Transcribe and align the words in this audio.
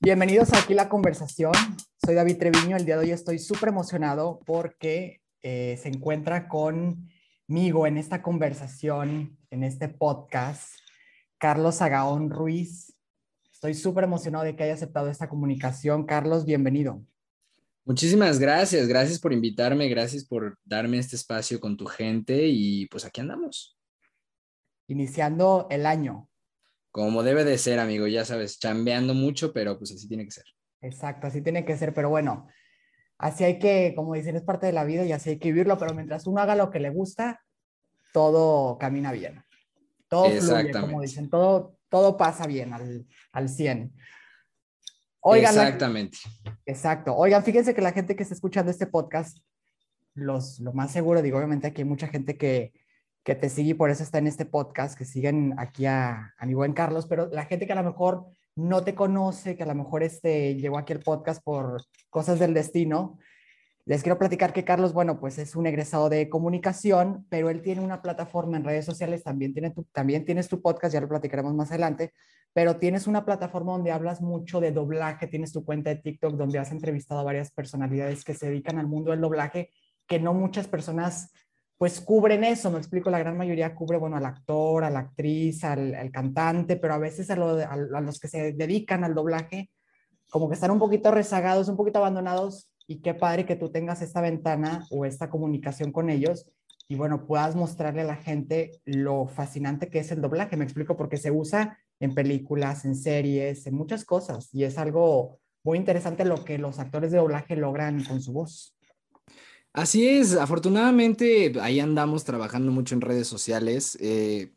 Bienvenidos 0.00 0.52
aquí 0.52 0.74
a 0.74 0.76
la 0.76 0.88
conversación. 0.88 1.52
Soy 2.04 2.14
David 2.14 2.38
Treviño. 2.38 2.76
El 2.76 2.84
día 2.84 2.96
de 2.96 3.06
hoy 3.06 3.10
estoy 3.10 3.40
súper 3.40 3.70
emocionado 3.70 4.38
porque 4.46 5.22
eh, 5.42 5.76
se 5.82 5.88
encuentra 5.88 6.46
conmigo 6.46 7.84
en 7.84 7.98
esta 7.98 8.22
conversación, 8.22 9.36
en 9.50 9.64
este 9.64 9.88
podcast, 9.88 10.72
Carlos 11.36 11.82
Agaón 11.82 12.30
Ruiz. 12.30 12.94
Estoy 13.52 13.74
súper 13.74 14.04
emocionado 14.04 14.44
de 14.44 14.54
que 14.54 14.62
haya 14.62 14.74
aceptado 14.74 15.10
esta 15.10 15.28
comunicación. 15.28 16.06
Carlos, 16.06 16.44
bienvenido. 16.44 17.02
Muchísimas 17.84 18.38
gracias, 18.38 18.86
gracias 18.86 19.18
por 19.18 19.32
invitarme, 19.32 19.88
gracias 19.88 20.24
por 20.24 20.60
darme 20.64 20.98
este 20.98 21.16
espacio 21.16 21.58
con 21.58 21.76
tu 21.76 21.86
gente 21.86 22.46
y 22.46 22.86
pues 22.86 23.04
aquí 23.04 23.20
andamos. 23.20 23.76
Iniciando 24.86 25.66
el 25.70 25.86
año, 25.86 26.27
como 26.90 27.22
debe 27.22 27.44
de 27.44 27.58
ser, 27.58 27.78
amigo, 27.78 28.06
ya 28.06 28.24
sabes, 28.24 28.58
chambeando 28.58 29.14
mucho, 29.14 29.52
pero 29.52 29.78
pues 29.78 29.92
así 29.92 30.08
tiene 30.08 30.24
que 30.24 30.30
ser. 30.30 30.44
Exacto, 30.80 31.26
así 31.26 31.42
tiene 31.42 31.64
que 31.64 31.76
ser, 31.76 31.92
pero 31.92 32.08
bueno, 32.08 32.46
así 33.18 33.44
hay 33.44 33.58
que, 33.58 33.92
como 33.96 34.14
dicen, 34.14 34.36
es 34.36 34.42
parte 34.42 34.66
de 34.66 34.72
la 34.72 34.84
vida 34.84 35.04
y 35.04 35.12
así 35.12 35.30
hay 35.30 35.38
que 35.38 35.48
vivirlo, 35.48 35.78
pero 35.78 35.94
mientras 35.94 36.26
uno 36.26 36.40
haga 36.40 36.54
lo 36.54 36.70
que 36.70 36.80
le 36.80 36.90
gusta, 36.90 37.42
todo 38.12 38.78
camina 38.78 39.12
bien. 39.12 39.42
Todo 40.08 40.30
fluye, 40.30 40.70
como 40.70 41.02
dicen, 41.02 41.28
todo, 41.28 41.76
todo 41.88 42.16
pasa 42.16 42.46
bien 42.46 42.72
al, 42.72 43.06
al 43.32 43.48
100. 43.48 43.92
Oigan, 45.20 45.54
Exactamente. 45.54 46.18
exacto. 46.64 47.14
Oigan, 47.14 47.44
fíjense 47.44 47.74
que 47.74 47.82
la 47.82 47.92
gente 47.92 48.16
que 48.16 48.22
está 48.22 48.34
escuchando 48.34 48.70
este 48.70 48.86
podcast, 48.86 49.38
los, 50.14 50.60
lo 50.60 50.72
más 50.72 50.92
seguro, 50.92 51.20
digo, 51.20 51.36
obviamente 51.36 51.66
aquí 51.66 51.82
hay 51.82 51.88
mucha 51.88 52.08
gente 52.08 52.38
que, 52.38 52.72
que 53.28 53.34
te 53.34 53.50
sigue 53.50 53.72
y 53.72 53.74
por 53.74 53.90
eso 53.90 54.02
está 54.02 54.16
en 54.16 54.26
este 54.26 54.46
podcast, 54.46 54.96
que 54.96 55.04
siguen 55.04 55.54
aquí 55.58 55.84
a, 55.84 56.32
a 56.38 56.46
mi 56.46 56.54
buen 56.54 56.72
Carlos, 56.72 57.06
pero 57.06 57.28
la 57.30 57.44
gente 57.44 57.66
que 57.66 57.74
a 57.74 57.76
lo 57.76 57.84
mejor 57.84 58.24
no 58.56 58.82
te 58.84 58.94
conoce, 58.94 59.54
que 59.54 59.64
a 59.64 59.66
lo 59.66 59.74
mejor 59.74 60.02
este, 60.02 60.54
llegó 60.54 60.78
aquí 60.78 60.94
al 60.94 61.00
podcast 61.00 61.44
por 61.44 61.82
cosas 62.08 62.38
del 62.38 62.54
destino, 62.54 63.18
les 63.84 64.02
quiero 64.02 64.18
platicar 64.18 64.54
que 64.54 64.64
Carlos, 64.64 64.94
bueno, 64.94 65.20
pues 65.20 65.36
es 65.36 65.56
un 65.56 65.66
egresado 65.66 66.08
de 66.08 66.30
comunicación, 66.30 67.26
pero 67.28 67.50
él 67.50 67.60
tiene 67.60 67.82
una 67.82 68.00
plataforma 68.00 68.56
en 68.56 68.64
redes 68.64 68.86
sociales, 68.86 69.22
también, 69.22 69.52
tiene 69.52 69.72
tu, 69.72 69.84
también 69.92 70.24
tienes 70.24 70.48
tu 70.48 70.62
podcast, 70.62 70.94
ya 70.94 71.02
lo 71.02 71.08
platicaremos 71.10 71.54
más 71.54 71.68
adelante, 71.68 72.14
pero 72.54 72.78
tienes 72.78 73.06
una 73.06 73.26
plataforma 73.26 73.72
donde 73.72 73.92
hablas 73.92 74.22
mucho 74.22 74.58
de 74.58 74.72
doblaje, 74.72 75.26
tienes 75.26 75.52
tu 75.52 75.66
cuenta 75.66 75.90
de 75.90 75.96
TikTok 75.96 76.32
donde 76.32 76.60
has 76.60 76.72
entrevistado 76.72 77.20
a 77.20 77.24
varias 77.24 77.50
personalidades 77.50 78.24
que 78.24 78.32
se 78.32 78.46
dedican 78.48 78.78
al 78.78 78.86
mundo 78.86 79.10
del 79.10 79.20
doblaje, 79.20 79.68
que 80.06 80.18
no 80.18 80.32
muchas 80.32 80.66
personas 80.66 81.30
pues 81.78 82.00
cubren 82.00 82.42
eso, 82.42 82.72
me 82.72 82.78
explico, 82.78 83.08
la 83.08 83.20
gran 83.20 83.36
mayoría 83.36 83.74
cubre, 83.74 83.98
bueno, 83.98 84.16
al 84.16 84.26
actor, 84.26 84.82
a 84.82 84.90
la 84.90 84.98
actriz, 84.98 85.62
al, 85.62 86.10
cantante, 86.10 86.76
pero 86.76 86.94
a 86.94 86.98
veces 86.98 87.30
a, 87.30 87.36
los 87.36 88.18
que 88.18 88.26
se 88.26 88.52
dedican 88.52 89.04
al 89.04 89.14
doblaje, 89.14 89.70
como 90.28 90.48
que 90.48 90.54
están 90.54 90.72
un 90.72 90.80
poquito 90.80 91.12
rezagados, 91.12 91.68
un 91.68 91.76
poquito 91.76 92.00
abandonados, 92.00 92.68
y 92.88 93.00
qué 93.00 93.14
padre 93.14 93.46
que 93.46 93.54
tú 93.54 93.70
tengas 93.70 94.02
esta 94.02 94.20
ventana 94.20 94.84
o 94.90 95.04
esta 95.04 95.30
comunicación 95.30 95.92
con 95.92 96.10
ellos, 96.10 96.50
y 96.88 96.96
bueno, 96.96 97.26
puedas 97.26 97.54
mostrarle 97.54 98.00
a 98.00 98.06
la 98.06 98.16
gente 98.16 98.72
lo 98.84 99.28
fascinante 99.28 99.88
que 99.88 100.00
es 100.00 100.10
el 100.10 100.20
doblaje, 100.20 100.56
me 100.56 100.64
explico, 100.64 100.96
porque 100.96 101.16
se 101.16 101.30
usa 101.30 101.78
en 102.00 102.12
películas, 102.12 102.86
en 102.86 102.96
series, 102.96 103.68
en 103.68 103.76
muchas 103.76 104.04
cosas, 104.04 104.52
y 104.52 104.64
es 104.64 104.78
algo 104.78 105.38
muy 105.62 105.78
interesante 105.78 106.24
lo 106.24 106.44
que 106.44 106.58
los 106.58 106.80
actores 106.80 107.12
de 107.12 107.18
doblaje 107.18 107.54
logran 107.54 108.02
con 108.02 108.20
su 108.20 108.32
voz. 108.32 108.77
Así 109.78 110.08
es, 110.08 110.34
afortunadamente 110.34 111.52
ahí 111.60 111.78
andamos 111.78 112.24
trabajando 112.24 112.72
mucho 112.72 112.96
en 112.96 113.00
redes 113.00 113.28
sociales. 113.28 113.96
Eh, 114.00 114.52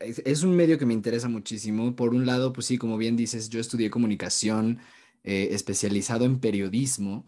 es, 0.00 0.42
un 0.42 0.56
medio 0.56 0.78
que 0.78 0.86
me 0.86 0.94
interesa 0.94 1.28
muchísimo. 1.28 1.94
Por 1.94 2.12
un 2.12 2.26
lado, 2.26 2.52
pues 2.52 2.66
sí, 2.66 2.76
como 2.76 2.96
bien 2.96 3.14
dices, 3.16 3.48
yo 3.50 3.60
estudié 3.60 3.88
comunicación 3.88 4.80
eh, 5.22 5.50
especializado 5.52 6.24
en 6.24 6.40
periodismo 6.40 7.24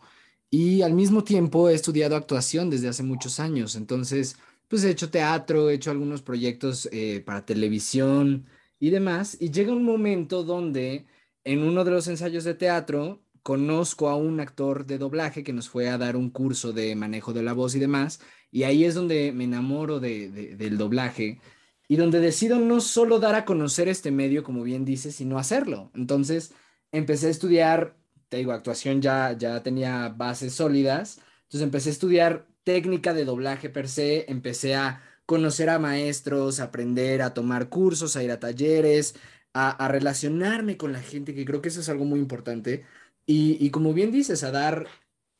y 0.51 0.83
al 0.83 0.95
mismo 0.95 1.23
tiempo 1.23 1.69
he 1.71 1.75
estudiado 1.75 2.17
actuación 2.17 2.69
desde 2.69 2.89
hace 2.89 3.05
muchos 3.05 3.39
años. 3.39 3.77
Entonces, 3.77 4.37
pues 4.67 4.83
he 4.83 4.91
hecho 4.91 5.11
teatro, 5.11 5.71
he 5.71 5.75
hecho 5.75 5.93
algunos 5.93 6.23
proyectos 6.23 6.89
eh, 6.91 7.23
para 7.25 7.47
televisión 7.47 8.47
y 8.81 8.91
demás. 8.91 9.37
Y 9.41 9.53
llega 9.53 9.73
un 9.73 9.85
momento 9.85 10.43
donde 10.43 11.07
en 11.45 11.63
uno 11.63 11.85
de 11.85 11.93
los 11.93 12.09
ensayos 12.09 12.43
de 12.43 12.55
teatro 12.55 13.23
conozco 13.47 14.09
a 14.09 14.17
un 14.17 14.41
actor 14.41 14.87
de 14.87 14.99
doblaje 14.99 15.45
que 15.45 15.53
nos 15.53 15.69
fue 15.69 15.89
a 15.89 15.99
dar 15.99 16.17
un 16.17 16.31
curso 16.31 16.73
de 16.73 16.97
manejo 16.97 17.33
de 17.33 17.45
la 17.45 17.53
voz 17.53 17.77
y 17.77 17.79
demás, 17.79 18.19
y 18.51 18.65
ahí 18.65 18.85
es 18.85 18.97
donde 18.97 19.31
me 19.31 19.45
enamoro 19.45 20.01
de, 20.01 20.57
del 20.57 20.77
doblaje 20.77 21.41
y 21.87 21.95
donde 21.95 22.19
decido 22.19 22.59
no 22.59 22.81
solo 22.81 23.21
dar 23.21 23.37
a 23.37 23.45
conocer 23.45 23.87
este 23.87 24.11
medio, 24.11 24.43
como 24.43 24.65
bien 24.65 24.85
dice, 24.85 25.13
sino 25.13 25.39
hacerlo. 25.39 25.93
Entonces 25.95 26.55
empecé 26.91 27.29
a 27.29 27.31
estudiar, 27.31 27.97
te 28.29 28.39
digo, 28.39 28.51
actuación 28.51 29.01
ya, 29.01 29.37
ya 29.39 29.63
tenía 29.63 30.09
bases 30.09 30.53
sólidas, 30.53 31.21
entonces 31.43 31.63
empecé 31.63 31.91
a 31.91 31.93
estudiar 31.93 32.49
técnica 32.65 33.15
de 33.15 33.25
doblaje 33.25 33.71
per 33.71 33.89
se, 33.89 34.29
empecé 34.29 34.75
a 34.75 35.05
conocer 35.25 35.71
a 35.71 35.79
maestros, 35.79 36.59
aprender, 36.59 37.23
a 37.23 37.33
tomar 37.33 37.69
cursos, 37.69 38.17
a 38.17 38.25
ir 38.25 38.33
a 38.33 38.41
talleres, 38.41 39.15
a, 39.53 39.71
a 39.71 39.87
relacionarme 39.87 40.77
con 40.77 40.93
la 40.93 41.01
gente, 41.01 41.33
que 41.33 41.45
creo 41.45 41.63
que 41.63 41.69
eso 41.69 41.79
es 41.79 41.89
algo 41.89 42.05
muy 42.05 42.19
importante 42.19 42.85
y, 43.27 43.71
como 43.71 43.93
bien 43.93 44.13
dices, 44.13 44.45
a 44.45 44.53
dar 44.53 44.87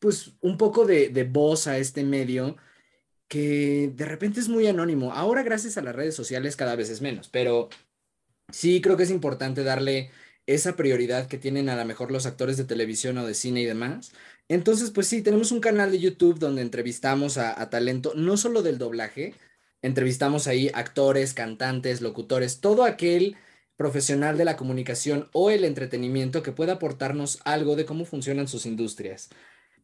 pues 0.01 0.33
un 0.41 0.59
poco 0.59 0.85
de, 0.87 1.29
voz 1.31 1.67
a 1.67 1.79
este 1.79 2.05
medio 2.05 2.57
que 3.29 3.93
de 3.95 4.05
repente 4.05 4.41
es 4.41 4.49
muy 4.49 4.67
anónimo. 4.67 5.13
Ahora 5.13 5.43
gracias 5.43 5.79
a 5.79 5.83
las 5.83 5.95
redes 5.97 6.15
sociales 6.15 6.57
cada 6.57 6.77
vez 6.77 6.91
es 6.91 7.01
menos, 7.01 7.29
pero 7.29 7.69
sí 8.51 8.81
creo 8.81 8.97
que 8.97 9.05
es 9.05 9.11
importante 9.11 9.65
darle 9.65 10.11
esa 10.47 10.77
prioridad 10.77 11.29
que 11.29 11.39
tienen 11.39 11.69
a 11.69 11.77
lo 11.77 11.85
mejor 11.85 12.13
los 12.13 12.27
actores 12.27 12.57
de 12.57 12.65
televisión 12.65 13.19
o 13.19 13.27
de 13.27 13.35
cine 13.35 13.63
y 13.63 13.65
demás. 13.65 14.13
Entonces, 14.49 14.91
pues 14.91 15.09
sí, 15.09 15.23
tenemos 15.23 15.51
un 15.53 15.61
canal 15.61 15.91
de 15.91 15.99
YouTube 15.99 16.39
donde 16.39 16.63
entrevistamos 16.63 17.39
a, 17.39 17.61
a 17.61 17.71
talento, 17.71 18.13
no 18.15 18.37
solo 18.37 18.63
del 18.63 18.79
doblaje, 18.79 19.35
entrevistamos 19.83 20.47
ahí 20.47 20.71
actores, 20.75 21.35
cantantes, 21.35 22.01
locutores, 22.01 22.61
todo 22.61 22.85
aquel 22.85 23.37
profesional 23.77 24.39
de 24.39 24.45
la 24.45 24.57
comunicación 24.57 25.29
o 25.33 25.51
el 25.51 25.65
entretenimiento 25.65 26.43
que 26.43 26.53
pueda 26.53 26.75
aportarnos 26.75 27.41
algo 27.45 27.77
de 27.77 27.85
cómo 27.85 28.05
funcionan 28.05 28.49
sus 28.49 28.67
industrias. 28.67 29.31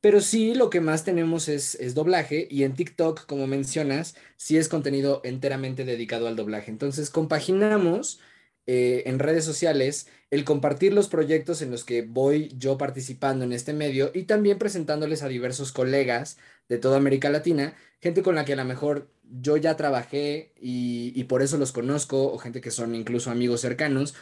Pero 0.00 0.20
sí, 0.20 0.54
lo 0.54 0.69
que 0.69 0.80
más 0.80 1.04
tenemos 1.04 1.48
es, 1.48 1.76
es, 1.76 1.94
doblaje 1.94 2.48
y 2.50 2.64
en 2.64 2.75
TikTok, 2.75 3.26
como 3.26 3.47
mencionas, 3.47 4.16
sí 4.36 4.56
es 4.56 4.69
contenido 4.69 5.20
enteramente 5.25 5.84
dedicado 5.84 6.26
al 6.26 6.34
doblaje. 6.34 6.70
Entonces, 6.72 7.08
compaginamos 7.08 8.19
eh, 8.67 9.03
en 9.06 9.19
redes 9.19 9.45
sociales 9.45 10.06
el 10.31 10.45
compartir 10.45 10.93
los 10.93 11.09
proyectos 11.09 11.62
en 11.62 11.71
los 11.71 11.84
que 11.84 12.03
voy 12.03 12.49
yo 12.56 12.78
participando 12.78 13.45
en 13.45 13.53
este 13.53 13.73
medio 13.73 14.11
y 14.15 14.23
también 14.23 14.59
presentándoles 14.59 15.23
a 15.23 15.28
diversos 15.28 15.73
colegas 15.73 16.39
de 16.69 16.78
toda 16.78 16.97
América 16.97 17.28
Latina, 17.28 17.75
gente 18.01 18.22
con 18.22 18.34
la 18.34 18.45
que 18.45 18.55
a 18.55 18.56
lo 18.56 18.65
mejor 18.65 19.11
yo 19.41 19.56
ya 19.56 19.77
trabajé 19.77 20.53
y, 20.61 21.25
por 21.25 21.43
eso 21.43 21.59
los 21.59 21.72
conozco, 21.72 22.33
o 22.33 22.39
gente 22.39 22.61
que 22.61 22.71
son 22.71 22.95
incluso 22.95 23.31
amigos 23.31 23.61
cercanos, 23.61 24.15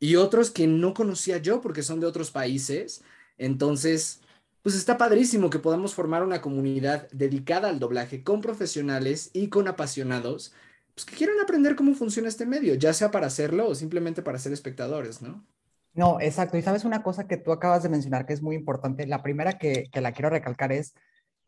y 0.00 0.16
otros 0.16 0.50
que 0.50 0.66
no 0.66 0.94
conocía 0.94 1.38
yo 1.38 1.60
porque 1.60 1.82
son 1.82 2.00
de 2.00 2.06
otros 2.06 2.30
países. 2.30 3.02
Entonces, 3.38 4.20
pues 4.62 4.74
está 4.74 4.98
padrísimo 4.98 5.50
que 5.50 5.58
podamos 5.58 5.94
formar 5.94 6.22
una 6.22 6.40
comunidad 6.40 7.08
dedicada 7.10 7.68
al 7.68 7.78
doblaje 7.78 8.22
con 8.22 8.40
profesionales 8.40 9.30
y 9.32 9.48
con 9.48 9.68
apasionados 9.68 10.52
pues, 10.94 11.04
que 11.04 11.16
quieran 11.16 11.36
aprender 11.42 11.76
cómo 11.76 11.94
funciona 11.94 12.28
este 12.28 12.46
medio, 12.46 12.74
ya 12.74 12.92
sea 12.92 13.10
para 13.10 13.26
hacerlo 13.26 13.68
o 13.68 13.74
simplemente 13.74 14.22
para 14.22 14.38
ser 14.38 14.52
espectadores, 14.52 15.22
¿no? 15.22 15.44
No, 15.94 16.20
exacto. 16.20 16.58
Y 16.58 16.62
sabes 16.62 16.84
una 16.84 17.02
cosa 17.02 17.28
que 17.28 17.36
tú 17.36 17.52
acabas 17.52 17.82
de 17.82 17.88
mencionar 17.88 18.26
que 18.26 18.32
es 18.32 18.42
muy 18.42 18.56
importante. 18.56 19.06
La 19.06 19.22
primera 19.22 19.58
que, 19.58 19.88
que 19.92 20.00
la 20.00 20.12
quiero 20.12 20.28
recalcar 20.30 20.72
es 20.72 20.94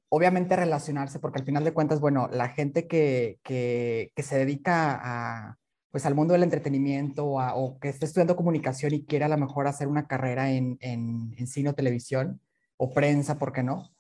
obviamente 0.09 0.56
relacionarse, 0.56 1.19
porque 1.19 1.41
al 1.41 1.45
final 1.45 1.65
de 1.65 1.73
cuentas, 1.73 2.01
bueno, 2.01 2.29
la 2.33 2.49
gente 2.49 2.87
que, 2.87 3.41
que, 3.43 4.12
se 4.23 4.39
dedica 4.39 5.01
a, 5.03 5.59
pues 5.91 6.06
al 6.06 6.15
mundo 6.15 6.33
del 6.33 6.45
entretenimiento 6.45 7.27
o 7.27 7.79
que 7.81 7.89
esté 7.89 8.06
estudiando 8.06 8.37
comunicación 8.37 8.95
y 8.95 9.05
quiere 9.05 9.25
a 9.25 9.29
lo 9.29 9.37
mejor 9.37 9.67
hacer 9.67 9.88
una 9.88 10.06
carrera 10.06 10.50
en, 10.53 10.79
en, 10.81 11.35
en 11.37 11.47
cine 11.47 11.70
o 11.70 11.75
televisión 11.75 12.41
o 12.76 12.93
prensa, 12.93 13.38
¿por 13.38 13.53
qué 13.53 13.62
no? 13.62 13.91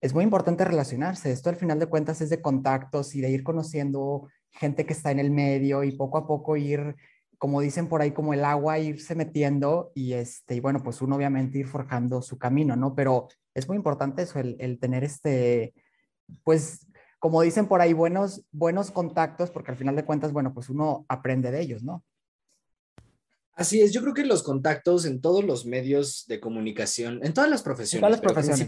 Es 0.00 0.14
muy 0.14 0.24
importante 0.24 0.64
relacionarse. 0.64 1.32
Esto 1.32 1.50
al 1.50 1.56
final 1.56 1.78
de 1.78 1.86
cuentas 1.86 2.20
es 2.20 2.30
de 2.30 2.42
contactos 2.42 3.14
y 3.14 3.20
de 3.20 3.30
ir 3.30 3.42
conociendo 3.42 4.28
gente 4.52 4.86
que 4.86 4.92
está 4.92 5.10
en 5.10 5.18
el 5.18 5.30
medio 5.30 5.82
y 5.84 5.92
poco 5.92 6.18
a 6.18 6.26
poco 6.26 6.56
ir, 6.56 6.96
como 7.38 7.60
dicen 7.60 7.88
por 7.88 8.02
ahí, 8.02 8.12
como 8.12 8.34
el 8.34 8.44
agua, 8.44 8.78
irse 8.78 9.14
metiendo 9.14 9.90
y, 9.94 10.12
este, 10.12 10.54
y 10.54 10.60
bueno, 10.60 10.82
pues 10.82 11.02
uno 11.02 11.16
obviamente 11.16 11.58
ir 11.58 11.66
forjando 11.66 12.22
su 12.22 12.38
camino, 12.38 12.76
¿no? 12.76 12.94
Pero 12.94 13.28
es 13.54 13.66
muy 13.66 13.76
importante 13.76 14.22
eso, 14.22 14.38
el, 14.38 14.78
tener 14.78 15.04
este, 15.04 15.74
pues, 16.44 16.86
como 17.18 17.42
dicen 17.42 17.66
por 17.66 17.80
ahí, 17.80 17.92
buenos, 17.92 18.44
buenos 18.50 18.90
contactos, 18.90 19.50
porque 19.50 19.70
al 19.70 19.76
final 19.76 19.96
de 19.96 20.04
cuentas, 20.04 20.32
bueno, 20.32 20.52
pues 20.54 20.68
uno 20.68 21.04
aprende 21.08 21.50
de 21.50 21.60
ellos, 21.60 21.82
¿no? 21.82 22.04
Así 23.54 23.82
es, 23.82 23.92
yo 23.92 24.00
creo 24.00 24.14
que 24.14 24.24
los 24.24 24.42
contactos 24.42 25.04
en 25.04 25.20
todos 25.20 25.44
los 25.44 25.66
medios 25.66 26.24
de 26.26 26.40
comunicación, 26.40 27.20
en 27.22 27.34
todas 27.34 27.50
las 27.50 27.62
profesiones, 27.62 28.18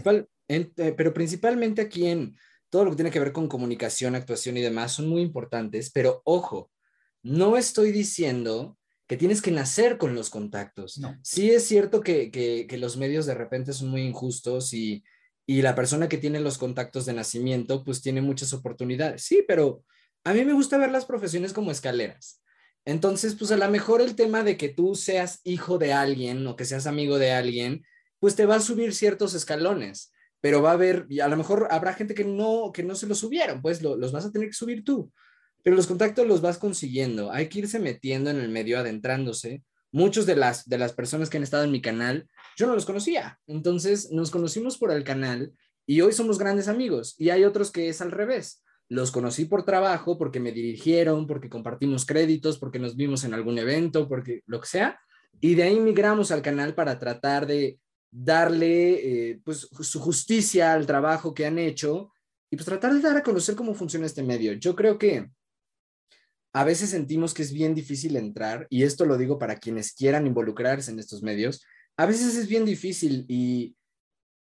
pero, 0.03 0.27
eh, 0.47 0.93
pero 0.95 1.13
principalmente 1.13 1.81
aquí 1.81 2.05
en 2.05 2.35
todo 2.75 2.83
lo 2.83 2.91
que 2.91 2.97
tiene 2.97 3.11
que 3.11 3.21
ver 3.21 3.31
con 3.31 3.47
comunicación, 3.47 4.15
actuación 4.15 4.57
y 4.57 4.61
demás, 4.61 4.91
son 4.91 5.07
muy 5.07 5.21
importantes, 5.21 5.89
pero 5.91 6.21
ojo, 6.25 6.73
no 7.23 7.55
estoy 7.55 7.93
diciendo 7.93 8.77
que 9.07 9.15
tienes 9.15 9.41
que 9.41 9.51
nacer 9.51 9.97
con 9.97 10.13
los 10.13 10.29
contactos. 10.29 10.99
Sí 11.23 11.51
es 11.51 11.63
cierto 11.65 12.01
que, 12.01 12.29
que, 12.31 12.77
los 12.77 12.97
medios 12.97 13.25
de 13.27 13.33
repente 13.33 13.71
son 13.71 13.87
muy 13.87 14.01
injustos 14.01 14.73
y, 14.73 15.05
y 15.45 15.61
la 15.61 15.73
persona 15.73 16.09
que 16.09 16.17
tiene 16.17 16.41
los 16.41 16.57
contactos 16.57 17.05
de 17.05 17.13
nacimiento 17.13 17.81
pues 17.81 18.01
tiene 18.01 18.21
muchas 18.21 18.51
oportunidades. 18.51 19.23
Sí, 19.23 19.45
pero 19.47 19.85
a 20.25 20.33
mí 20.33 20.43
me 20.43 20.51
gusta 20.51 20.77
ver 20.77 20.91
las 20.91 21.05
profesiones 21.05 21.53
como 21.53 21.71
escaleras. 21.71 22.41
Entonces, 22.83 23.35
pues 23.35 23.53
a 23.53 23.57
lo 23.57 23.69
mejor 23.69 24.01
el 24.01 24.17
tema 24.17 24.43
de 24.43 24.57
que 24.57 24.67
tú 24.67 24.95
seas 24.95 25.39
hijo 25.45 25.77
de 25.77 25.93
alguien 25.93 26.45
o 26.45 26.57
que 26.57 26.65
seas 26.65 26.87
amigo 26.87 27.19
de 27.19 27.31
alguien, 27.31 27.85
pues 28.19 28.35
te 28.35 28.45
va 28.45 28.55
a 28.55 28.59
subir 28.59 28.93
ciertos 28.93 29.33
escalones, 29.33 30.11
pero 30.45 30.61
va 30.61 30.69
a 30.69 30.73
haber, 30.73 31.07
y 31.09 31.21
a 31.21 31.27
lo 31.27 31.37
mejor 31.37 31.67
habrá 31.71 31.95
gente 31.95 32.13
que 32.13 32.23
no, 32.23 32.71
que 32.71 32.83
no 32.83 32.93
se 32.93 33.07
los 33.07 33.17
subieron, 33.17 33.63
pues 33.63 33.81
los 33.81 34.11
vas 34.11 34.25
a 34.25 34.31
tener 34.31 34.47
que 34.47 34.53
subir 34.53 34.83
tú, 34.83 35.11
pero 35.63 35.75
los 35.75 35.87
contactos 35.87 36.27
los 36.27 36.39
vas 36.39 36.59
consiguiendo, 36.59 37.31
hay 37.31 37.49
que 37.49 37.57
irse 37.57 37.79
metiendo 37.79 38.29
en 38.29 38.37
el 38.37 38.49
medio, 38.49 38.77
adentrándose. 38.77 39.63
Muchos 39.91 40.27
de 40.27 40.35
las, 40.35 40.69
de 40.69 40.77
las 40.77 40.93
personas 40.93 41.31
que 41.31 41.37
han 41.37 41.41
estado 41.41 41.63
en 41.63 41.71
mi 41.71 41.81
canal, 41.81 42.29
yo 42.57 42.67
no 42.67 42.75
los 42.75 42.85
conocía, 42.85 43.39
entonces 43.47 44.11
nos 44.11 44.29
conocimos 44.29 44.77
por 44.77 44.91
el 44.91 45.03
canal 45.03 45.51
y 45.87 46.01
hoy 46.01 46.13
somos 46.13 46.37
grandes 46.37 46.67
amigos, 46.67 47.15
y 47.17 47.31
hay 47.31 47.43
otros 47.43 47.71
que 47.71 47.89
es 47.89 47.99
al 48.01 48.11
revés. 48.11 48.63
Los 48.87 49.09
conocí 49.09 49.45
por 49.45 49.65
trabajo, 49.65 50.19
porque 50.19 50.39
me 50.39 50.51
dirigieron, 50.51 51.25
porque 51.25 51.49
compartimos 51.49 52.05
créditos, 52.05 52.59
porque 52.59 52.77
nos 52.77 52.95
vimos 52.95 53.23
en 53.23 53.33
algún 53.33 53.57
evento, 53.57 54.07
porque 54.07 54.43
lo 54.45 54.61
que 54.61 54.67
sea. 54.67 54.99
Y 55.41 55.55
de 55.55 55.63
ahí 55.63 55.79
migramos 55.79 56.29
al 56.29 56.43
canal 56.43 56.75
para 56.75 56.99
tratar 56.99 57.47
de 57.47 57.79
darle 58.17 59.31
eh, 59.31 59.41
pues 59.43 59.67
su 59.81 59.99
justicia 59.99 60.73
al 60.73 60.85
trabajo 60.85 61.33
que 61.33 61.45
han 61.45 61.59
hecho 61.59 62.13
y 62.49 62.55
pues 62.55 62.65
tratar 62.65 62.93
de 62.93 63.01
dar 63.01 63.17
a 63.17 63.23
conocer 63.23 63.55
cómo 63.55 63.73
funciona 63.73 64.05
este 64.05 64.23
medio. 64.23 64.53
Yo 64.53 64.73
creo 64.73 64.97
que 64.97 65.29
a 66.53 66.63
veces 66.63 66.91
sentimos 66.91 67.33
que 67.33 67.41
es 67.41 67.51
bien 67.51 67.75
difícil 67.75 68.15
entrar 68.15 68.67
y 68.69 68.83
esto 68.83 69.05
lo 69.05 69.17
digo 69.17 69.37
para 69.37 69.57
quienes 69.57 69.91
quieran 69.93 70.25
involucrarse 70.25 70.91
en 70.91 70.99
estos 70.99 71.23
medios. 71.23 71.65
A 71.97 72.05
veces 72.05 72.37
es 72.37 72.47
bien 72.47 72.63
difícil 72.63 73.25
y, 73.27 73.75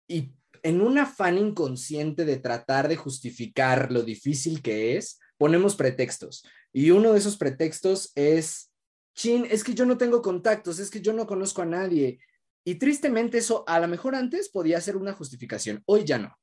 y 0.06 0.34
en 0.62 0.82
un 0.82 0.98
afán 0.98 1.38
inconsciente 1.38 2.26
de 2.26 2.36
tratar 2.36 2.88
de 2.88 2.96
justificar 2.96 3.90
lo 3.90 4.02
difícil 4.02 4.60
que 4.60 4.98
es, 4.98 5.18
ponemos 5.38 5.76
pretextos. 5.76 6.44
Y 6.74 6.90
uno 6.90 7.12
de 7.12 7.18
esos 7.18 7.38
pretextos 7.38 8.12
es, 8.16 8.70
chin, 9.14 9.46
es 9.50 9.64
que 9.64 9.72
yo 9.72 9.86
no 9.86 9.96
tengo 9.96 10.20
contactos, 10.20 10.78
es 10.78 10.90
que 10.90 11.00
yo 11.00 11.14
no 11.14 11.26
conozco 11.26 11.62
a 11.62 11.66
nadie, 11.66 12.18
y 12.64 12.76
tristemente 12.76 13.38
eso 13.38 13.64
a 13.66 13.80
lo 13.80 13.88
mejor 13.88 14.14
antes 14.14 14.48
podía 14.48 14.80
ser 14.80 14.96
una 14.96 15.12
justificación, 15.12 15.82
hoy 15.86 16.04
ya 16.04 16.18
no. 16.18 16.36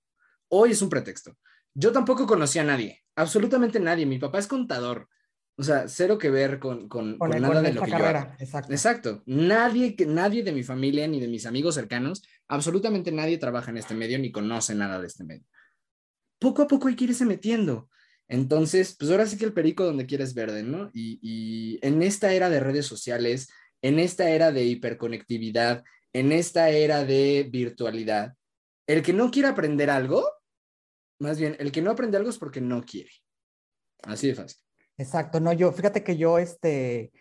Hoy 0.50 0.71
es 0.71 0.81
un 0.81 0.89
pretexto. 0.89 1.38
Yo 1.74 1.92
tampoco 1.92 2.25
conocía 2.25 2.63
a 2.63 2.66
nadie, 2.66 3.04
absolutamente 3.16 3.80
nadie. 3.80 4.06
Mi 4.06 4.19
papá 4.19 4.39
es 4.39 4.48
contador. 4.48 5.07
O 5.56 5.63
sea, 5.63 5.89
cero 5.89 6.18
que 6.18 6.30
ver 6.30 6.57
con, 6.57 6.88
con, 6.88 7.18
nada 7.18 7.62
de 7.62 7.74
lo 7.74 7.83
que 7.83 7.92
carrera. 7.92 8.36
Exacto. 8.39 8.71
Exacto. 8.71 9.24
Nadie, 9.25 9.95
nadie 10.07 10.42
de 10.42 10.54
mi 10.54 10.63
familia 10.63 11.06
ni 11.07 11.19
de 11.19 11.27
mis 11.27 11.45
amigos 11.45 11.75
cercanos, 11.75 12.24
absolutamente 12.48 13.12
nadie 13.12 13.38
trabaja 13.38 13.69
en 13.69 13.77
este 13.77 13.94
medio 13.94 14.18
ni 14.19 14.31
conoce 14.31 14.74
nada 14.74 15.01
de 15.01 15.07
este 15.07 15.25
medio. 15.25 15.45
Poco 16.39 16.62
a 16.62 16.68
poco 16.68 16.88
hay 16.88 16.95
que 16.95 17.04
irse 17.04 17.25
metiendo. 17.25 17.89
Entonces, 18.30 18.95
pues 18.98 19.12
ahora 19.12 19.25
sí 19.25 19.38
que 19.38 19.44
el 19.44 19.54
perico 19.54 19.83
donde 19.83 20.06
quieres 20.06 20.33
verde, 20.33 20.63
¿no? 20.63 20.92
Y, 20.94 21.19
y 21.22 21.86
en 21.86 22.04
esta 22.04 22.31
era 22.31 22.50
de 22.50 22.62
redes 22.62 22.86
sociales, 22.86 23.50
en 23.81 24.00
esta 24.00 24.30
era 24.30 24.54
de 24.54 24.63
hiperconectividad, 24.63 25.83
en 26.13 26.31
esta 26.31 26.69
era 26.69 27.03
de 27.03 27.47
virtualidad, 27.51 28.35
el 28.88 29.03
que 29.03 29.13
no 29.13 29.29
quiere 29.31 29.47
aprender 29.47 29.89
algo, 29.89 30.27
más 31.19 31.39
bien, 31.39 31.56
el 31.59 31.71
que 31.71 31.81
no 31.81 31.91
aprende 31.91 32.17
algo 32.17 32.29
es 32.29 32.38
porque 32.38 32.61
no 32.61 32.83
quiere. 32.83 33.11
Así 34.03 34.27
de 34.27 34.35
fácil. 34.35 34.59
Exacto, 34.97 35.39
no, 35.39 35.53
yo, 35.53 35.71
fíjate 35.71 36.03
que 36.03 36.17
yo, 36.17 36.39
este, 36.39 37.11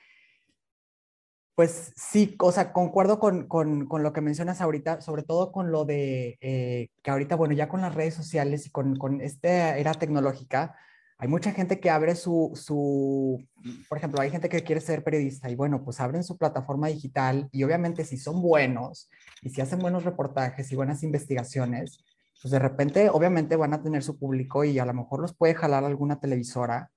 pues 1.55 1.93
sí, 1.97 2.37
o 2.39 2.53
sea, 2.53 2.73
concuerdo 2.73 3.19
con, 3.19 3.49
con, 3.49 3.87
con 3.87 4.05
lo 4.05 4.13
que 4.13 4.21
mencionas 4.21 4.61
ahorita, 4.61 5.01
sobre 5.01 5.25
todo 5.25 5.51
con 5.51 5.73
lo 5.73 5.85
de 5.85 6.39
eh, 6.41 6.89
que 7.03 7.11
ahorita, 7.11 7.35
bueno, 7.35 7.55
ya 7.55 7.69
con 7.69 7.81
las 7.81 7.95
redes 7.95 8.15
sociales 8.15 8.67
y 8.67 8.71
con, 8.71 8.97
con 8.97 9.21
esta 9.21 9.77
era 9.77 9.93
tecnológica, 9.93 10.77
hay 11.21 11.29
mucha 11.29 11.51
gente 11.51 11.81
que 11.81 11.91
abre 11.91 12.15
su, 12.15 12.53
su, 12.55 13.45
por 13.89 13.99
ejemplo, 13.99 14.21
hay 14.21 14.31
gente 14.31 14.49
que 14.49 14.63
quiere 14.63 14.81
ser 14.81 15.03
periodista 15.03 15.51
y 15.51 15.57
bueno, 15.57 15.83
pues 15.85 16.01
abren 16.01 16.23
su 16.23 16.39
plataforma 16.39 16.87
digital 16.87 17.49
y 17.51 17.65
obviamente 17.65 18.05
si 18.05 18.17
son 18.17 18.41
buenos 18.41 19.11
y 19.43 19.51
si 19.51 19.61
hacen 19.61 19.81
buenos 19.81 20.05
reportajes 20.05 20.71
y 20.71 20.77
buenas 20.77 21.03
investigaciones, 21.03 22.05
pues 22.41 22.53
de 22.53 22.61
repente 22.61 23.11
obviamente 23.11 23.57
van 23.57 23.75
a 23.75 23.83
tener 23.83 24.05
su 24.05 24.17
público 24.17 24.63
y 24.63 24.79
a 24.79 24.85
lo 24.85 24.95
mejor 24.95 25.21
los 25.21 25.35
puede 25.35 25.55
jalar 25.55 25.85
alguna 25.85 26.21
televisora, 26.21 26.93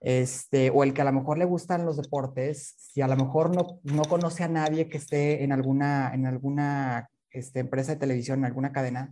este, 0.00 0.70
o 0.70 0.82
el 0.82 0.92
que 0.92 1.02
a 1.02 1.04
lo 1.04 1.12
mejor 1.12 1.38
le 1.38 1.44
gustan 1.44 1.86
los 1.86 1.96
deportes, 1.96 2.74
si 2.76 3.02
a 3.02 3.06
lo 3.06 3.16
mejor 3.16 3.54
no, 3.54 3.78
no 3.84 4.02
conoce 4.02 4.42
a 4.42 4.48
nadie 4.48 4.88
que 4.88 4.98
esté 4.98 5.44
en 5.44 5.52
alguna, 5.52 6.12
en 6.12 6.26
alguna 6.26 7.08
este, 7.30 7.60
empresa 7.60 7.92
de 7.92 8.00
televisión, 8.00 8.40
en 8.40 8.46
alguna 8.46 8.72
cadena, 8.72 9.10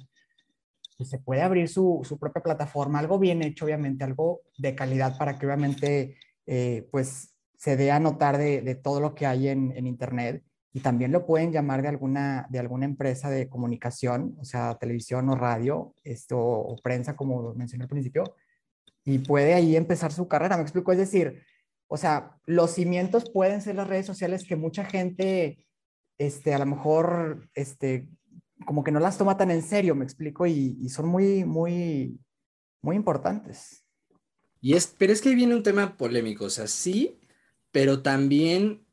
se 1.05 1.19
puede 1.19 1.43
abrir 1.43 1.69
su, 1.69 2.01
su, 2.05 2.19
propia 2.19 2.43
plataforma, 2.43 2.99
algo 2.99 3.19
bien 3.19 3.43
hecho, 3.43 3.65
obviamente, 3.65 4.05
algo 4.05 4.43
de 4.57 4.75
calidad 4.75 5.17
para 5.17 5.39
que 5.39 5.47
obviamente 5.47 6.17
eh, 6.47 6.89
pues 6.91 7.35
se 7.57 7.77
dé 7.77 7.91
a 7.91 8.01
notar 8.01 8.39
de, 8.39 8.63
de, 8.63 8.75
todo 8.75 9.01
lo 9.01 9.15
que 9.15 9.27
hay 9.27 9.49
en, 9.49 9.73
en, 9.77 9.87
Internet. 9.87 10.45
Y 10.73 10.81
también 10.81 11.13
lo 11.13 11.27
pueden 11.27 11.53
llamar 11.53 11.83
de 11.83 11.89
alguna, 11.89 12.47
de 12.51 12.59
alguna 12.59 12.85
empresa 12.85 13.31
de 13.31 13.49
comunicación, 13.49 14.37
o 14.39 14.45
sea, 14.45 14.77
televisión 14.79 15.29
o 15.29 15.35
radio, 15.35 15.95
esto, 16.05 16.39
o 16.39 16.77
prensa, 16.83 17.17
como 17.17 17.55
mencioné 17.55 17.85
al 17.85 17.91
principio, 17.91 18.35
y 19.05 19.21
puede 19.21 19.55
ahí 19.55 19.77
empezar 19.77 20.13
su 20.13 20.29
carrera, 20.29 20.57
me 20.57 20.63
explico, 20.63 20.93
es 20.93 20.99
decir, 20.99 21.43
o 21.89 21.97
sea, 21.97 22.37
los 22.45 22.73
cimientos 22.73 23.31
pueden 23.31 23.63
ser 23.63 23.77
las 23.77 23.89
redes 23.89 24.07
sociales 24.07 24.45
que 24.47 24.57
mucha 24.57 24.85
gente, 24.85 25.67
este, 26.19 26.53
a 26.55 26.59
lo 26.59 26.67
mejor, 26.67 27.49
este, 27.55 28.09
como 28.65 28.85
que 28.85 28.91
no 28.91 29.01
las 29.01 29.19
toma 29.19 29.37
tan 29.37 29.51
en 29.51 29.63
serio, 29.63 29.95
me 29.95 30.05
explico, 30.05 30.47
y, 30.47 30.89
son 30.89 31.09
muy, 31.09 31.45
muy, 31.45 32.19
muy 32.83 32.97
importantes. 32.97 33.85
Y 34.61 34.75
es, 34.75 34.93
pero 34.99 35.13
es 35.13 35.21
que 35.21 35.31
ahí 35.31 35.35
viene 35.35 35.55
un 35.55 35.63
tema 35.63 35.97
polémico, 35.97 36.47
o 36.47 36.51
sea, 36.51 36.67
sí, 36.67 37.19
pero 37.71 38.03
también 38.03 38.85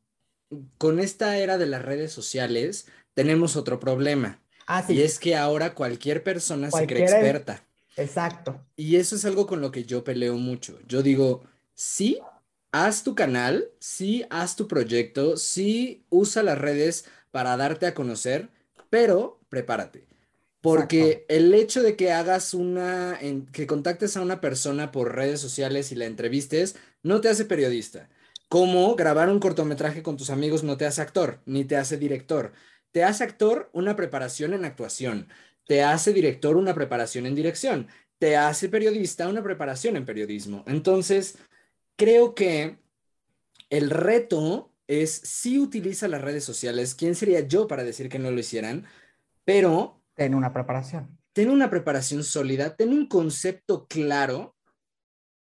con 0.78 1.00
esta 1.00 1.38
era 1.38 1.58
de 1.58 1.66
las 1.66 1.82
redes 1.82 2.12
sociales 2.12 2.86
tenemos 3.14 3.56
otro 3.56 3.80
problema. 3.80 4.40
Ah, 4.66 4.82
sí. 4.82 4.94
Y 4.94 5.02
es 5.02 5.18
que 5.18 5.36
ahora 5.36 5.74
cualquier 5.74 6.22
persona 6.22 6.70
se 6.70 6.86
cree 6.86 7.04
experta. 7.04 7.62
Exacto. 7.96 8.60
Y 8.76 8.96
eso 8.96 9.16
es 9.16 9.24
algo 9.24 9.46
con 9.46 9.60
lo 9.60 9.70
que 9.70 9.84
yo 9.84 10.04
peleo 10.04 10.36
mucho. 10.36 10.78
Yo 10.86 11.02
digo, 11.02 11.44
sí, 11.74 12.20
haz 12.72 13.02
tu 13.02 13.14
canal, 13.14 13.70
sí, 13.78 14.24
haz 14.30 14.54
tu 14.54 14.68
proyecto, 14.68 15.36
sí, 15.36 16.04
usa 16.10 16.42
las 16.42 16.58
redes 16.58 17.06
para 17.30 17.56
darte 17.56 17.86
a 17.86 17.94
conocer, 17.94 18.50
pero 18.90 19.35
prepárate. 19.48 20.06
Porque 20.60 21.24
el 21.28 21.54
hecho 21.54 21.82
de 21.82 21.94
que 21.94 22.10
hagas 22.10 22.52
una, 22.52 23.18
que 23.52 23.66
contactes 23.66 24.16
a 24.16 24.22
una 24.22 24.40
persona 24.40 24.90
por 24.90 25.14
redes 25.14 25.40
sociales 25.40 25.92
y 25.92 25.94
la 25.94 26.06
entrevistes, 26.06 26.76
no 27.02 27.20
te 27.20 27.28
hace 27.28 27.44
periodista. 27.44 28.08
Como 28.48 28.94
grabar 28.96 29.28
un 29.28 29.40
cortometraje 29.40 30.02
con 30.02 30.16
tus 30.16 30.30
amigos 30.30 30.64
no 30.64 30.76
te 30.76 30.86
hace 30.86 31.02
actor, 31.02 31.40
ni 31.46 31.64
te 31.64 31.76
hace 31.76 31.98
director. 31.98 32.52
Te 32.90 33.04
hace 33.04 33.24
actor 33.24 33.70
una 33.72 33.94
preparación 33.94 34.54
en 34.54 34.64
actuación. 34.64 35.28
Te 35.66 35.82
hace 35.82 36.12
director 36.12 36.56
una 36.56 36.74
preparación 36.74 37.26
en 37.26 37.34
dirección. 37.34 37.88
Te 38.18 38.36
hace 38.36 38.68
periodista 38.68 39.28
una 39.28 39.42
preparación 39.42 39.96
en 39.96 40.04
periodismo. 40.04 40.64
Entonces, 40.66 41.36
creo 41.96 42.34
que 42.34 42.78
el 43.70 43.90
reto 43.90 44.72
es 44.86 45.12
si 45.12 45.58
utiliza 45.58 46.08
las 46.08 46.22
redes 46.22 46.44
sociales. 46.44 46.94
¿Quién 46.94 47.14
sería 47.14 47.40
yo 47.40 47.66
para 47.66 47.84
decir 47.84 48.08
que 48.08 48.18
no 48.18 48.30
lo 48.30 48.40
hicieran? 48.40 48.86
Pero... 49.46 50.02
Ten 50.14 50.34
una 50.34 50.52
preparación. 50.52 51.18
Ten 51.32 51.50
una 51.50 51.70
preparación 51.70 52.24
sólida, 52.24 52.76
ten 52.76 52.90
un 52.90 53.06
concepto 53.06 53.86
claro 53.86 54.56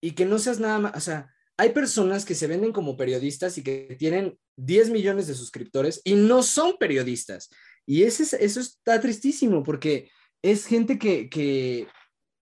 y 0.02 0.12
que 0.12 0.26
no 0.26 0.40
seas 0.40 0.60
nada 0.60 0.80
más, 0.80 0.96
o 0.96 1.00
sea, 1.00 1.34
hay 1.58 1.70
personas 1.70 2.26
que 2.26 2.36
se 2.36 2.48
venden 2.48 2.74
como 2.74 2.98
periodistas 2.98 3.58
y 3.58 3.64
que 3.64 3.96
tienen 3.98 4.38
10 4.58 4.90
millones 4.90 5.28
de 5.28 5.36
suscriptores 5.36 6.02
y 6.04 6.16
no 6.16 6.44
son 6.44 6.78
periodistas. 6.78 7.50
Y 7.86 8.04
ese, 8.04 8.44
eso 8.44 8.60
está 8.60 9.00
tristísimo 9.00 9.64
porque 9.64 10.10
es 10.42 10.66
gente 10.66 11.00
que, 11.00 11.30
que, 11.30 11.88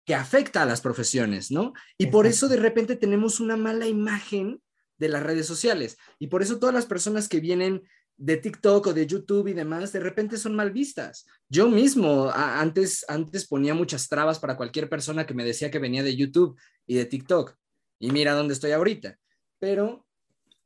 que 0.05 0.15
afecta 0.15 0.63
a 0.63 0.65
las 0.65 0.81
profesiones, 0.81 1.51
¿no? 1.51 1.73
Y 1.97 2.07
por 2.07 2.25
eso 2.25 2.47
de 2.47 2.57
repente 2.57 2.95
tenemos 2.95 3.39
una 3.39 3.55
mala 3.55 3.87
imagen 3.87 4.61
de 4.97 5.09
las 5.09 5.23
redes 5.23 5.45
sociales. 5.45 5.97
Y 6.17 6.27
por 6.27 6.41
eso 6.41 6.59
todas 6.59 6.73
las 6.73 6.85
personas 6.85 7.29
que 7.29 7.39
vienen 7.39 7.83
de 8.17 8.37
TikTok 8.37 8.87
o 8.87 8.93
de 8.93 9.07
YouTube 9.07 9.47
y 9.47 9.53
demás, 9.53 9.91
de 9.91 9.99
repente 9.99 10.37
son 10.37 10.55
mal 10.55 10.71
vistas. 10.71 11.25
Yo 11.49 11.67
mismo 11.67 12.29
antes, 12.33 13.05
antes 13.07 13.47
ponía 13.47 13.73
muchas 13.73 14.07
trabas 14.07 14.39
para 14.39 14.55
cualquier 14.55 14.89
persona 14.89 15.25
que 15.25 15.33
me 15.33 15.43
decía 15.43 15.71
que 15.71 15.79
venía 15.79 16.03
de 16.03 16.15
YouTube 16.15 16.57
y 16.85 16.95
de 16.95 17.05
TikTok. 17.05 17.55
Y 17.99 18.11
mira 18.11 18.33
dónde 18.33 18.53
estoy 18.53 18.71
ahorita. 18.71 19.17
Pero 19.59 20.05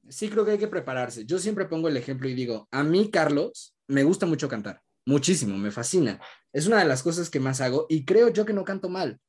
sí 0.09 0.29
creo 0.29 0.45
que 0.45 0.51
hay 0.51 0.57
que 0.57 0.67
prepararse. 0.67 1.25
Yo 1.25 1.39
siempre 1.39 1.65
pongo 1.65 1.87
el 1.87 1.97
ejemplo 1.97 2.27
y 2.27 2.33
digo, 2.33 2.67
a 2.71 2.83
mí, 2.83 3.09
Carlos, 3.09 3.75
me 3.87 4.03
gusta 4.03 4.25
mucho 4.25 4.47
cantar. 4.47 4.81
Muchísimo, 5.05 5.57
me 5.57 5.71
fascina. 5.71 6.19
Es 6.51 6.67
una 6.67 6.79
de 6.79 6.85
las 6.85 7.03
cosas 7.03 7.29
que 7.29 7.39
más 7.39 7.61
hago 7.61 7.85
y 7.89 8.05
creo 8.05 8.29
yo 8.29 8.45
que 8.45 8.53
no 8.53 8.65
canto 8.65 8.89
mal. 8.89 9.19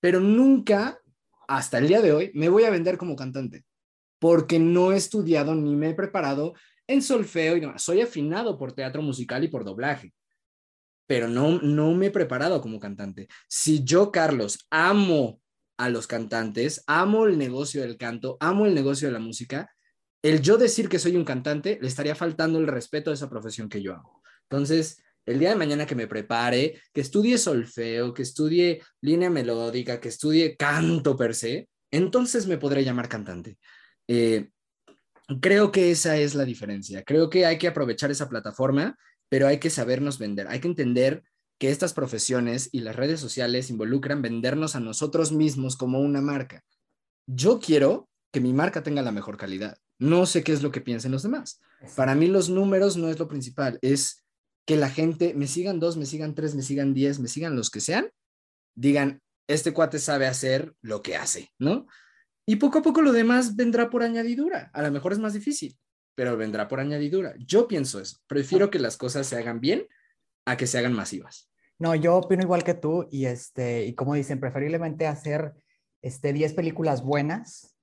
Pero 0.00 0.20
nunca, 0.20 1.00
hasta 1.48 1.78
el 1.78 1.88
día 1.88 2.02
de 2.02 2.12
hoy, 2.12 2.30
me 2.34 2.48
voy 2.48 2.64
a 2.64 2.70
vender 2.70 2.98
como 2.98 3.16
cantante 3.16 3.64
porque 4.24 4.58
no 4.58 4.90
he 4.90 4.96
estudiado 4.96 5.54
ni 5.54 5.76
me 5.76 5.90
he 5.90 5.94
preparado 5.94 6.54
en 6.86 7.02
solfeo 7.02 7.56
y 7.56 7.60
demás. 7.60 7.82
Soy 7.82 8.00
afinado 8.00 8.58
por 8.58 8.72
teatro 8.72 9.02
musical 9.02 9.44
y 9.44 9.48
por 9.48 9.64
doblaje, 9.64 10.12
pero 11.06 11.28
no, 11.28 11.60
no 11.60 11.94
me 11.94 12.06
he 12.06 12.10
preparado 12.10 12.60
como 12.60 12.80
cantante. 12.80 13.28
Si 13.48 13.84
yo, 13.84 14.10
Carlos, 14.10 14.66
amo 14.70 15.40
a 15.76 15.88
los 15.88 16.06
cantantes, 16.06 16.82
amo 16.86 17.26
el 17.26 17.38
negocio 17.38 17.82
del 17.82 17.96
canto, 17.96 18.36
amo 18.40 18.66
el 18.66 18.74
negocio 18.74 19.08
de 19.08 19.12
la 19.12 19.18
música, 19.18 19.70
el 20.22 20.40
yo 20.40 20.56
decir 20.56 20.88
que 20.88 20.98
soy 20.98 21.16
un 21.16 21.24
cantante 21.24 21.78
le 21.80 21.88
estaría 21.88 22.14
faltando 22.14 22.58
el 22.58 22.66
respeto 22.66 23.10
a 23.10 23.14
esa 23.14 23.28
profesión 23.28 23.68
que 23.68 23.82
yo 23.82 23.92
hago. 23.92 24.22
Entonces, 24.48 25.02
el 25.26 25.38
día 25.38 25.50
de 25.50 25.56
mañana 25.56 25.86
que 25.86 25.94
me 25.94 26.06
prepare, 26.06 26.80
que 26.92 27.00
estudie 27.00 27.38
solfeo, 27.38 28.14
que 28.14 28.22
estudie 28.22 28.82
línea 29.00 29.30
melódica, 29.30 30.00
que 30.00 30.08
estudie 30.08 30.56
canto 30.56 31.16
per 31.16 31.34
se, 31.34 31.68
entonces 31.90 32.46
me 32.46 32.58
podré 32.58 32.84
llamar 32.84 33.08
cantante. 33.08 33.58
Eh, 34.08 34.50
creo 35.40 35.72
que 35.72 35.90
esa 35.90 36.16
es 36.16 36.34
la 36.34 36.44
diferencia. 36.44 37.02
Creo 37.02 37.30
que 37.30 37.46
hay 37.46 37.58
que 37.58 37.68
aprovechar 37.68 38.10
esa 38.10 38.28
plataforma, 38.28 38.96
pero 39.28 39.46
hay 39.46 39.58
que 39.58 39.70
sabernos 39.70 40.18
vender. 40.18 40.48
Hay 40.48 40.60
que 40.60 40.68
entender 40.68 41.22
que 41.58 41.70
estas 41.70 41.92
profesiones 41.92 42.68
y 42.72 42.80
las 42.80 42.96
redes 42.96 43.20
sociales 43.20 43.70
involucran 43.70 44.22
vendernos 44.22 44.76
a 44.76 44.80
nosotros 44.80 45.32
mismos 45.32 45.76
como 45.76 46.00
una 46.00 46.20
marca. 46.20 46.64
Yo 47.26 47.60
quiero 47.60 48.08
que 48.32 48.40
mi 48.40 48.52
marca 48.52 48.82
tenga 48.82 49.02
la 49.02 49.12
mejor 49.12 49.36
calidad. 49.36 49.78
No 49.98 50.26
sé 50.26 50.42
qué 50.42 50.52
es 50.52 50.62
lo 50.62 50.72
que 50.72 50.80
piensen 50.80 51.12
los 51.12 51.22
demás. 51.22 51.60
Para 51.96 52.14
mí 52.14 52.26
los 52.26 52.48
números 52.48 52.96
no 52.96 53.08
es 53.08 53.18
lo 53.18 53.28
principal, 53.28 53.78
es 53.82 54.24
que 54.66 54.76
la 54.76 54.90
gente 54.90 55.34
me 55.34 55.46
sigan 55.46 55.78
dos, 55.78 55.96
me 55.96 56.06
sigan 56.06 56.34
tres, 56.34 56.54
me 56.54 56.62
sigan 56.62 56.94
diez, 56.94 57.20
me 57.20 57.28
sigan 57.28 57.54
los 57.54 57.70
que 57.70 57.80
sean, 57.80 58.10
digan, 58.74 59.20
este 59.46 59.72
cuate 59.72 59.98
sabe 59.98 60.26
hacer 60.26 60.74
lo 60.80 61.02
que 61.02 61.16
hace, 61.16 61.50
¿no? 61.58 61.86
Y 62.46 62.56
poco 62.56 62.78
a 62.78 62.82
poco 62.82 63.02
lo 63.02 63.12
demás 63.12 63.56
vendrá 63.56 63.90
por 63.90 64.02
añadidura. 64.02 64.70
A 64.72 64.82
lo 64.82 64.90
mejor 64.90 65.12
es 65.12 65.18
más 65.18 65.32
difícil, 65.32 65.78
pero 66.14 66.36
vendrá 66.36 66.68
por 66.68 66.80
añadidura. 66.80 67.34
Yo 67.38 67.66
pienso 67.66 68.00
eso. 68.00 68.18
Prefiero 68.26 68.70
que 68.70 68.78
las 68.78 68.96
cosas 68.96 69.26
se 69.26 69.36
hagan 69.36 69.60
bien 69.60 69.86
a 70.44 70.56
que 70.56 70.66
se 70.66 70.78
hagan 70.78 70.92
masivas. 70.92 71.50
No, 71.78 71.94
yo 71.94 72.16
opino 72.16 72.42
igual 72.42 72.62
que 72.62 72.74
tú 72.74 73.08
y 73.10 73.26
este 73.26 73.84
y 73.86 73.94
como 73.94 74.14
dicen, 74.14 74.40
preferiblemente 74.40 75.06
hacer 75.06 75.54
este 76.02 76.32
10 76.32 76.52
películas 76.52 77.02
buenas 77.02 77.74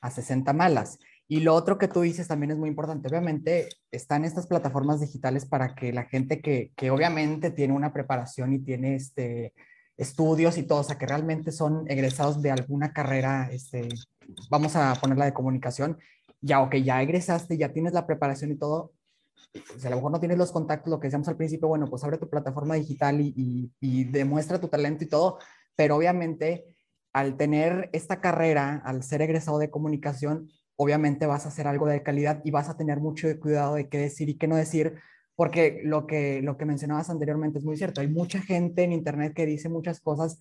a 0.00 0.10
60 0.10 0.52
malas. 0.52 0.98
Y 1.26 1.40
lo 1.40 1.54
otro 1.54 1.78
que 1.78 1.88
tú 1.88 2.02
dices 2.02 2.28
también 2.28 2.50
es 2.50 2.58
muy 2.58 2.68
importante. 2.68 3.08
Obviamente 3.08 3.68
están 3.90 4.24
estas 4.24 4.46
plataformas 4.46 5.00
digitales 5.00 5.46
para 5.46 5.74
que 5.74 5.92
la 5.92 6.04
gente 6.04 6.42
que, 6.42 6.72
que 6.76 6.90
obviamente 6.90 7.50
tiene 7.50 7.72
una 7.72 7.92
preparación 7.92 8.52
y 8.52 8.58
tiene 8.58 8.96
este, 8.96 9.54
estudios 10.02 10.58
y 10.58 10.64
todo, 10.64 10.80
o 10.80 10.84
sea, 10.84 10.98
que 10.98 11.06
realmente 11.06 11.52
son 11.52 11.84
egresados 11.88 12.42
de 12.42 12.50
alguna 12.50 12.92
carrera, 12.92 13.48
este, 13.50 13.88
vamos 14.50 14.76
a 14.76 14.94
ponerla 15.00 15.24
de 15.24 15.34
comunicación, 15.34 15.98
ya, 16.40 16.60
ok, 16.60 16.76
ya 16.76 17.02
egresaste, 17.02 17.56
ya 17.56 17.72
tienes 17.72 17.92
la 17.92 18.06
preparación 18.06 18.50
y 18.50 18.56
todo, 18.56 18.92
o 19.54 19.78
sea, 19.78 19.88
a 19.88 19.90
lo 19.90 19.96
mejor 19.96 20.12
no 20.12 20.20
tienes 20.20 20.38
los 20.38 20.52
contactos, 20.52 20.90
lo 20.90 21.00
que 21.00 21.08
decíamos 21.08 21.28
al 21.28 21.36
principio, 21.36 21.68
bueno, 21.68 21.86
pues 21.88 22.04
abre 22.04 22.18
tu 22.18 22.28
plataforma 22.28 22.74
digital 22.74 23.20
y, 23.20 23.70
y 23.80 24.04
demuestra 24.04 24.60
tu 24.60 24.68
talento 24.68 25.04
y 25.04 25.08
todo, 25.08 25.38
pero 25.76 25.96
obviamente 25.96 26.66
al 27.12 27.36
tener 27.36 27.90
esta 27.92 28.20
carrera, 28.20 28.82
al 28.84 29.02
ser 29.02 29.22
egresado 29.22 29.58
de 29.58 29.70
comunicación, 29.70 30.50
obviamente 30.76 31.26
vas 31.26 31.44
a 31.44 31.48
hacer 31.48 31.66
algo 31.66 31.86
de 31.86 32.02
calidad 32.02 32.40
y 32.44 32.50
vas 32.50 32.68
a 32.68 32.76
tener 32.76 33.00
mucho 33.00 33.28
cuidado 33.38 33.74
de 33.74 33.88
qué 33.88 33.98
decir 33.98 34.28
y 34.28 34.38
qué 34.38 34.48
no 34.48 34.56
decir, 34.56 34.98
porque 35.42 35.80
lo 35.82 36.06
que, 36.06 36.40
lo 36.40 36.56
que 36.56 36.64
mencionabas 36.64 37.10
anteriormente 37.10 37.58
es 37.58 37.64
muy 37.64 37.76
cierto. 37.76 38.00
Hay 38.00 38.06
mucha 38.06 38.40
gente 38.40 38.84
en 38.84 38.92
Internet 38.92 39.34
que 39.34 39.44
dice 39.44 39.68
muchas 39.68 40.00
cosas 40.00 40.38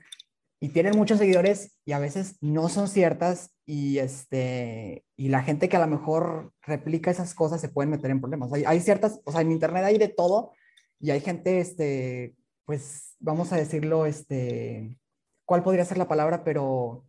y 0.59 0.69
tienen 0.69 0.95
muchos 0.95 1.17
seguidores 1.17 1.75
y 1.85 1.93
a 1.93 1.97
veces 1.97 2.37
no 2.39 2.69
son 2.69 2.87
ciertas 2.87 3.49
y, 3.65 3.97
este, 3.97 5.03
y 5.17 5.29
la 5.29 5.41
gente 5.41 5.69
que 5.69 5.77
a 5.77 5.79
lo 5.79 5.87
mejor 5.87 6.53
replica 6.61 7.09
esas 7.09 7.33
cosas 7.33 7.59
se 7.59 7.69
pueden 7.69 7.89
meter 7.89 8.11
en 8.11 8.21
problemas. 8.21 8.53
Hay, 8.53 8.63
hay 8.63 8.79
ciertas, 8.79 9.21
o 9.23 9.31
sea, 9.31 9.41
en 9.41 9.51
Internet 9.51 9.85
hay 9.85 9.97
de 9.97 10.07
todo 10.07 10.51
y 10.99 11.09
hay 11.09 11.19
gente, 11.19 11.59
este, 11.59 12.35
pues, 12.65 13.15
vamos 13.19 13.51
a 13.53 13.57
decirlo, 13.57 14.05
este, 14.05 14.99
¿cuál 15.45 15.63
podría 15.63 15.83
ser 15.83 15.97
la 15.97 16.07
palabra? 16.07 16.43
Pero... 16.43 17.05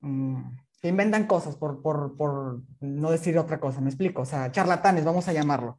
Um, 0.00 0.56
inventan 0.82 1.26
cosas 1.26 1.54
por, 1.54 1.82
por, 1.82 2.16
por, 2.16 2.62
no 2.80 3.10
decir 3.10 3.36
otra 3.36 3.60
cosa, 3.60 3.82
me 3.82 3.90
explico, 3.90 4.22
o 4.22 4.24
sea, 4.24 4.50
charlatanes, 4.50 5.04
vamos 5.04 5.28
a 5.28 5.34
llamarlo, 5.34 5.78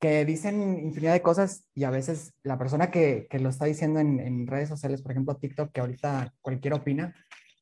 que 0.00 0.24
dicen 0.24 0.78
infinidad 0.84 1.12
de 1.12 1.22
cosas 1.22 1.64
y 1.74 1.84
a 1.84 1.90
veces 1.90 2.32
la 2.42 2.58
persona 2.58 2.90
que, 2.90 3.26
que 3.28 3.38
lo 3.38 3.48
está 3.48 3.64
diciendo 3.64 3.98
en, 4.00 4.20
en, 4.20 4.46
redes 4.46 4.68
sociales, 4.68 5.02
por 5.02 5.12
ejemplo 5.12 5.36
TikTok, 5.36 5.72
que 5.72 5.80
ahorita 5.80 6.32
cualquiera 6.40 6.76
opina, 6.76 7.14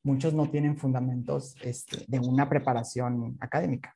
muchos 0.03 0.33
no 0.33 0.49
tienen 0.49 0.77
fundamentos 0.77 1.55
este, 1.61 2.05
de 2.07 2.19
una 2.19 2.47
preparación 2.47 3.37
académica. 3.39 3.95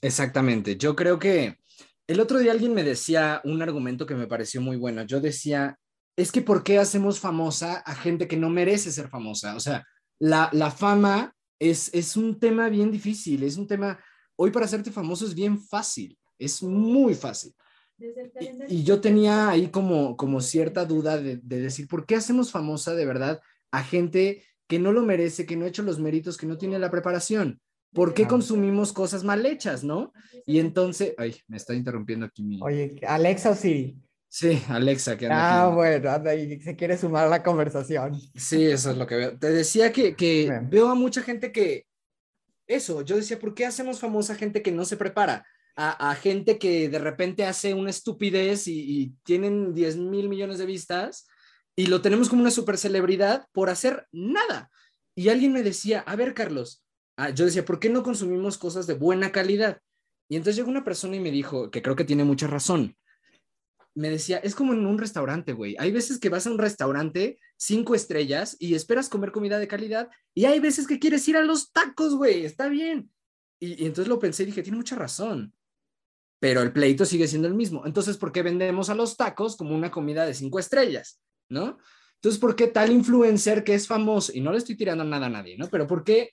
Exactamente, 0.00 0.76
yo 0.76 0.96
creo 0.96 1.18
que 1.18 1.58
el 2.06 2.20
otro 2.20 2.38
día 2.38 2.52
alguien 2.52 2.74
me 2.74 2.82
decía 2.82 3.40
un 3.44 3.62
argumento 3.62 4.06
que 4.06 4.14
me 4.14 4.26
pareció 4.26 4.60
muy 4.60 4.76
bueno, 4.76 5.04
yo 5.04 5.20
decía, 5.20 5.78
es 6.16 6.32
que 6.32 6.42
¿por 6.42 6.62
qué 6.64 6.78
hacemos 6.78 7.20
famosa 7.20 7.76
a 7.78 7.94
gente 7.94 8.28
que 8.28 8.36
no 8.36 8.50
merece 8.50 8.90
ser 8.90 9.08
famosa? 9.08 9.54
O 9.56 9.60
sea, 9.60 9.86
la, 10.18 10.50
la 10.52 10.70
fama 10.70 11.34
es, 11.58 11.90
es 11.94 12.16
un 12.16 12.38
tema 12.38 12.68
bien 12.68 12.90
difícil, 12.90 13.44
es 13.44 13.56
un 13.56 13.66
tema, 13.66 13.98
hoy 14.36 14.50
para 14.50 14.66
hacerte 14.66 14.90
famoso 14.90 15.24
es 15.24 15.34
bien 15.34 15.60
fácil, 15.60 16.18
es 16.38 16.62
muy 16.62 17.14
fácil. 17.14 17.54
Y, 17.98 18.78
y 18.80 18.84
yo 18.84 19.00
tenía 19.00 19.48
ahí 19.50 19.68
como, 19.68 20.16
como 20.16 20.40
cierta 20.40 20.84
duda 20.84 21.16
de, 21.20 21.36
de, 21.36 21.60
decir, 21.60 21.86
¿por 21.86 22.06
qué 22.06 22.16
hacemos 22.16 22.50
famosa 22.50 22.94
de 22.94 23.06
verdad 23.06 23.40
a 23.70 23.84
gente 23.84 24.42
que 24.66 24.78
no 24.78 24.92
lo 24.92 25.02
merece, 25.02 25.46
que 25.46 25.56
no 25.56 25.64
ha 25.64 25.68
hecho 25.68 25.82
los 25.82 25.98
méritos, 26.00 26.36
que 26.36 26.46
no 26.46 26.58
tiene 26.58 26.78
la 26.78 26.90
preparación? 26.90 27.60
¿Por 27.92 28.12
qué 28.12 28.26
consumimos 28.26 28.92
cosas 28.92 29.22
mal 29.22 29.46
hechas, 29.46 29.84
no? 29.84 30.12
Y 30.46 30.58
entonces, 30.58 31.14
ay, 31.16 31.36
me 31.46 31.56
está 31.56 31.74
interrumpiendo 31.74 32.26
aquí 32.26 32.42
mi... 32.42 32.60
Oye, 32.60 32.98
Alexa 33.06 33.50
o 33.50 33.54
Siri. 33.54 33.96
Sí, 34.26 34.60
Alexa, 34.68 35.16
que 35.16 35.26
anda 35.26 35.62
Ah, 35.62 35.66
aquí. 35.66 35.74
bueno, 35.76 36.10
anda 36.10 36.34
y 36.34 36.60
se 36.60 36.74
quiere 36.74 36.98
sumar 36.98 37.26
a 37.26 37.30
la 37.30 37.44
conversación. 37.44 38.20
Sí, 38.34 38.64
eso 38.64 38.90
es 38.90 38.96
lo 38.96 39.06
que 39.06 39.14
veo. 39.14 39.38
Te 39.38 39.52
decía 39.52 39.92
que, 39.92 40.16
que 40.16 40.60
veo 40.68 40.88
a 40.88 40.96
mucha 40.96 41.22
gente 41.22 41.52
que, 41.52 41.86
eso, 42.66 43.02
yo 43.02 43.14
decía, 43.14 43.38
¿por 43.38 43.54
qué 43.54 43.64
hacemos 43.64 44.00
famosa 44.00 44.34
gente 44.34 44.60
que 44.60 44.72
no 44.72 44.84
se 44.84 44.96
prepara? 44.96 45.46
A, 45.76 46.14
gente 46.14 46.56
que 46.56 46.88
de 46.88 47.00
repente 47.00 47.44
hace 47.44 47.74
una 47.74 47.90
estupidez 47.90 48.68
y, 48.68 48.78
y, 48.78 49.14
tienen 49.24 49.74
10 49.74 49.96
mil 49.96 50.28
millones 50.28 50.58
de 50.58 50.66
vistas 50.66 51.26
y 51.74 51.86
lo 51.86 52.00
tenemos 52.00 52.28
como 52.28 52.42
una 52.42 52.52
super 52.52 52.78
celebridad 52.78 53.48
por 53.50 53.70
hacer 53.70 54.06
nada. 54.12 54.70
Y 55.16 55.30
alguien 55.30 55.52
me 55.52 55.64
decía, 55.64 56.00
a 56.06 56.14
ver, 56.14 56.32
Carlos, 56.32 56.84
ah, 57.16 57.30
yo 57.30 57.44
decía, 57.44 57.64
¿por 57.64 57.80
qué 57.80 57.88
no 57.88 58.04
consumimos 58.04 58.56
cosas 58.56 58.86
de 58.86 58.94
buena 58.94 59.32
calidad? 59.32 59.80
Y 60.28 60.36
entonces 60.36 60.56
llegó 60.56 60.70
una 60.70 60.84
persona 60.84 61.16
y 61.16 61.20
me 61.20 61.32
dijo, 61.32 61.72
que 61.72 61.82
creo 61.82 61.96
que 61.96 62.04
tiene 62.04 62.22
mucha 62.22 62.46
razón 62.46 62.96
me 63.94 64.10
decía, 64.10 64.38
es 64.38 64.54
como 64.54 64.72
en 64.72 64.86
un 64.86 64.98
restaurante, 64.98 65.52
güey. 65.52 65.76
Hay 65.78 65.92
veces 65.92 66.18
que 66.18 66.28
vas 66.28 66.46
a 66.46 66.50
un 66.50 66.58
restaurante 66.58 67.38
cinco 67.56 67.94
estrellas 67.94 68.56
y 68.58 68.74
esperas 68.74 69.08
comer 69.08 69.30
comida 69.30 69.58
de 69.58 69.68
calidad 69.68 70.08
y 70.34 70.46
hay 70.46 70.58
veces 70.58 70.86
que 70.86 70.98
quieres 70.98 71.26
ir 71.28 71.36
a 71.36 71.44
los 71.44 71.72
tacos, 71.72 72.16
güey. 72.16 72.44
Está 72.44 72.68
bien. 72.68 73.10
Y, 73.60 73.82
y, 73.82 73.86
entonces 73.86 74.08
lo 74.08 74.18
pensé 74.18 74.42
y 74.42 74.46
dije, 74.46 74.62
tiene 74.62 74.78
mucha 74.78 74.96
razón. 74.96 75.54
Pero 76.44 76.60
el 76.60 76.74
pleito 76.74 77.06
sigue 77.06 77.26
siendo 77.26 77.48
el 77.48 77.54
mismo. 77.54 77.86
Entonces, 77.86 78.18
¿por 78.18 78.30
qué 78.30 78.42
vendemos 78.42 78.90
a 78.90 78.94
los 78.94 79.16
tacos 79.16 79.56
como 79.56 79.74
una 79.74 79.90
comida 79.90 80.26
de 80.26 80.34
cinco 80.34 80.58
estrellas? 80.58 81.18
¿No? 81.48 81.78
Entonces, 82.16 82.38
¿por 82.38 82.54
qué 82.54 82.66
tal 82.66 82.92
influencer 82.92 83.64
que 83.64 83.72
es 83.72 83.86
famoso? 83.86 84.30
Y 84.34 84.42
no 84.42 84.52
le 84.52 84.58
estoy 84.58 84.76
tirando 84.76 85.04
nada 85.04 85.24
a 85.24 85.30
nadie, 85.30 85.56
¿no? 85.56 85.70
Pero 85.70 85.86
¿por 85.86 86.04
qué 86.04 86.32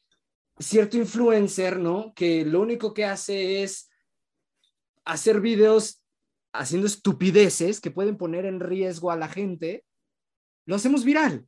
cierto 0.59 0.97
influencer, 0.97 1.79
¿no? 1.79 2.11
Que 2.13 2.43
lo 2.43 2.59
único 2.59 2.93
que 2.93 3.05
hace 3.05 3.63
es 3.63 3.89
hacer 5.05 5.39
videos 5.39 6.03
haciendo 6.51 6.87
estupideces 6.87 7.79
que 7.79 7.89
pueden 7.89 8.17
poner 8.17 8.45
en 8.45 8.59
riesgo 8.59 9.11
a 9.11 9.15
la 9.15 9.29
gente, 9.29 9.85
lo 10.65 10.75
hacemos 10.75 11.05
viral. 11.05 11.47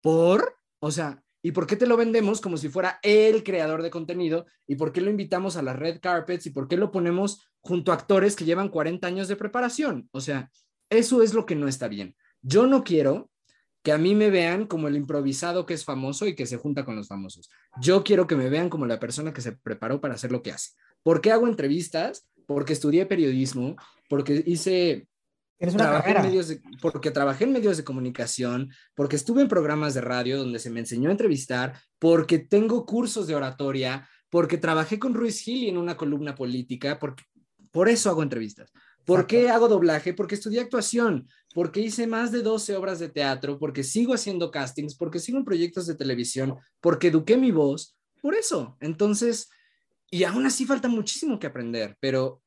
¿Por? 0.00 0.56
O 0.78 0.90
sea, 0.90 1.22
¿y 1.42 1.52
por 1.52 1.66
qué 1.66 1.76
te 1.76 1.86
lo 1.86 1.96
vendemos 1.96 2.40
como 2.40 2.56
si 2.56 2.68
fuera 2.68 2.98
el 3.02 3.42
creador 3.42 3.82
de 3.82 3.90
contenido? 3.90 4.46
¿Y 4.66 4.76
por 4.76 4.92
qué 4.92 5.00
lo 5.00 5.10
invitamos 5.10 5.56
a 5.56 5.62
las 5.62 5.76
red 5.76 6.00
carpets? 6.00 6.46
¿Y 6.46 6.50
por 6.50 6.68
qué 6.68 6.76
lo 6.76 6.90
ponemos 6.90 7.46
junto 7.60 7.92
a 7.92 7.94
actores 7.94 8.36
que 8.36 8.44
llevan 8.44 8.68
40 8.68 9.06
años 9.06 9.28
de 9.28 9.36
preparación? 9.36 10.08
O 10.12 10.20
sea, 10.20 10.50
eso 10.90 11.22
es 11.22 11.34
lo 11.34 11.46
que 11.46 11.54
no 11.54 11.68
está 11.68 11.88
bien. 11.88 12.16
Yo 12.42 12.66
no 12.66 12.84
quiero 12.84 13.30
que 13.82 13.92
a 13.92 13.98
mí 13.98 14.14
me 14.14 14.30
vean 14.30 14.66
como 14.66 14.88
el 14.88 14.96
improvisado 14.96 15.64
que 15.64 15.74
es 15.74 15.84
famoso 15.84 16.26
y 16.26 16.34
que 16.34 16.46
se 16.46 16.58
junta 16.58 16.84
con 16.84 16.96
los 16.96 17.08
famosos. 17.08 17.48
Yo 17.80 18.04
quiero 18.04 18.26
que 18.26 18.36
me 18.36 18.50
vean 18.50 18.68
como 18.68 18.86
la 18.86 19.00
persona 19.00 19.32
que 19.32 19.40
se 19.40 19.52
preparó 19.52 20.00
para 20.00 20.14
hacer 20.14 20.32
lo 20.32 20.42
que 20.42 20.52
hace. 20.52 20.72
¿Por 21.02 21.20
qué 21.20 21.32
hago 21.32 21.46
entrevistas? 21.46 22.28
Porque 22.46 22.74
estudié 22.74 23.06
periodismo, 23.06 23.76
porque 24.08 24.42
hice 24.46 25.08
Tienes 25.60 25.74
una 25.74 25.84
trabajé 25.84 26.04
carrera. 26.04 26.20
en 26.20 26.26
medios 26.26 26.48
de, 26.48 26.62
porque 26.80 27.10
trabajé 27.10 27.44
en 27.44 27.52
medios 27.52 27.76
de 27.76 27.84
comunicación, 27.84 28.72
porque 28.94 29.16
estuve 29.16 29.42
en 29.42 29.48
programas 29.48 29.92
de 29.92 30.00
radio 30.00 30.38
donde 30.38 30.58
se 30.58 30.70
me 30.70 30.80
enseñó 30.80 31.10
a 31.10 31.12
entrevistar, 31.12 31.78
porque 31.98 32.38
tengo 32.38 32.86
cursos 32.86 33.26
de 33.26 33.34
oratoria, 33.34 34.08
porque 34.30 34.56
trabajé 34.56 34.98
con 34.98 35.12
Ruiz 35.12 35.40
Gil 35.40 35.68
en 35.68 35.76
una 35.76 35.98
columna 35.98 36.34
política, 36.34 36.98
porque 36.98 37.24
por 37.70 37.90
eso 37.90 38.08
hago 38.08 38.22
entrevistas. 38.22 38.72
¿Por 39.04 39.26
qué 39.26 39.50
hago 39.50 39.68
doblaje? 39.68 40.14
Porque 40.14 40.34
estudié 40.34 40.60
actuación, 40.60 41.28
porque 41.54 41.80
hice 41.80 42.06
más 42.06 42.32
de 42.32 42.40
12 42.40 42.74
obras 42.76 42.98
de 42.98 43.10
teatro, 43.10 43.58
porque 43.58 43.84
sigo 43.84 44.14
haciendo 44.14 44.50
castings, 44.50 44.94
porque 44.94 45.18
sigo 45.18 45.36
en 45.36 45.44
proyectos 45.44 45.86
de 45.86 45.94
televisión, 45.94 46.56
porque 46.80 47.08
eduqué 47.08 47.36
mi 47.36 47.50
voz, 47.50 47.98
por 48.22 48.34
eso. 48.34 48.78
Entonces, 48.80 49.50
y 50.10 50.24
aún 50.24 50.46
así 50.46 50.64
falta 50.64 50.88
muchísimo 50.88 51.38
que 51.38 51.48
aprender, 51.48 51.98
pero 52.00 52.40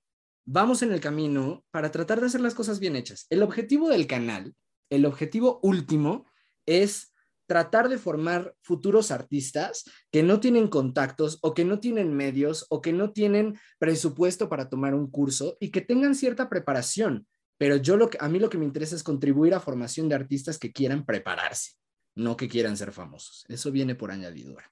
vamos 0.45 0.81
en 0.81 0.91
el 0.91 0.99
camino 0.99 1.63
para 1.71 1.91
tratar 1.91 2.19
de 2.19 2.27
hacer 2.27 2.41
las 2.41 2.55
cosas 2.55 2.79
bien 2.79 2.95
hechas. 2.95 3.25
El 3.29 3.43
objetivo 3.43 3.89
del 3.89 4.07
canal, 4.07 4.53
el 4.89 5.05
objetivo 5.05 5.59
último 5.63 6.25
es 6.65 7.13
tratar 7.45 7.89
de 7.89 7.97
formar 7.97 8.55
futuros 8.61 9.11
artistas 9.11 9.83
que 10.11 10.23
no 10.23 10.39
tienen 10.39 10.67
contactos 10.67 11.39
o 11.41 11.53
que 11.53 11.65
no 11.65 11.79
tienen 11.79 12.13
medios 12.13 12.65
o 12.69 12.81
que 12.81 12.93
no 12.93 13.11
tienen 13.11 13.59
presupuesto 13.79 14.49
para 14.49 14.69
tomar 14.69 14.95
un 14.95 15.09
curso 15.09 15.57
y 15.59 15.69
que 15.69 15.81
tengan 15.81 16.15
cierta 16.15 16.49
preparación. 16.49 17.27
Pero 17.57 17.75
yo 17.75 17.97
lo 17.97 18.09
que, 18.09 18.17
a 18.19 18.29
mí 18.29 18.39
lo 18.39 18.49
que 18.49 18.57
me 18.57 18.65
interesa 18.65 18.95
es 18.95 19.03
contribuir 19.03 19.53
a 19.53 19.59
formación 19.59 20.09
de 20.09 20.15
artistas 20.15 20.57
que 20.57 20.71
quieran 20.71 21.05
prepararse, 21.05 21.73
no 22.15 22.35
que 22.35 22.47
quieran 22.47 22.77
ser 22.77 22.91
famosos. 22.91 23.45
Eso 23.47 23.71
viene 23.71 23.95
por 23.95 24.11
añadidura. 24.11 24.71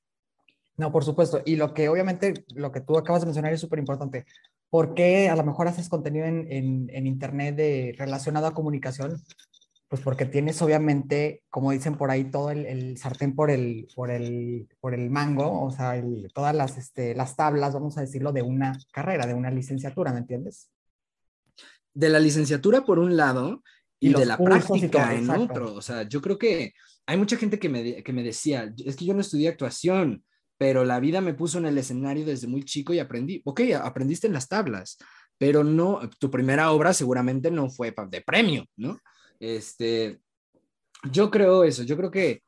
No, 0.78 0.92
por 0.92 1.04
supuesto. 1.04 1.42
Y 1.46 1.58
lo 1.58 1.74
que 1.74 1.90
obviamente, 1.90 2.46
lo 2.56 2.72
que 2.72 2.82
tú 2.82 2.98
acabas 2.98 3.22
de 3.22 3.28
mencionar 3.28 3.54
es 3.54 3.62
súper 3.62 3.80
importante. 3.80 4.26
¿Por 4.72 4.94
qué 4.94 5.30
a 5.30 5.36
lo 5.36 5.44
mejor 5.44 5.68
haces 5.68 5.90
contenido 5.90 6.26
en, 6.26 6.50
en, 6.50 6.90
en 6.92 7.06
Internet 7.06 7.58
de, 7.58 7.94
relacionado 7.98 8.48
a 8.48 8.54
comunicación? 8.54 9.22
Pues 9.90 10.02
porque 10.02 10.26
tienes 10.26 10.62
obviamente, 10.62 11.44
como 11.50 11.72
dicen 11.72 11.98
por 11.98 12.10
ahí, 12.10 12.24
todo 12.24 12.52
el, 12.52 12.66
el 12.66 12.98
sartén 12.98 13.36
por 13.36 13.52
el, 13.52 13.90
por, 13.94 14.10
el, 14.10 14.70
por 14.80 14.94
el 14.94 15.10
mango, 15.10 15.62
o 15.62 15.72
sea, 15.72 15.98
el, 15.98 16.32
todas 16.34 16.56
las, 16.56 16.78
este, 16.78 17.14
las 17.14 17.36
tablas, 17.36 17.74
vamos 17.74 17.98
a 17.98 18.02
decirlo, 18.02 18.32
de 18.32 18.44
una 18.44 18.80
carrera, 18.94 19.28
de 19.28 19.34
una 19.34 19.52
licenciatura, 19.52 20.14
¿me 20.14 20.20
entiendes? 20.20 20.70
De 21.94 22.08
la 22.08 22.20
licenciatura 22.20 22.86
por 22.86 22.98
un 22.98 23.18
lado 23.18 23.64
y, 24.00 24.12
y 24.12 24.14
de 24.14 24.26
la 24.26 24.38
práctica 24.38 25.14
en 25.14 25.30
otro. 25.30 25.74
O 25.74 25.82
sea, 25.82 26.04
yo 26.04 26.22
creo 26.22 26.38
que 26.38 26.72
hay 27.06 27.18
mucha 27.18 27.36
gente 27.36 27.60
que 27.60 27.68
me, 27.68 28.02
que 28.04 28.14
me 28.14 28.24
decía, 28.24 28.74
es 28.78 28.96
que 28.96 29.04
yo 29.04 29.14
no 29.14 29.20
estudié 29.20 29.50
actuación, 29.50 30.24
pero 30.62 30.86
la 30.86 31.00
vida 31.00 31.22
me 31.22 31.34
puso 31.34 31.58
en 31.58 31.66
el 31.66 31.80
escenario 31.80 32.24
desde 32.24 32.46
muy 32.46 32.64
chico 32.64 32.94
y 32.94 33.00
aprendí. 33.00 33.42
Ok, 33.46 33.62
aprendiste 33.82 34.28
en 34.28 34.34
las 34.34 34.48
tablas, 34.48 35.00
pero 35.40 35.64
no, 35.64 36.08
tu 36.20 36.30
primera 36.30 36.72
obra 36.72 36.94
seguramente 36.94 37.50
no 37.50 37.68
fue 37.72 37.92
de 38.10 38.22
premio, 38.22 38.68
¿no? 38.76 39.00
Este, 39.40 40.22
yo 41.12 41.32
creo 41.32 41.64
eso, 41.64 41.82
yo 41.82 41.98
creo 41.98 42.12
que 42.12 42.44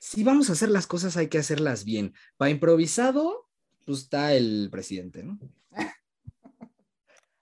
si 0.00 0.24
vamos 0.24 0.50
a 0.50 0.54
hacer 0.54 0.70
las 0.70 0.88
cosas 0.88 1.16
hay 1.16 1.28
que 1.28 1.38
hacerlas 1.38 1.84
bien. 1.84 2.14
Para 2.36 2.50
improvisado, 2.50 3.46
pues 3.86 4.00
está 4.00 4.34
el 4.34 4.68
presidente, 4.72 5.22
¿no? 5.22 5.38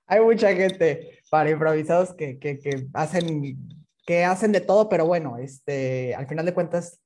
hay 0.06 0.20
mucha 0.20 0.54
gente 0.54 1.22
para 1.30 1.48
improvisados 1.48 2.12
que, 2.12 2.38
que, 2.38 2.58
que, 2.58 2.88
hacen, 2.92 3.56
que 4.04 4.24
hacen 4.24 4.52
de 4.52 4.60
todo, 4.60 4.86
pero 4.90 5.06
bueno, 5.06 5.38
este, 5.38 6.14
al 6.14 6.26
final 6.28 6.44
de 6.44 6.52
cuentas, 6.52 7.00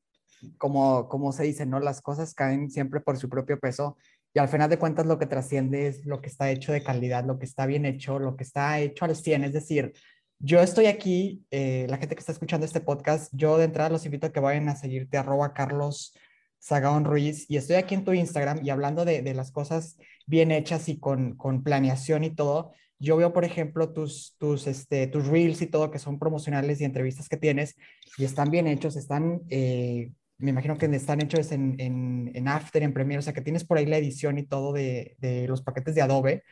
como, 0.58 1.08
como 1.08 1.32
se 1.32 1.44
dice, 1.44 1.66
¿no? 1.66 1.80
Las 1.80 2.00
cosas 2.00 2.34
caen 2.34 2.70
siempre 2.70 3.00
por 3.00 3.16
su 3.16 3.28
propio 3.28 3.58
peso 3.58 3.96
y 4.34 4.40
al 4.40 4.48
final 4.48 4.68
de 4.68 4.78
cuentas 4.78 5.06
lo 5.06 5.18
que 5.18 5.26
trasciende 5.26 5.86
es 5.86 6.04
lo 6.04 6.20
que 6.20 6.28
está 6.28 6.50
hecho 6.50 6.72
de 6.72 6.82
calidad, 6.82 7.24
lo 7.24 7.38
que 7.38 7.46
está 7.46 7.66
bien 7.66 7.86
hecho, 7.86 8.18
lo 8.18 8.36
que 8.36 8.42
está 8.42 8.80
hecho 8.80 9.04
al 9.04 9.14
100, 9.14 9.44
es 9.44 9.52
decir, 9.52 9.92
yo 10.40 10.60
estoy 10.60 10.86
aquí, 10.86 11.46
eh, 11.50 11.86
la 11.88 11.98
gente 11.98 12.16
que 12.16 12.20
está 12.20 12.32
escuchando 12.32 12.66
este 12.66 12.80
podcast, 12.80 13.32
yo 13.32 13.56
de 13.56 13.64
entrada 13.64 13.90
los 13.90 14.04
invito 14.04 14.26
a 14.26 14.32
que 14.32 14.40
vayan 14.40 14.68
a 14.68 14.76
seguirte, 14.76 15.16
arroba 15.16 15.54
Carlos 15.54 16.14
Sagaón 16.58 17.04
Ruiz, 17.04 17.48
y 17.48 17.56
estoy 17.56 17.76
aquí 17.76 17.94
en 17.94 18.04
tu 18.04 18.12
Instagram 18.12 18.64
y 18.64 18.70
hablando 18.70 19.04
de, 19.04 19.22
de 19.22 19.34
las 19.34 19.52
cosas 19.52 19.96
bien 20.26 20.50
hechas 20.50 20.88
y 20.88 20.98
con, 20.98 21.36
con, 21.36 21.62
planeación 21.62 22.24
y 22.24 22.30
todo, 22.30 22.72
yo 22.98 23.16
veo, 23.16 23.32
por 23.32 23.44
ejemplo, 23.44 23.92
tus, 23.92 24.36
tus, 24.38 24.66
este, 24.66 25.06
tus 25.06 25.26
reels 25.26 25.62
y 25.62 25.66
todo 25.66 25.90
que 25.90 25.98
son 25.98 26.18
promocionales 26.18 26.80
y 26.80 26.84
entrevistas 26.84 27.28
que 27.28 27.36
tienes 27.36 27.76
y 28.18 28.24
están 28.24 28.50
bien 28.50 28.66
hechos, 28.66 28.96
están, 28.96 29.42
eh, 29.48 30.10
me 30.38 30.50
imagino 30.50 30.76
que 30.76 30.86
están 30.86 31.22
hechos 31.22 31.52
en, 31.52 31.76
en, 31.78 32.30
en, 32.34 32.48
After, 32.48 32.82
en 32.82 32.92
Premiere, 32.92 33.20
o 33.20 33.22
sea 33.22 33.32
que 33.32 33.40
tienes 33.40 33.64
por 33.64 33.78
ahí 33.78 33.86
la 33.86 33.98
edición 33.98 34.38
y 34.38 34.44
todo 34.44 34.72
de, 34.72 35.16
de 35.18 35.46
los 35.48 35.62
paquetes 35.62 35.94
de 35.94 36.02
Adobe 36.02 36.42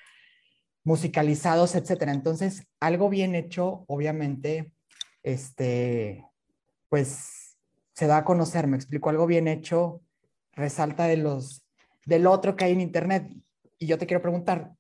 musicalizados, 0.85 1.75
etcétera. 1.75 2.13
Entonces, 2.13 2.67
algo 2.81 3.09
bien 3.09 3.35
hecho, 3.35 3.85
obviamente, 3.87 4.73
este, 5.23 6.27
pues 6.89 7.57
se 7.95 8.07
da 8.07 8.19
a 8.19 8.25
conocer, 8.25 8.67
me 8.67 8.77
explico, 8.77 9.11
algo 9.11 9.27
bien 9.27 9.49
hecho 9.49 10.03
resalta 10.53 11.07
de 11.07 11.17
los, 11.17 11.65
del 12.05 12.27
otro 12.27 12.57
que 12.57 12.65
hay 12.65 12.73
en 12.73 12.81
internet. 12.81 13.33
Y 13.79 13.87
yo 13.87 13.99
te 13.99 14.07
quiero 14.07 14.23
preguntar, 14.23 14.73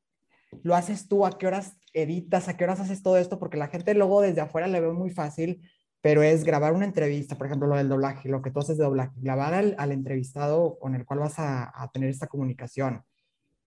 ¿lo 0.62 0.74
haces 0.74 1.08
tú? 1.08 1.24
¿A 1.24 1.38
qué 1.38 1.46
horas 1.46 1.76
editas? 1.92 2.48
¿A 2.48 2.56
qué 2.56 2.64
horas 2.64 2.80
haces 2.80 3.02
todo 3.02 3.16
esto? 3.16 3.38
Porque 3.38 3.56
la 3.56 3.68
gente 3.68 3.94
luego 3.94 4.20
desde 4.20 4.40
afuera 4.40 4.66
le 4.66 4.80
ve 4.80 4.92
muy 4.92 5.10
fácil, 5.10 5.62
pero 6.02 6.22
es 6.22 6.44
grabar 6.44 6.72
una 6.72 6.84
entrevista, 6.84 7.38
por 7.38 7.46
ejemplo, 7.46 7.68
lo 7.68 7.76
del 7.76 7.88
doblaje, 7.88 8.28
lo 8.28 8.42
que 8.42 8.50
tú 8.50 8.58
haces 8.58 8.76
de 8.76 8.84
doblaje, 8.84 9.12
grabar 9.16 9.54
al, 9.54 9.92
entrevistado 9.92 10.76
con 10.80 10.96
el 10.96 11.06
cual 11.06 11.20
vas 11.20 11.34
a, 11.38 11.90
tener 11.92 12.10
esta 12.10 12.26
comunicación 12.26 13.04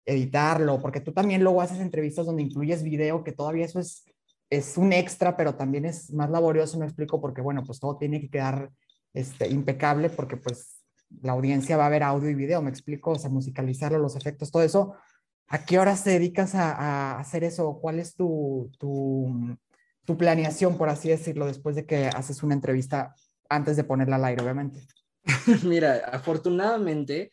editarlo, 0.06 0.80
porque 0.80 1.00
tú 1.00 1.12
también 1.12 1.42
luego 1.42 1.62
haces 1.62 1.80
entrevistas 1.80 2.26
donde 2.26 2.42
incluyes 2.42 2.82
video, 2.82 3.24
que 3.24 3.32
todavía 3.32 3.66
eso 3.66 3.78
es, 3.78 4.04
un 4.76 4.92
extra, 4.92 5.36
pero 5.36 5.54
también 5.54 5.84
es 5.84 6.12
más 6.12 6.30
laborioso, 6.30 6.78
me 6.78 6.86
explico, 6.86 7.20
porque 7.20 7.40
bueno, 7.40 7.62
pues 7.64 7.80
todo 7.80 7.96
tiene 7.96 8.20
que 8.20 8.30
quedar 8.30 8.70
este, 9.12 9.48
impecable, 9.48 10.10
porque 10.10 10.36
pues 10.36 10.82
la 11.22 11.32
audiencia 11.32 11.76
va 11.76 11.86
a 11.86 11.90
ver 11.90 12.02
audio 12.02 12.30
y 12.30 12.34
video, 12.34 12.62
me 12.62 12.70
explico, 12.70 13.12
o 13.12 13.18
sea, 13.18 13.30
musicalizarlo, 13.30 13.98
los 13.98 14.16
efectos, 14.16 14.50
todo 14.50 14.62
eso. 14.62 14.94
¿A 15.48 15.64
qué 15.64 15.78
horas 15.78 16.04
te 16.04 16.10
dedicas 16.10 16.54
a, 16.54 17.18
hacer 17.18 17.44
eso? 17.44 17.78
¿Cuál 17.80 17.98
es 17.98 18.14
tu, 18.14 18.70
tu 20.04 20.16
planeación, 20.16 20.76
por 20.76 20.88
así 20.88 21.08
decirlo, 21.08 21.46
después 21.46 21.76
de 21.76 21.86
que 21.86 22.08
haces 22.08 22.42
una 22.42 22.54
entrevista 22.54 23.14
antes 23.48 23.76
de 23.76 23.84
ponerla 23.84 24.16
al 24.16 24.24
aire, 24.24 24.42
obviamente? 24.42 24.80
Mira, 25.64 26.02
afortunadamente, 26.12 27.32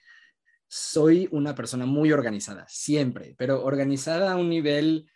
soy 0.67 1.27
una 1.31 1.53
persona 1.53 1.85
muy 1.85 2.11
organizada, 2.11 2.65
siempre, 2.69 3.35
pero 3.37 3.63
organizada 3.63 4.31
a 4.31 4.37
un 4.37 4.49
nivel 4.49 5.09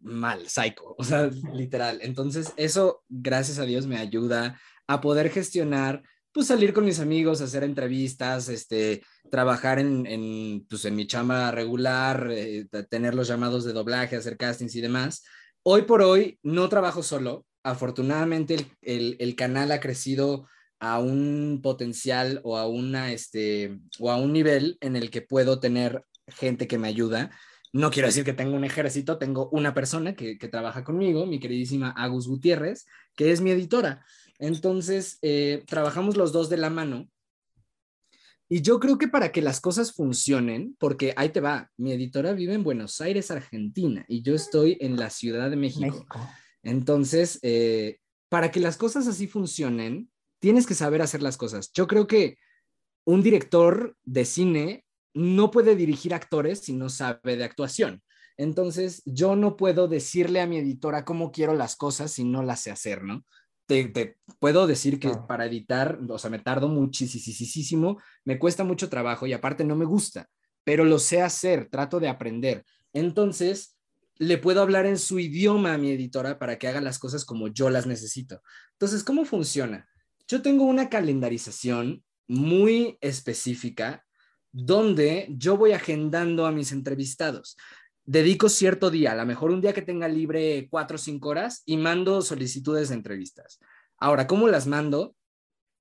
mal, 0.00 0.48
psycho, 0.48 0.94
o 0.96 1.04
sea, 1.04 1.28
literal. 1.52 1.98
Entonces, 2.02 2.52
eso, 2.56 3.02
gracias 3.08 3.58
a 3.58 3.64
Dios, 3.64 3.86
me 3.86 3.98
ayuda 3.98 4.60
a 4.86 5.00
poder 5.00 5.30
gestionar, 5.30 6.02
pues 6.32 6.46
salir 6.46 6.72
con 6.72 6.84
mis 6.84 7.00
amigos, 7.00 7.40
hacer 7.40 7.64
entrevistas, 7.64 8.48
este, 8.48 9.02
trabajar 9.30 9.80
en, 9.80 10.06
en, 10.06 10.66
pues, 10.68 10.84
en 10.84 10.94
mi 10.94 11.06
chamba 11.06 11.50
regular, 11.50 12.28
eh, 12.30 12.66
tener 12.88 13.14
los 13.14 13.26
llamados 13.26 13.64
de 13.64 13.72
doblaje, 13.72 14.16
hacer 14.16 14.36
castings 14.36 14.76
y 14.76 14.80
demás. 14.80 15.24
Hoy 15.62 15.82
por 15.82 16.02
hoy 16.02 16.38
no 16.42 16.68
trabajo 16.68 17.02
solo. 17.02 17.44
Afortunadamente 17.62 18.56
el, 18.82 19.16
el, 19.18 19.36
canal 19.36 19.72
ha 19.72 19.80
crecido 19.80 20.46
a 20.78 20.98
un 21.00 21.60
potencial 21.62 22.40
o 22.44 22.56
a 22.56 22.66
una 22.66 23.12
este 23.12 23.78
o 23.98 24.10
a 24.10 24.16
un 24.16 24.32
nivel 24.32 24.78
en 24.80 24.96
el 24.96 25.10
que 25.10 25.22
puedo 25.22 25.60
tener 25.60 26.04
gente 26.26 26.68
que 26.68 26.78
me 26.78 26.88
ayuda. 26.88 27.30
No 27.72 27.90
quiero 27.90 28.08
decir 28.08 28.24
que 28.24 28.32
tengo 28.32 28.56
un 28.56 28.64
ejército, 28.64 29.18
tengo 29.18 29.50
una 29.50 29.74
persona 29.74 30.14
que, 30.14 30.38
que 30.38 30.48
trabaja 30.48 30.84
conmigo, 30.84 31.26
mi 31.26 31.38
queridísima 31.38 31.90
Agus 31.90 32.28
Gutiérrez, 32.28 32.86
que 33.14 33.32
es 33.32 33.40
mi 33.40 33.50
editora. 33.50 34.04
Entonces, 34.38 35.18
eh, 35.22 35.64
trabajamos 35.66 36.16
los 36.16 36.32
dos 36.32 36.48
de 36.48 36.56
la 36.56 36.70
mano. 36.70 37.08
Y 38.48 38.62
yo 38.62 38.80
creo 38.80 38.96
que 38.96 39.08
para 39.08 39.30
que 39.30 39.42
las 39.42 39.60
cosas 39.60 39.92
funcionen, 39.92 40.74
porque 40.78 41.12
ahí 41.16 41.28
te 41.28 41.40
va, 41.40 41.70
mi 41.76 41.92
editora 41.92 42.32
vive 42.32 42.54
en 42.54 42.64
Buenos 42.64 43.00
Aires, 43.00 43.30
Argentina, 43.30 44.04
y 44.08 44.22
yo 44.22 44.34
estoy 44.34 44.78
en 44.80 44.96
la 44.96 45.10
Ciudad 45.10 45.50
de 45.50 45.56
México. 45.56 45.86
México. 45.86 46.18
Entonces, 46.62 47.38
eh, 47.42 47.98
para 48.30 48.50
que 48.50 48.60
las 48.60 48.76
cosas 48.76 49.06
así 49.06 49.26
funcionen, 49.26 50.10
tienes 50.40 50.66
que 50.66 50.74
saber 50.74 51.02
hacer 51.02 51.22
las 51.22 51.36
cosas. 51.36 51.70
Yo 51.72 51.86
creo 51.86 52.06
que 52.06 52.38
un 53.04 53.22
director 53.22 53.96
de 54.04 54.24
cine 54.24 54.84
no 55.14 55.50
puede 55.50 55.76
dirigir 55.76 56.14
actores 56.14 56.60
si 56.60 56.72
no 56.72 56.88
sabe 56.88 57.36
de 57.36 57.44
actuación. 57.44 58.02
Entonces, 58.36 59.02
yo 59.04 59.34
no 59.34 59.56
puedo 59.56 59.88
decirle 59.88 60.40
a 60.40 60.46
mi 60.46 60.58
editora 60.58 61.04
cómo 61.04 61.32
quiero 61.32 61.54
las 61.54 61.76
cosas 61.76 62.12
si 62.12 62.24
no 62.24 62.42
las 62.42 62.60
sé 62.60 62.70
hacer, 62.70 63.02
¿no? 63.02 63.24
Te, 63.68 63.84
te 63.88 64.16
puedo 64.40 64.66
decir 64.66 64.98
que 64.98 65.10
para 65.28 65.44
editar, 65.44 66.00
o 66.08 66.18
sea, 66.18 66.30
me 66.30 66.38
tardo 66.38 66.68
muchísimo, 66.68 68.00
me 68.24 68.38
cuesta 68.38 68.64
mucho 68.64 68.88
trabajo 68.88 69.26
y 69.26 69.34
aparte 69.34 69.62
no 69.62 69.76
me 69.76 69.84
gusta, 69.84 70.28
pero 70.64 70.84
lo 70.84 70.98
sé 70.98 71.20
hacer, 71.20 71.68
trato 71.70 72.00
de 72.00 72.08
aprender. 72.08 72.64
Entonces, 72.94 73.76
le 74.16 74.38
puedo 74.38 74.62
hablar 74.62 74.86
en 74.86 74.98
su 74.98 75.18
idioma 75.18 75.74
a 75.74 75.78
mi 75.78 75.90
editora 75.90 76.38
para 76.38 76.58
que 76.58 76.66
haga 76.66 76.80
las 76.80 76.98
cosas 76.98 77.26
como 77.26 77.48
yo 77.48 77.68
las 77.68 77.86
necesito. 77.86 78.42
Entonces, 78.72 79.04
¿cómo 79.04 79.26
funciona? 79.26 79.86
Yo 80.26 80.40
tengo 80.40 80.64
una 80.64 80.88
calendarización 80.88 82.02
muy 82.26 82.96
específica 83.00 84.04
donde 84.50 85.28
yo 85.30 85.56
voy 85.56 85.72
agendando 85.72 86.46
a 86.46 86.52
mis 86.52 86.72
entrevistados. 86.72 87.56
Dedico 88.10 88.48
cierto 88.48 88.90
día, 88.90 89.12
a 89.12 89.16
lo 89.16 89.26
mejor 89.26 89.50
un 89.50 89.60
día 89.60 89.74
que 89.74 89.82
tenga 89.82 90.08
libre 90.08 90.66
cuatro 90.70 90.94
o 90.94 90.98
cinco 90.98 91.28
horas 91.28 91.62
y 91.66 91.76
mando 91.76 92.22
solicitudes 92.22 92.88
de 92.88 92.94
entrevistas. 92.94 93.58
Ahora, 93.98 94.26
¿cómo 94.26 94.48
las 94.48 94.66
mando? 94.66 95.14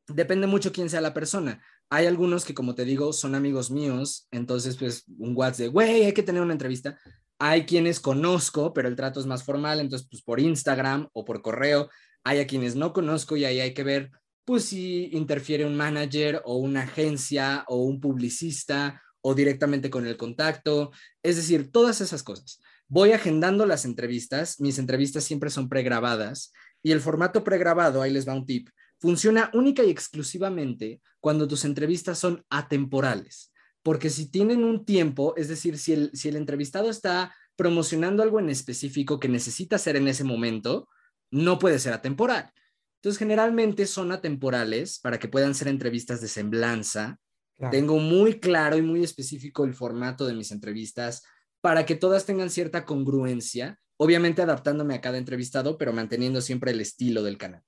Depende 0.09 0.45
mucho 0.45 0.73
quién 0.73 0.89
sea 0.89 0.99
la 0.99 1.13
persona. 1.13 1.63
Hay 1.89 2.05
algunos 2.05 2.43
que, 2.43 2.53
como 2.53 2.75
te 2.75 2.83
digo, 2.83 3.13
son 3.13 3.33
amigos 3.33 3.71
míos, 3.71 4.27
entonces 4.29 4.75
pues 4.75 5.05
un 5.17 5.37
WhatsApp 5.37 5.57
de, 5.59 5.67
güey, 5.69 6.03
hay 6.03 6.13
que 6.13 6.21
tener 6.21 6.41
una 6.41 6.51
entrevista. 6.51 6.99
Hay 7.39 7.65
quienes 7.65 8.01
conozco, 8.01 8.73
pero 8.73 8.89
el 8.89 8.97
trato 8.97 9.21
es 9.21 9.25
más 9.25 9.45
formal, 9.45 9.79
entonces 9.79 10.05
pues 10.11 10.21
por 10.21 10.41
Instagram 10.41 11.07
o 11.13 11.23
por 11.23 11.41
correo. 11.41 11.89
Hay 12.25 12.39
a 12.41 12.47
quienes 12.47 12.75
no 12.75 12.91
conozco 12.91 13.37
y 13.37 13.45
ahí 13.45 13.61
hay 13.61 13.73
que 13.73 13.85
ver 13.85 14.11
pues 14.43 14.65
si 14.65 15.05
interfiere 15.13 15.63
un 15.63 15.77
manager 15.77 16.41
o 16.43 16.57
una 16.57 16.81
agencia 16.81 17.63
o 17.69 17.83
un 17.83 18.01
publicista 18.01 19.01
o 19.27 19.35
directamente 19.35 19.89
con 19.89 20.07
el 20.07 20.15
contacto, 20.15 20.91
es 21.21 21.35
decir, 21.35 21.69
todas 21.69 21.99
esas 21.99 22.23
cosas. 22.23 22.61
voy 22.87 23.11
agendando 23.11 23.65
las 23.65 23.83
entrevistas, 23.83 24.61
mis 24.61 24.79
entrevistas 24.79 25.25
siempre 25.25 25.49
son 25.49 25.67
pregrabadas 25.67 26.53
y 26.81 26.93
el 26.93 27.01
formato 27.01 27.43
pregrabado, 27.43 28.01
ahí 28.01 28.13
les 28.13 28.25
va 28.25 28.33
un 28.33 28.45
tip, 28.45 28.69
funciona 29.01 29.51
única 29.53 29.83
y 29.83 29.89
exclusivamente 29.89 31.01
cuando 31.19 31.45
tus 31.45 31.65
entrevistas 31.65 32.17
son 32.17 32.45
atemporales, 32.49 33.51
porque 33.83 34.09
si 34.09 34.31
tienen 34.31 34.63
un 34.63 34.85
tiempo, 34.85 35.33
es 35.35 35.49
decir, 35.49 35.77
si 35.77 35.91
el, 35.91 36.11
si 36.13 36.29
el 36.29 36.37
entrevistado 36.37 36.89
está 36.89 37.35
promocionando 37.57 38.23
algo 38.23 38.39
en 38.39 38.49
específico 38.49 39.19
que 39.19 39.27
necesita 39.27 39.75
hacer 39.75 39.97
en 39.97 40.07
ese 40.07 40.23
momento, 40.23 40.87
no 41.31 41.59
puede 41.59 41.79
ser 41.79 41.91
atemporal. 41.91 42.53
Entonces, 43.01 43.19
generalmente 43.19 43.87
son 43.87 44.13
atemporales 44.13 44.99
para 44.99 45.19
que 45.19 45.27
puedan 45.27 45.53
ser 45.53 45.67
entrevistas 45.67 46.21
de 46.21 46.29
semblanza. 46.29 47.19
Tengo 47.71 47.97
muy 47.97 48.39
claro 48.39 48.77
y 48.77 48.81
muy 48.81 49.03
específico 49.03 49.65
el 49.65 49.73
formato 49.73 50.27
de 50.27 50.33
mis 50.33 50.51
entrevistas 50.51 51.23
para 51.59 51.85
que 51.85 51.95
todas 51.95 52.25
tengan 52.25 52.51
cierta 52.51 52.85
congruencia, 52.85 53.79
obviamente 53.97 54.41
adaptándome 54.41 54.93
a 54.93 55.01
cada 55.01 55.17
entrevistado, 55.17 55.77
pero 55.77 55.91
manteniendo 55.91 56.39
siempre 56.41 56.71
el 56.71 56.81
estilo 56.81 57.23
del 57.23 57.37
canal. 57.37 57.63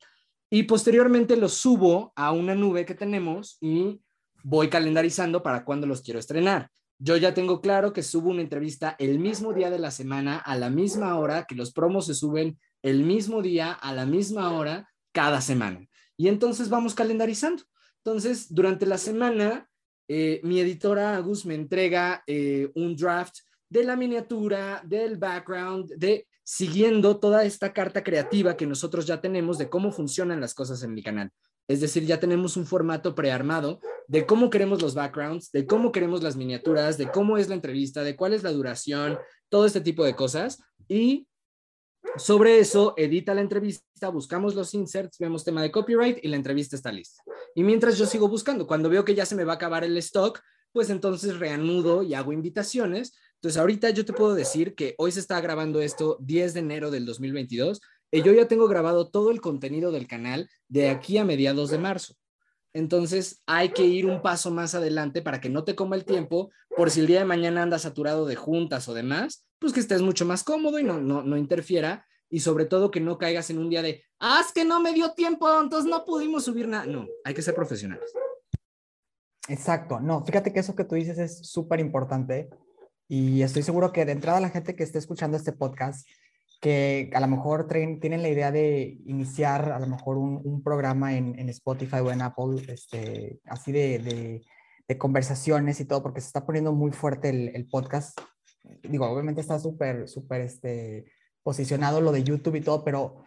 Y 0.51 0.63
posteriormente 0.63 1.35
los 1.37 1.53
subo 1.53 2.13
a 2.15 2.31
una 2.31 2.55
nube 2.55 2.85
que 2.85 2.95
tenemos 2.95 3.57
y 3.61 4.01
voy 4.43 4.69
calendarizando 4.69 5.43
para 5.43 5.65
cuando 5.65 5.87
los 5.87 6.01
quiero 6.01 6.19
estrenar. 6.19 6.69
Yo 6.97 7.15
ya 7.17 7.33
tengo 7.33 7.61
claro 7.61 7.93
que 7.93 8.03
subo 8.03 8.29
una 8.29 8.41
entrevista 8.41 8.95
el 8.99 9.19
mismo 9.19 9.53
día 9.53 9.69
de 9.69 9.79
la 9.79 9.91
semana, 9.91 10.37
a 10.37 10.55
la 10.57 10.69
misma 10.69 11.17
hora, 11.17 11.45
que 11.45 11.55
los 11.55 11.71
promos 11.71 12.07
se 12.07 12.13
suben 12.13 12.59
el 12.81 13.03
mismo 13.03 13.41
día, 13.41 13.71
a 13.71 13.93
la 13.93 14.05
misma 14.05 14.51
hora, 14.51 14.89
cada 15.13 15.41
semana. 15.41 15.87
Y 16.17 16.27
entonces 16.27 16.69
vamos 16.69 16.95
calendarizando. 16.95 17.63
Entonces, 18.03 18.53
durante 18.53 18.85
la 18.85 18.97
semana, 18.97 19.68
eh, 20.09 20.41
mi 20.43 20.59
editora 20.59 21.15
Agus 21.15 21.45
me 21.45 21.53
entrega 21.53 22.23
eh, 22.25 22.71
un 22.73 22.95
draft 22.95 23.37
de 23.69 23.83
la 23.83 23.95
miniatura, 23.95 24.81
del 24.83 25.17
background, 25.17 25.93
de 25.97 26.27
siguiendo 26.43 27.19
toda 27.19 27.45
esta 27.45 27.71
carta 27.71 28.03
creativa 28.03 28.57
que 28.57 28.65
nosotros 28.65 29.05
ya 29.05 29.21
tenemos 29.21 29.59
de 29.59 29.69
cómo 29.69 29.91
funcionan 29.91 30.41
las 30.41 30.55
cosas 30.55 30.81
en 30.81 30.95
mi 30.95 31.03
canal. 31.03 31.31
Es 31.67 31.79
decir, 31.79 32.03
ya 32.03 32.19
tenemos 32.19 32.57
un 32.57 32.65
formato 32.65 33.13
prearmado 33.13 33.79
de 34.07 34.25
cómo 34.25 34.49
queremos 34.49 34.81
los 34.81 34.95
backgrounds, 34.95 35.51
de 35.51 35.67
cómo 35.67 35.91
queremos 35.91 36.23
las 36.23 36.35
miniaturas, 36.35 36.97
de 36.97 37.11
cómo 37.11 37.37
es 37.37 37.47
la 37.47 37.53
entrevista, 37.53 38.01
de 38.01 38.15
cuál 38.15 38.33
es 38.33 38.41
la 38.41 38.51
duración, 38.51 39.19
todo 39.49 39.67
este 39.67 39.79
tipo 39.79 40.03
de 40.03 40.15
cosas. 40.15 40.59
Y 40.87 41.27
sobre 42.17 42.59
eso, 42.59 42.93
edita 42.97 43.33
la 43.33 43.41
entrevista, 43.41 44.09
buscamos 44.09 44.55
los 44.55 44.73
inserts, 44.73 45.17
vemos 45.19 45.43
tema 45.43 45.61
de 45.61 45.71
copyright 45.71 46.17
y 46.23 46.27
la 46.27 46.35
entrevista 46.35 46.75
está 46.75 46.91
lista. 46.91 47.23
Y 47.55 47.63
mientras 47.63 47.97
yo 47.97 48.05
sigo 48.05 48.27
buscando, 48.27 48.67
cuando 48.67 48.89
veo 48.89 49.05
que 49.05 49.15
ya 49.15 49.25
se 49.25 49.35
me 49.35 49.43
va 49.43 49.53
a 49.53 49.55
acabar 49.55 49.83
el 49.83 49.97
stock, 49.97 50.41
pues 50.71 50.89
entonces 50.89 51.39
reanudo 51.39 52.03
y 52.03 52.13
hago 52.13 52.33
invitaciones. 52.33 53.13
Entonces 53.35 53.59
ahorita 53.59 53.89
yo 53.91 54.05
te 54.05 54.13
puedo 54.13 54.35
decir 54.35 54.75
que 54.75 54.95
hoy 54.97 55.11
se 55.11 55.19
está 55.19 55.39
grabando 55.41 55.81
esto 55.81 56.17
10 56.21 56.53
de 56.53 56.59
enero 56.59 56.91
del 56.91 57.05
2022 57.05 57.81
y 58.11 58.21
yo 58.21 58.33
ya 58.33 58.47
tengo 58.47 58.67
grabado 58.67 59.09
todo 59.09 59.31
el 59.31 59.41
contenido 59.41 59.91
del 59.91 60.07
canal 60.07 60.49
de 60.67 60.89
aquí 60.89 61.17
a 61.17 61.25
mediados 61.25 61.69
de 61.69 61.77
marzo. 61.77 62.15
Entonces 62.73 63.41
hay 63.47 63.69
que 63.69 63.85
ir 63.85 64.05
un 64.05 64.21
paso 64.21 64.51
más 64.51 64.75
adelante 64.75 65.21
para 65.21 65.41
que 65.41 65.49
no 65.49 65.63
te 65.63 65.75
coma 65.75 65.95
el 65.95 66.05
tiempo 66.05 66.51
por 66.75 66.91
si 66.91 66.99
el 66.99 67.07
día 67.07 67.19
de 67.19 67.25
mañana 67.25 67.63
andas 67.63 67.81
saturado 67.81 68.25
de 68.25 68.35
juntas 68.35 68.87
o 68.87 68.93
demás, 68.93 69.45
pues 69.59 69.73
que 69.73 69.79
estés 69.79 70.01
mucho 70.01 70.25
más 70.25 70.43
cómodo 70.43 70.79
y 70.79 70.83
no, 70.83 70.99
no, 70.99 71.23
no 71.23 71.37
interfiera 71.37 72.05
y 72.29 72.39
sobre 72.41 72.65
todo 72.65 72.91
que 72.91 72.99
no 72.99 73.17
caigas 73.17 73.49
en 73.49 73.57
un 73.57 73.69
día 73.69 73.81
de, 73.81 74.03
ah, 74.19 74.41
es 74.45 74.53
que 74.53 74.63
no 74.63 74.79
me 74.79 74.93
dio 74.93 75.13
tiempo, 75.13 75.47
entonces 75.61 75.89
no 75.89 76.05
pudimos 76.05 76.45
subir 76.45 76.67
nada. 76.67 76.85
No, 76.85 77.07
hay 77.23 77.33
que 77.33 77.41
ser 77.41 77.55
profesionales. 77.55 78.11
Exacto, 79.47 79.99
no, 79.99 80.23
fíjate 80.23 80.53
que 80.53 80.59
eso 80.59 80.75
que 80.75 80.83
tú 80.83 80.95
dices 80.95 81.17
es 81.17 81.49
súper 81.49 81.79
importante 81.79 82.49
y 83.07 83.41
estoy 83.41 83.63
seguro 83.63 83.91
que 83.91 84.05
de 84.05 84.11
entrada 84.11 84.39
la 84.39 84.49
gente 84.49 84.75
que 84.75 84.83
esté 84.83 84.99
escuchando 84.99 85.35
este 85.37 85.53
podcast 85.53 86.07
que 86.59 87.09
a 87.13 87.19
lo 87.19 87.27
mejor 87.27 87.67
tienen 87.67 88.21
la 88.21 88.29
idea 88.29 88.51
de 88.51 88.97
iniciar 89.05 89.71
a 89.71 89.79
lo 89.79 89.87
mejor 89.87 90.17
un, 90.17 90.61
programa 90.61 91.15
en, 91.15 91.49
Spotify 91.49 91.97
o 91.97 92.11
en 92.11 92.21
Apple, 92.21 92.65
este, 92.67 93.39
así 93.45 93.71
de, 93.71 94.43
de, 94.87 94.97
conversaciones 94.97 95.79
y 95.79 95.85
todo, 95.85 96.03
porque 96.03 96.19
se 96.19 96.27
está 96.27 96.45
poniendo 96.45 96.73
muy 96.73 96.91
fuerte 96.91 97.29
el, 97.29 97.67
podcast. 97.67 98.19
Digo, 98.83 99.05
obviamente 99.07 99.41
está 99.41 99.59
súper, 99.59 100.07
súper 100.07 100.41
este, 100.41 101.05
posicionado 101.43 102.01
lo 102.01 102.11
de 102.11 102.23
YouTube 102.23 102.55
y 102.55 102.61
todo, 102.61 102.83
pero 102.83 103.23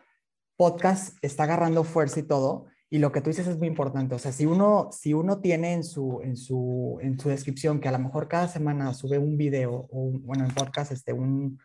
podcast 0.56 1.16
está 1.22 1.44
agarrando 1.44 1.84
fuerza 1.84 2.20
y 2.20 2.24
todo. 2.24 2.66
Y 2.90 2.98
lo 2.98 3.10
que 3.10 3.22
tú 3.22 3.30
dices 3.30 3.46
es 3.46 3.58
muy 3.58 3.68
importante. 3.68 4.14
O 4.14 4.18
sea, 4.18 4.32
si 4.32 4.44
uno, 4.44 4.90
si 4.92 5.14
uno 5.14 5.40
tiene 5.40 5.72
en 5.72 5.82
su, 5.82 6.20
en, 6.22 6.36
su, 6.36 6.98
en 7.00 7.18
su 7.18 7.30
descripción 7.30 7.80
que 7.80 7.88
a 7.88 7.92
lo 7.92 7.98
mejor 7.98 8.28
cada 8.28 8.48
semana 8.48 8.92
sube 8.92 9.18
un 9.18 9.38
video 9.38 9.88
o, 9.90 10.10
bueno, 10.20 10.44
en 10.44 10.54
podcast, 10.54 10.92
este, 10.92 11.12
un, 11.12 11.58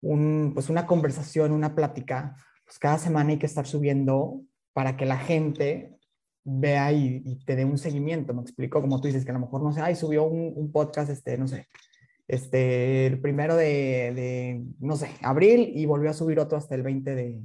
un, 0.00 0.52
pues 0.54 0.70
una 0.70 0.86
conversación, 0.86 1.52
una 1.52 1.74
plática, 1.74 2.34
pues 2.64 2.78
cada 2.78 2.98
semana 2.98 3.30
hay 3.30 3.38
que 3.38 3.46
estar 3.46 3.66
subiendo 3.66 4.40
para 4.72 4.96
que 4.96 5.04
la 5.04 5.18
gente 5.18 5.98
vea 6.44 6.92
y, 6.92 7.38
te 7.44 7.56
dé 7.56 7.64
un 7.64 7.78
seguimiento, 7.78 8.32
me 8.34 8.42
explico, 8.42 8.80
como 8.80 9.00
tú 9.00 9.08
dices, 9.08 9.24
que 9.24 9.30
a 9.30 9.34
lo 9.34 9.40
mejor, 9.40 9.62
no 9.62 9.72
sé, 9.72 9.80
ay, 9.80 9.94
subió 9.94 10.24
un, 10.24 10.72
podcast, 10.72 11.10
este, 11.10 11.36
no 11.36 11.46
sé, 11.46 11.68
este, 12.30 13.06
el 13.06 13.20
primero 13.20 13.56
de, 13.56 14.12
de, 14.14 14.64
no 14.78 14.96
sé, 14.96 15.10
abril 15.22 15.72
y 15.74 15.86
volvió 15.86 16.10
a 16.10 16.14
subir 16.14 16.38
otro 16.40 16.58
hasta 16.58 16.74
el 16.74 16.82
20 16.82 17.14
de, 17.14 17.40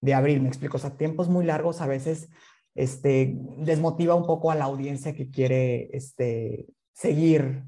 de 0.00 0.14
abril, 0.14 0.40
me 0.40 0.48
explico, 0.48 0.76
o 0.76 0.80
sea, 0.80 0.96
tiempos 0.96 1.28
muy 1.28 1.44
largos 1.44 1.80
a 1.80 1.86
veces, 1.86 2.28
este, 2.74 3.36
desmotiva 3.58 4.14
un 4.14 4.26
poco 4.26 4.50
a 4.50 4.54
la 4.54 4.64
audiencia 4.64 5.14
que 5.14 5.30
quiere, 5.30 5.90
este, 5.92 6.66
seguir 6.92 7.64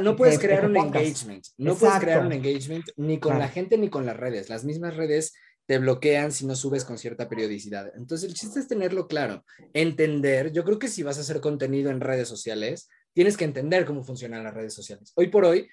no 0.00 0.16
puedes 0.16 0.38
crear 0.38 0.66
un 0.66 0.76
engagement, 0.76 1.44
no 1.56 1.74
puedes 1.76 1.98
crear 1.98 2.24
un 2.24 2.32
engagement 2.32 2.86
ni 2.96 3.18
con 3.18 3.38
la 3.38 3.48
gente 3.48 3.78
ni 3.78 3.90
con 3.90 4.06
las 4.06 4.16
redes. 4.16 4.48
Las 4.48 4.64
mismas 4.64 4.96
redes 4.96 5.34
te 5.66 5.78
bloquean 5.78 6.32
si 6.32 6.46
no 6.46 6.56
subes 6.56 6.84
con 6.84 6.98
cierta 6.98 7.28
periodicidad. 7.28 7.92
Entonces 7.94 8.28
el 8.28 8.34
chiste 8.34 8.60
es 8.60 8.68
tenerlo 8.68 9.06
claro, 9.06 9.44
entender. 9.74 10.52
Yo 10.52 10.64
creo 10.64 10.78
que 10.78 10.88
si 10.88 11.02
vas 11.02 11.18
a 11.18 11.20
hacer 11.20 11.40
contenido 11.40 11.90
en 11.90 12.00
redes 12.00 12.28
sociales, 12.28 12.88
tienes 13.12 13.36
que 13.36 13.44
entender 13.44 13.84
cómo 13.84 14.02
funcionan 14.02 14.44
las 14.44 14.54
redes 14.54 14.74
sociales. 14.74 15.12
Hoy 15.14 15.28
por 15.28 15.44
hoy, 15.44 15.68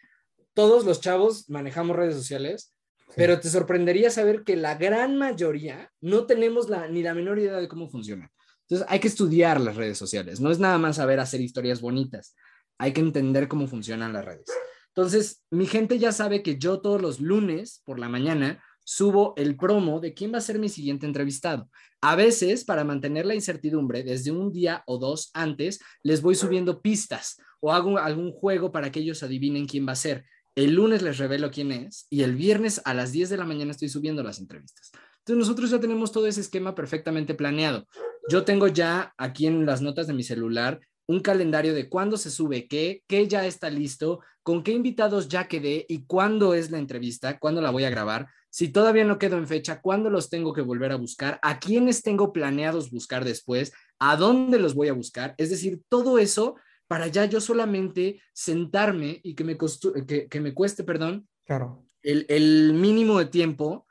todos 0.55 0.85
los 0.85 1.01
chavos 1.01 1.47
manejamos 1.49 1.95
redes 1.95 2.15
sociales, 2.15 2.73
pero 3.15 3.39
te 3.39 3.49
sorprendería 3.49 4.09
saber 4.09 4.43
que 4.43 4.55
la 4.55 4.75
gran 4.75 5.17
mayoría 5.17 5.91
no 6.01 6.25
tenemos 6.25 6.69
la, 6.69 6.87
ni 6.87 7.03
la 7.03 7.13
menor 7.13 7.37
idea 7.37 7.57
de 7.57 7.67
cómo 7.67 7.87
funcionan. 7.87 8.29
Entonces 8.61 8.87
hay 8.89 8.99
que 8.99 9.07
estudiar 9.07 9.61
las 9.61 9.75
redes 9.75 9.99
sociales. 9.99 10.39
No 10.39 10.49
es 10.49 10.57
nada 10.57 10.79
más 10.79 10.95
saber 10.95 11.19
hacer 11.19 11.39
historias 11.39 11.81
bonitas 11.81 12.35
hay 12.77 12.93
que 12.93 13.01
entender 13.01 13.47
cómo 13.47 13.67
funcionan 13.67 14.13
las 14.13 14.25
redes. 14.25 14.51
Entonces, 14.89 15.43
mi 15.51 15.65
gente 15.65 15.99
ya 15.99 16.11
sabe 16.11 16.41
que 16.41 16.57
yo 16.57 16.79
todos 16.81 17.01
los 17.01 17.19
lunes 17.19 17.81
por 17.85 17.99
la 17.99 18.09
mañana 18.09 18.63
subo 18.83 19.33
el 19.35 19.57
promo 19.57 19.99
de 19.99 20.13
quién 20.13 20.33
va 20.33 20.37
a 20.37 20.41
ser 20.41 20.59
mi 20.59 20.69
siguiente 20.69 21.05
entrevistado. 21.05 21.69
A 22.01 22.15
veces, 22.15 22.63
para 22.63 22.83
mantener 22.83 23.25
la 23.25 23.35
incertidumbre, 23.35 24.03
desde 24.03 24.31
un 24.31 24.51
día 24.51 24.83
o 24.85 24.97
dos 24.97 25.31
antes, 25.33 25.79
les 26.03 26.21
voy 26.21 26.35
subiendo 26.35 26.81
pistas 26.81 27.41
o 27.59 27.73
hago 27.73 27.97
algún 27.97 28.31
juego 28.31 28.71
para 28.71 28.91
que 28.91 28.99
ellos 28.99 29.23
adivinen 29.23 29.65
quién 29.65 29.87
va 29.87 29.93
a 29.93 29.97
ser. 29.97 30.23
El 30.55 30.75
lunes 30.75 31.01
les 31.01 31.17
revelo 31.17 31.51
quién 31.51 31.73
es 31.73 32.07
y 32.09 32.23
el 32.23 32.35
viernes 32.35 32.81
a 32.85 32.93
las 32.93 33.11
10 33.11 33.29
de 33.29 33.37
la 33.37 33.43
mañana 33.43 33.71
estoy 33.71 33.89
subiendo 33.89 34.23
las 34.23 34.39
entrevistas. 34.39 34.93
Entonces 35.19 35.37
nosotros 35.37 35.69
ya 35.69 35.81
tenemos 35.81 36.13
todo 36.13 36.27
ese 36.27 36.39
esquema 36.39 36.73
perfectamente 36.73 37.33
planeado. 37.33 37.85
Yo 38.29 38.45
tengo 38.45 38.67
ya 38.67 39.13
aquí 39.17 39.47
en 39.47 39.65
las 39.65 39.81
notas 39.81 40.07
de 40.07 40.13
mi 40.13 40.23
celular 40.23 40.79
un 41.07 41.19
calendario 41.19 41.73
de 41.73 41.89
cuándo 41.89 42.17
se 42.17 42.31
sube 42.31 42.67
qué, 42.67 43.03
qué 43.07 43.27
ya 43.27 43.45
está 43.45 43.69
listo, 43.69 44.21
con 44.43 44.63
qué 44.63 44.71
invitados 44.71 45.27
ya 45.27 45.47
quedé 45.47 45.85
y 45.89 46.05
cuándo 46.05 46.53
es 46.53 46.71
la 46.71 46.79
entrevista, 46.79 47.37
cuándo 47.37 47.61
la 47.61 47.69
voy 47.69 47.83
a 47.83 47.89
grabar. 47.89 48.27
Si 48.49 48.69
todavía 48.69 49.03
no 49.03 49.19
quedo 49.19 49.37
en 49.37 49.47
fecha, 49.47 49.81
cuándo 49.81 50.09
los 50.09 50.29
tengo 50.29 50.53
que 50.53 50.61
volver 50.61 50.93
a 50.93 50.95
buscar, 50.95 51.37
a 51.43 51.59
quiénes 51.59 52.01
tengo 52.01 52.31
planeados 52.31 52.91
buscar 52.91 53.25
después, 53.25 53.73
a 53.99 54.15
dónde 54.15 54.57
los 54.57 54.73
voy 54.73 54.87
a 54.87 54.93
buscar. 54.93 55.35
Es 55.37 55.49
decir, 55.49 55.81
todo 55.89 56.17
eso 56.17 56.55
para 56.87 57.07
ya 57.07 57.25
yo 57.25 57.41
solamente 57.41 58.21
sentarme 58.33 59.19
y 59.23 59.35
que 59.35 59.43
me, 59.43 59.57
que, 59.57 60.39
me 60.41 60.53
cueste, 60.53 60.83
perdón, 60.83 61.27
claro. 61.45 61.83
el, 62.03 62.25
el 62.29 62.73
mínimo 62.73 63.19
de 63.19 63.25
tiempo 63.25 63.85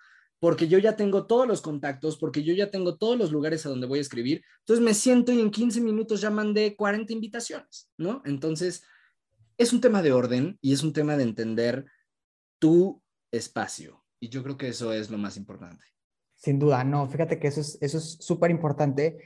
porque 0.45 0.69
yo 0.69 0.79
ya 0.79 0.95
tengo 0.95 1.25
todos 1.25 1.49
los 1.49 1.63
contactos, 1.63 2.19
porque 2.19 2.43
yo 2.43 2.53
ya 2.53 2.71
tengo 2.71 2.99
todos 2.99 3.17
los 3.17 3.33
lugares 3.33 3.65
a 3.65 3.71
donde 3.71 3.87
voy 3.87 3.97
a 3.97 4.03
escribir. 4.03 4.45
Entonces 4.61 4.85
me 4.85 4.93
siento 4.93 5.33
y 5.33 5.41
en 5.41 5.51
15 5.51 5.81
minutos 5.81 6.21
ya 6.21 6.29
mandé 6.29 6.77
40 6.77 7.15
invitaciones, 7.15 7.89
¿no? 7.97 8.21
Entonces, 8.27 8.85
es 9.57 9.73
un 9.73 9.81
tema 9.81 10.03
de 10.03 10.13
orden 10.13 10.59
y 10.61 10.75
es 10.75 10.83
un 10.83 10.93
tema 10.93 11.17
de 11.17 11.23
entender 11.23 11.87
tu 12.59 13.03
espacio. 13.31 14.05
Y 14.21 14.29
yo 14.29 14.43
creo 14.43 14.59
que 14.59 14.69
eso 14.69 14.93
es 14.93 15.09
lo 15.09 15.17
más 15.17 15.39
importante. 15.39 15.83
Sin 16.35 16.59
duda, 16.59 16.85
no, 16.85 17.09
fíjate 17.09 17.39
que 17.39 17.49
eso 17.49 17.63
es 17.63 17.79
eso 17.81 17.97
es 17.97 18.19
súper 18.21 18.51
importante. 18.51 19.17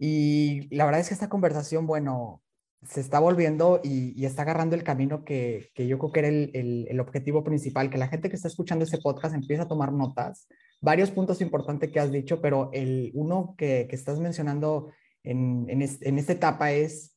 Y 0.00 0.74
la 0.74 0.84
verdad 0.84 1.00
es 1.00 1.06
que 1.06 1.14
esta 1.14 1.28
conversación, 1.28 1.86
bueno, 1.86 2.42
se 2.82 3.00
está 3.00 3.18
volviendo 3.18 3.80
y, 3.82 4.24
está 4.24 4.42
agarrando 4.42 4.76
el 4.76 4.84
camino 4.84 5.24
que, 5.24 5.70
yo 5.76 5.98
creo 5.98 6.12
que 6.12 6.20
era 6.20 6.28
el, 6.28 7.00
objetivo 7.00 7.42
principal, 7.42 7.90
que 7.90 7.98
la 7.98 8.08
gente 8.08 8.28
que 8.28 8.36
está 8.36 8.48
escuchando 8.48 8.84
este 8.84 8.98
podcast 8.98 9.34
empiece 9.34 9.62
a 9.62 9.68
tomar 9.68 9.92
notas. 9.92 10.48
Varios 10.80 11.10
puntos 11.10 11.40
importantes 11.40 11.90
que 11.90 12.00
has 12.00 12.12
dicho, 12.12 12.40
pero 12.40 12.70
el 12.72 13.10
uno 13.14 13.54
que, 13.56 13.88
estás 13.90 14.20
mencionando 14.20 14.90
en, 15.24 15.66
en, 15.68 15.82
esta 16.18 16.32
etapa 16.32 16.72
es, 16.72 17.16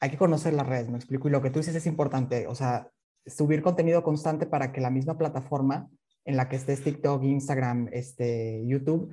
hay 0.00 0.10
que 0.10 0.18
conocer 0.18 0.54
las 0.54 0.66
redes, 0.66 0.88
me 0.88 0.96
explico, 0.96 1.28
y 1.28 1.30
lo 1.30 1.42
que 1.42 1.50
tú 1.50 1.58
dices 1.58 1.74
es 1.74 1.86
importante, 1.86 2.46
o 2.46 2.54
sea, 2.54 2.88
subir 3.26 3.62
contenido 3.62 4.02
constante 4.02 4.46
para 4.46 4.72
que 4.72 4.80
la 4.80 4.90
misma 4.90 5.18
plataforma 5.18 5.88
en 6.24 6.36
la 6.36 6.48
que 6.48 6.56
estés 6.56 6.82
TikTok, 6.82 7.22
Instagram, 7.22 7.88
este, 7.92 8.62
YouTube, 8.66 9.12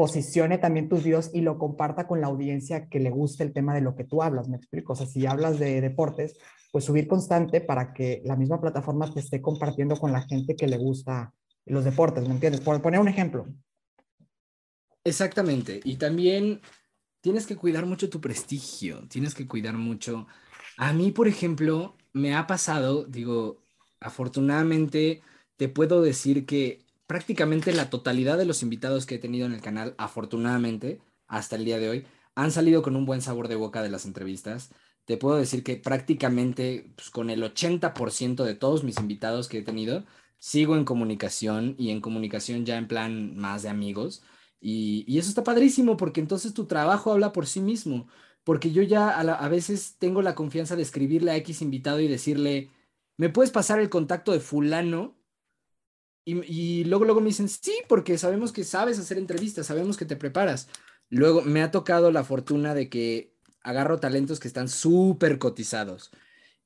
posicione 0.00 0.56
también 0.56 0.88
tus 0.88 1.04
videos 1.04 1.28
y 1.34 1.42
lo 1.42 1.58
comparta 1.58 2.06
con 2.06 2.22
la 2.22 2.28
audiencia 2.28 2.88
que 2.88 3.00
le 3.00 3.10
guste 3.10 3.44
el 3.44 3.52
tema 3.52 3.74
de 3.74 3.82
lo 3.82 3.94
que 3.94 4.04
tú 4.04 4.22
hablas, 4.22 4.48
me 4.48 4.56
explico. 4.56 4.94
O 4.94 4.96
sea, 4.96 5.04
si 5.04 5.26
hablas 5.26 5.58
de 5.58 5.82
deportes, 5.82 6.38
pues 6.72 6.86
subir 6.86 7.06
constante 7.06 7.60
para 7.60 7.92
que 7.92 8.22
la 8.24 8.34
misma 8.34 8.58
plataforma 8.62 9.12
te 9.12 9.20
esté 9.20 9.42
compartiendo 9.42 9.96
con 9.96 10.10
la 10.10 10.22
gente 10.22 10.56
que 10.56 10.68
le 10.68 10.78
gusta 10.78 11.34
los 11.66 11.84
deportes, 11.84 12.26
¿me 12.26 12.32
entiendes? 12.32 12.62
Por 12.62 12.80
poner 12.80 12.98
un 12.98 13.08
ejemplo. 13.08 13.46
Exactamente. 15.04 15.80
Y 15.84 15.96
también 15.96 16.62
tienes 17.20 17.46
que 17.46 17.56
cuidar 17.56 17.84
mucho 17.84 18.08
tu 18.08 18.22
prestigio, 18.22 19.06
tienes 19.06 19.34
que 19.34 19.46
cuidar 19.46 19.74
mucho. 19.74 20.26
A 20.78 20.94
mí, 20.94 21.10
por 21.10 21.28
ejemplo, 21.28 21.94
me 22.14 22.34
ha 22.34 22.46
pasado, 22.46 23.04
digo, 23.04 23.64
afortunadamente 24.00 25.20
te 25.58 25.68
puedo 25.68 26.00
decir 26.00 26.46
que 26.46 26.86
prácticamente 27.10 27.72
la 27.72 27.90
totalidad 27.90 28.38
de 28.38 28.44
los 28.44 28.62
invitados 28.62 29.04
que 29.04 29.16
he 29.16 29.18
tenido 29.18 29.44
en 29.44 29.52
el 29.52 29.60
canal, 29.60 29.96
afortunadamente, 29.98 31.00
hasta 31.26 31.56
el 31.56 31.64
día 31.64 31.80
de 31.80 31.88
hoy, 31.88 32.06
han 32.36 32.52
salido 32.52 32.82
con 32.82 32.94
un 32.94 33.04
buen 33.04 33.20
sabor 33.20 33.48
de 33.48 33.56
boca 33.56 33.82
de 33.82 33.88
las 33.88 34.06
entrevistas. 34.06 34.70
Te 35.06 35.16
puedo 35.16 35.36
decir 35.36 35.64
que 35.64 35.74
prácticamente 35.74 36.92
pues, 36.94 37.10
con 37.10 37.28
el 37.28 37.42
80% 37.42 38.44
de 38.44 38.54
todos 38.54 38.84
mis 38.84 39.00
invitados 39.00 39.48
que 39.48 39.58
he 39.58 39.62
tenido, 39.62 40.04
sigo 40.38 40.76
en 40.76 40.84
comunicación 40.84 41.74
y 41.78 41.90
en 41.90 42.00
comunicación 42.00 42.64
ya 42.64 42.76
en 42.76 42.86
plan 42.86 43.36
más 43.36 43.64
de 43.64 43.70
amigos. 43.70 44.22
Y, 44.60 45.18
eso 45.18 45.30
está 45.30 45.42
padrísimo 45.42 45.96
porque 45.96 46.20
entonces 46.20 46.54
tu 46.54 46.66
trabajo 46.66 47.10
habla 47.10 47.32
por 47.32 47.48
sí 47.48 47.58
mismo. 47.58 48.06
Porque 48.44 48.70
yo 48.70 48.82
ya 48.82 49.18
a, 49.18 49.48
veces 49.48 49.96
tengo 49.98 50.22
la 50.22 50.36
confianza 50.36 50.76
de 50.76 50.82
escribirle 50.82 51.32
a 51.32 51.36
X 51.38 51.60
invitado 51.60 51.98
y 51.98 52.06
decirle, 52.06 52.70
¿me 53.16 53.30
puedes 53.30 53.50
pasar 53.50 53.80
el 53.80 53.90
contacto 53.90 54.30
de 54.30 54.38
fulano? 54.38 55.19
Y, 56.24 56.42
y, 56.44 56.84
luego, 56.84 57.04
luego 57.04 57.20
me 57.20 57.28
dicen, 57.28 57.48
sí, 57.48 57.72
porque 57.88 58.18
sabemos 58.18 58.52
que 58.52 58.64
sabes 58.64 58.98
hacer 58.98 59.18
entrevistas, 59.18 59.66
sabemos 59.66 59.96
que 59.96 60.04
te 60.04 60.16
preparas. 60.16 60.68
Luego 61.08 61.42
me 61.42 61.62
ha 61.62 61.70
tocado 61.70 62.10
la 62.12 62.24
fortuna 62.24 62.74
de 62.74 62.88
que 62.88 63.34
agarro 63.62 64.00
talentos 64.00 64.40
que 64.40 64.48
están 64.48 64.68
súper 64.68 65.38
cotizados 65.38 66.10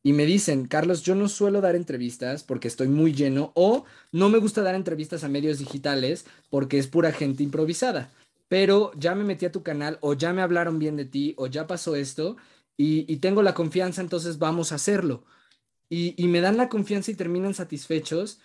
y 0.06 0.12
me 0.12 0.26
dicen, 0.26 0.66
Carlos, 0.66 1.02
yo 1.02 1.14
no 1.14 1.28
suelo 1.30 1.62
dar 1.62 1.74
entrevistas 1.74 2.44
porque 2.44 2.68
estoy 2.68 2.88
muy 2.88 3.14
lleno 3.14 3.52
o 3.54 3.86
no 4.12 4.28
me 4.28 4.38
gusta 4.38 4.60
dar 4.62 4.74
entrevistas 4.74 5.24
a 5.24 5.28
medios 5.28 5.58
digitales 5.58 6.26
porque 6.50 6.78
es 6.78 6.86
pura 6.86 7.10
gente 7.10 7.42
improvisada, 7.42 8.12
pero 8.48 8.92
ya 8.98 9.14
me 9.14 9.24
metí 9.24 9.46
a 9.46 9.52
tu 9.52 9.62
canal 9.62 9.98
o 10.02 10.12
ya 10.12 10.34
me 10.34 10.42
hablaron 10.42 10.78
bien 10.78 10.96
de 10.96 11.06
ti 11.06 11.34
o 11.38 11.46
ya 11.46 11.66
pasó 11.66 11.96
esto 11.96 12.36
y, 12.76 13.16
tengo 13.16 13.42
la 13.42 13.54
confianza, 13.54 14.02
entonces 14.02 14.38
vamos 14.38 14.72
a 14.72 14.74
hacerlo. 14.74 15.24
Y, 15.88 16.14
me 16.28 16.40
dan 16.40 16.56
la 16.56 16.68
confianza 16.68 17.10
y 17.10 17.14
terminan 17.14 17.54
satisfechos. 17.54 18.40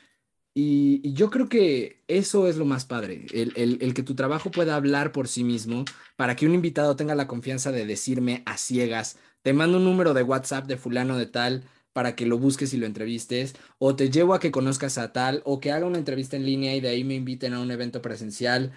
Y, 0.54 1.14
yo 1.14 1.30
creo 1.30 1.48
que 1.48 2.04
eso 2.08 2.48
es 2.48 2.58
lo 2.58 2.66
más 2.66 2.86
padre, 2.86 3.26
el, 3.32 3.54
el 3.56 3.94
que 3.94 4.04
tu 4.04 4.16
trabajo 4.16 4.52
pueda 4.52 4.76
hablar 4.76 5.12
por 5.12 5.28
sí 5.28 5.44
mismo 5.44 5.86
para 6.16 6.36
que 6.36 6.46
un 6.46 6.54
invitado 6.54 6.96
tenga 6.96 7.16
la 7.16 7.28
confianza 7.28 7.72
de 7.72 7.86
decirme 7.86 8.44
a 8.46 8.58
ciegas, 8.58 9.18
te 9.42 9.54
mando 9.54 9.78
un 9.78 9.86
número 9.86 10.14
de 10.14 10.24
WhatsApp 10.24 10.68
de 10.68 10.78
fulano 10.78 11.18
de 11.18 11.28
tal 11.28 11.64
para 11.94 12.16
que 12.16 12.26
lo 12.26 12.38
busques 12.38 12.74
y 12.74 12.78
lo 12.78 12.86
entrevistes, 12.86 13.56
o 13.78 13.96
te 13.96 14.10
llevo 14.10 14.34
a 14.34 14.40
que 14.40 14.52
conozcas 14.52 14.98
a 14.98 15.12
tal, 15.12 15.42
o 15.46 15.60
que 15.60 15.72
haga 15.72 15.86
una 15.86 15.98
entrevista 15.98 16.38
en 16.38 16.46
línea 16.46 16.76
y 16.76 16.82
de 16.82 16.90
ahí 16.90 17.04
me 17.04 17.16
inviten 17.16 17.54
a 17.54 17.60
un 17.60 17.72
evento 17.72 18.02
presencial. 18.02 18.74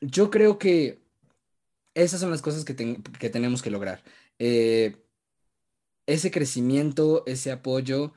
Yo 0.00 0.30
creo 0.30 0.58
que 0.58 1.00
esas 1.94 2.20
son 2.20 2.30
las 2.30 2.42
cosas 2.42 2.64
que, 2.64 2.74
tenemos 2.74 3.62
que 3.62 3.70
lograr. 3.70 4.02
Eh, 4.38 4.96
ese 6.06 6.30
crecimiento, 6.30 7.24
ese 7.26 7.52
apoyo. 7.52 8.12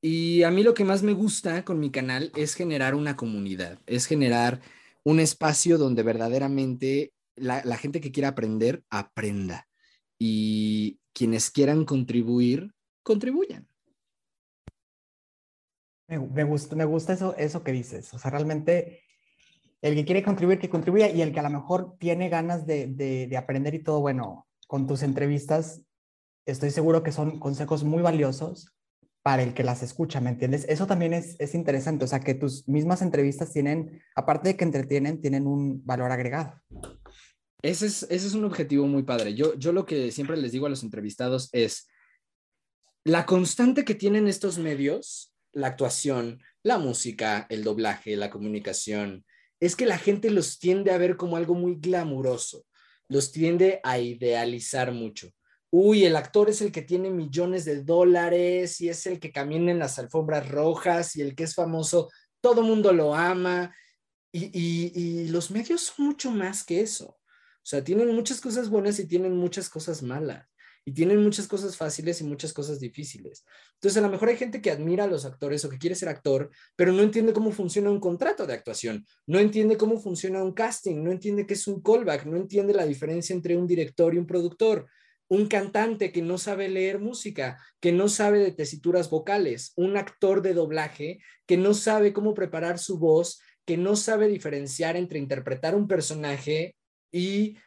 Y 0.00 0.44
a 0.44 0.50
mí 0.50 0.62
lo 0.62 0.74
que 0.74 0.84
más 0.84 1.02
me 1.02 1.12
gusta 1.12 1.64
con 1.64 1.80
mi 1.80 1.90
canal 1.90 2.30
es 2.36 2.54
generar 2.54 2.94
una 2.94 3.16
comunidad, 3.16 3.80
es 3.86 4.06
generar 4.06 4.60
un 5.04 5.18
espacio 5.18 5.76
donde 5.78 6.02
verdaderamente 6.02 7.12
la, 7.34 7.64
la 7.64 7.76
gente 7.76 8.00
que 8.00 8.12
quiera 8.12 8.28
aprender, 8.28 8.84
aprenda 8.90 9.66
y 10.18 11.00
quienes 11.12 11.50
quieran 11.50 11.84
contribuir, 11.84 12.72
contribuyan. 13.02 13.66
Me, 16.06 16.44
gusta, 16.44 16.74
me 16.74 16.84
gusta 16.84 17.12
eso, 17.12 17.36
eso 17.36 17.62
que 17.62 17.72
dices. 17.72 18.14
O 18.14 18.18
sea, 18.18 18.30
realmente 18.30 19.02
el 19.82 19.94
que 19.94 20.04
quiere 20.04 20.22
contribuir, 20.22 20.58
que 20.58 20.70
contribuya 20.70 21.10
y 21.10 21.22
el 21.22 21.32
que 21.32 21.40
a 21.40 21.42
lo 21.42 21.50
mejor 21.50 21.96
tiene 21.98 22.28
ganas 22.28 22.66
de, 22.66 22.86
de, 22.86 23.36
aprender 23.36 23.74
y 23.74 23.82
todo, 23.82 24.00
bueno, 24.00 24.46
con 24.66 24.86
tus 24.86 25.02
entrevistas, 25.02 25.82
estoy 26.46 26.70
seguro 26.70 27.02
que 27.02 27.12
son 27.12 27.38
consejos 27.38 27.84
muy 27.84 28.00
valiosos 28.00 28.77
para 29.28 29.42
el 29.42 29.52
que 29.52 29.62
las 29.62 29.82
escucha, 29.82 30.22
¿me 30.22 30.30
entiendes? 30.30 30.64
Eso 30.70 30.86
también 30.86 31.12
es, 31.12 31.36
es 31.38 31.54
interesante, 31.54 32.02
o 32.06 32.08
sea, 32.08 32.20
que 32.20 32.32
tus 32.32 32.66
mismas 32.66 33.02
entrevistas 33.02 33.52
tienen, 33.52 34.02
aparte 34.16 34.48
de 34.48 34.56
que 34.56 34.64
entretienen, 34.64 35.20
tienen 35.20 35.46
un 35.46 35.84
valor 35.84 36.10
agregado. 36.10 36.62
Ese 37.60 37.88
es, 37.88 38.04
ese 38.04 38.26
es 38.26 38.32
un 38.32 38.46
objetivo 38.46 38.86
muy 38.86 39.02
padre. 39.02 39.34
Yo, 39.34 39.54
yo 39.56 39.72
lo 39.72 39.84
que 39.84 40.12
siempre 40.12 40.38
les 40.38 40.52
digo 40.52 40.64
a 40.64 40.70
los 40.70 40.82
entrevistados 40.82 41.50
es, 41.52 41.88
la 43.04 43.26
constante 43.26 43.84
que 43.84 43.94
tienen 43.94 44.28
estos 44.28 44.56
medios, 44.56 45.34
la 45.52 45.66
actuación, 45.66 46.40
la 46.62 46.78
música, 46.78 47.46
el 47.50 47.64
doblaje, 47.64 48.16
la 48.16 48.30
comunicación, 48.30 49.26
es 49.60 49.76
que 49.76 49.84
la 49.84 49.98
gente 49.98 50.30
los 50.30 50.58
tiende 50.58 50.90
a 50.90 50.96
ver 50.96 51.18
como 51.18 51.36
algo 51.36 51.54
muy 51.54 51.74
glamuroso, 51.74 52.64
los 53.10 53.30
tiende 53.30 53.80
a 53.84 53.98
idealizar 53.98 54.90
mucho. 54.90 55.28
Uy, 55.70 56.06
el 56.06 56.16
actor 56.16 56.48
es 56.48 56.62
el 56.62 56.72
que 56.72 56.82
tiene 56.82 57.10
millones 57.10 57.66
de 57.66 57.82
dólares 57.82 58.80
y 58.80 58.88
es 58.88 59.06
el 59.06 59.20
que 59.20 59.32
camina 59.32 59.70
en 59.70 59.78
las 59.78 59.98
alfombras 59.98 60.48
rojas 60.48 61.14
y 61.16 61.20
el 61.20 61.34
que 61.34 61.44
es 61.44 61.54
famoso, 61.54 62.08
todo 62.40 62.62
mundo 62.62 62.92
lo 62.92 63.14
ama. 63.14 63.74
Y, 64.32 65.28
los 65.28 65.50
medios 65.50 65.82
son 65.82 66.06
mucho 66.06 66.30
más 66.30 66.64
que 66.64 66.80
eso. 66.80 67.06
O 67.08 67.70
sea, 67.70 67.84
tienen 67.84 68.14
muchas 68.14 68.40
cosas 68.40 68.70
buenas 68.70 68.98
y 68.98 69.06
tienen 69.06 69.36
muchas 69.36 69.68
cosas 69.68 70.02
malas. 70.02 70.46
Y 70.84 70.92
tienen 70.92 71.22
muchas 71.22 71.46
cosas 71.46 71.76
fáciles 71.76 72.22
y 72.22 72.24
muchas 72.24 72.54
cosas 72.54 72.80
difíciles. 72.80 73.44
Entonces, 73.74 73.98
a 73.98 74.06
lo 74.06 74.08
mejor 74.08 74.30
hay 74.30 74.38
gente 74.38 74.62
que 74.62 74.70
admira 74.70 75.04
a 75.04 75.06
los 75.06 75.26
actores 75.26 75.62
o 75.64 75.68
que 75.68 75.76
quiere 75.76 75.94
ser 75.94 76.08
actor, 76.08 76.50
pero 76.76 76.92
no 76.92 77.02
entiende 77.02 77.34
cómo 77.34 77.52
funciona 77.52 77.90
un 77.90 78.00
contrato 78.00 78.46
de 78.46 78.54
actuación, 78.54 79.04
no 79.26 79.38
entiende 79.38 79.76
cómo 79.76 80.00
funciona 80.00 80.42
un 80.42 80.54
casting, 80.54 81.02
no 81.02 81.10
entiende 81.10 81.46
qué 81.46 81.52
es 81.54 81.66
un 81.66 81.82
callback, 81.82 82.24
no 82.24 82.38
entiende 82.38 82.72
la 82.72 82.86
diferencia 82.86 83.34
entre 83.34 83.54
un 83.54 83.66
director 83.66 84.14
y 84.14 84.18
un 84.18 84.26
productor, 84.26 84.88
un 85.28 85.46
cantante 85.46 86.10
que 86.10 86.22
no 86.22 86.38
sabe 86.38 86.68
leer 86.68 86.98
música, 86.98 87.58
que 87.80 87.92
no 87.92 88.08
sabe 88.08 88.38
de 88.38 88.52
tesituras 88.52 89.10
vocales, 89.10 89.72
un 89.76 89.96
actor 89.96 90.42
de 90.42 90.54
doblaje 90.54 91.20
que 91.46 91.56
no 91.56 91.74
sabe 91.74 92.12
cómo 92.12 92.34
preparar 92.34 92.78
su 92.78 92.98
voz, 92.98 93.40
que 93.64 93.76
no 93.76 93.96
sabe 93.96 94.28
diferenciar 94.28 94.96
entre 94.96 95.18
interpretar 95.18 95.74
un 95.74 95.86
personaje 95.86 96.74
y 97.12 97.58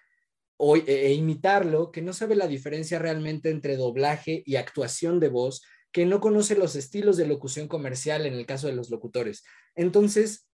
e, 0.59 0.83
e, 0.87 1.13
imitarlo, 1.13 1.91
que 1.91 2.01
no 2.01 2.13
sabe 2.13 2.35
la 2.35 2.47
diferencia 2.47 2.99
realmente 2.99 3.49
entre 3.49 3.77
doblaje 3.77 4.43
y 4.45 4.55
actuación 4.55 5.19
de 5.19 5.29
voz, 5.29 5.61
que 5.91 6.05
no 6.05 6.19
conoce 6.19 6.55
los 6.55 6.75
estilos 6.75 7.17
de 7.17 7.27
locución 7.27 7.67
comercial 7.67 8.25
en 8.25 8.33
el 8.33 8.45
caso 8.45 8.67
de 8.67 8.73
los 8.73 8.89
locutores. 8.89 9.43
Entonces, 9.75 10.47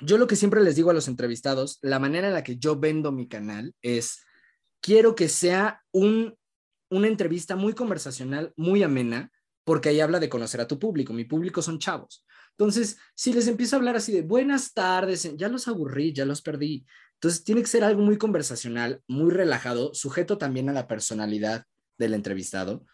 yo 0.00 0.18
lo 0.18 0.26
que 0.26 0.36
siempre 0.36 0.62
les 0.62 0.76
digo 0.76 0.90
a 0.90 0.94
los 0.94 1.08
entrevistados, 1.08 1.78
la 1.82 1.98
manera 1.98 2.28
en 2.28 2.34
la 2.34 2.44
que 2.44 2.58
yo 2.58 2.78
vendo 2.78 3.10
mi 3.10 3.26
canal 3.28 3.74
es, 3.82 4.20
quiero 4.80 5.14
que 5.14 5.28
sea 5.28 5.82
un, 5.92 6.36
una 6.90 7.08
entrevista 7.08 7.56
muy 7.56 7.74
conversacional, 7.74 8.52
muy 8.56 8.82
amena, 8.82 9.30
porque 9.64 9.90
ahí 9.90 10.00
habla 10.00 10.20
de 10.20 10.28
conocer 10.28 10.60
a 10.60 10.68
tu 10.68 10.78
público. 10.78 11.12
Mi 11.12 11.24
público 11.24 11.62
son 11.62 11.78
chavos. 11.78 12.24
Entonces, 12.52 12.98
si 13.14 13.32
les 13.32 13.46
empiezo 13.46 13.76
a 13.76 13.78
hablar 13.78 13.96
así 13.96 14.12
de 14.12 14.22
buenas 14.22 14.72
tardes, 14.72 15.30
ya 15.36 15.48
los 15.48 15.68
aburrí, 15.68 16.12
ya 16.12 16.24
los 16.24 16.42
perdí. 16.42 16.84
Entonces, 17.14 17.44
tiene 17.44 17.60
que 17.60 17.68
ser 17.68 17.84
algo 17.84 18.02
muy 18.02 18.18
conversacional, 18.18 19.02
muy 19.06 19.30
relajado, 19.30 19.94
sujeto 19.94 20.38
también 20.38 20.68
a 20.68 20.72
la 20.72 20.88
personalidad 20.88 21.64
del 21.98 22.14
entrevistado. 22.14 22.84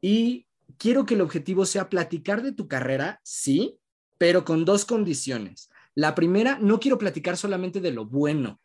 Y 0.00 0.46
quiero 0.76 1.06
que 1.06 1.14
el 1.14 1.20
objetivo 1.20 1.64
sea 1.64 1.88
platicar 1.88 2.42
de 2.42 2.52
tu 2.52 2.68
carrera, 2.68 3.20
sí, 3.24 3.78
pero 4.18 4.44
con 4.44 4.64
dos 4.64 4.84
condiciones. 4.84 5.70
La 5.94 6.14
primera, 6.14 6.58
no 6.60 6.78
quiero 6.78 6.98
platicar 6.98 7.36
solamente 7.36 7.80
de 7.80 7.92
lo 7.92 8.06
bueno, 8.06 8.60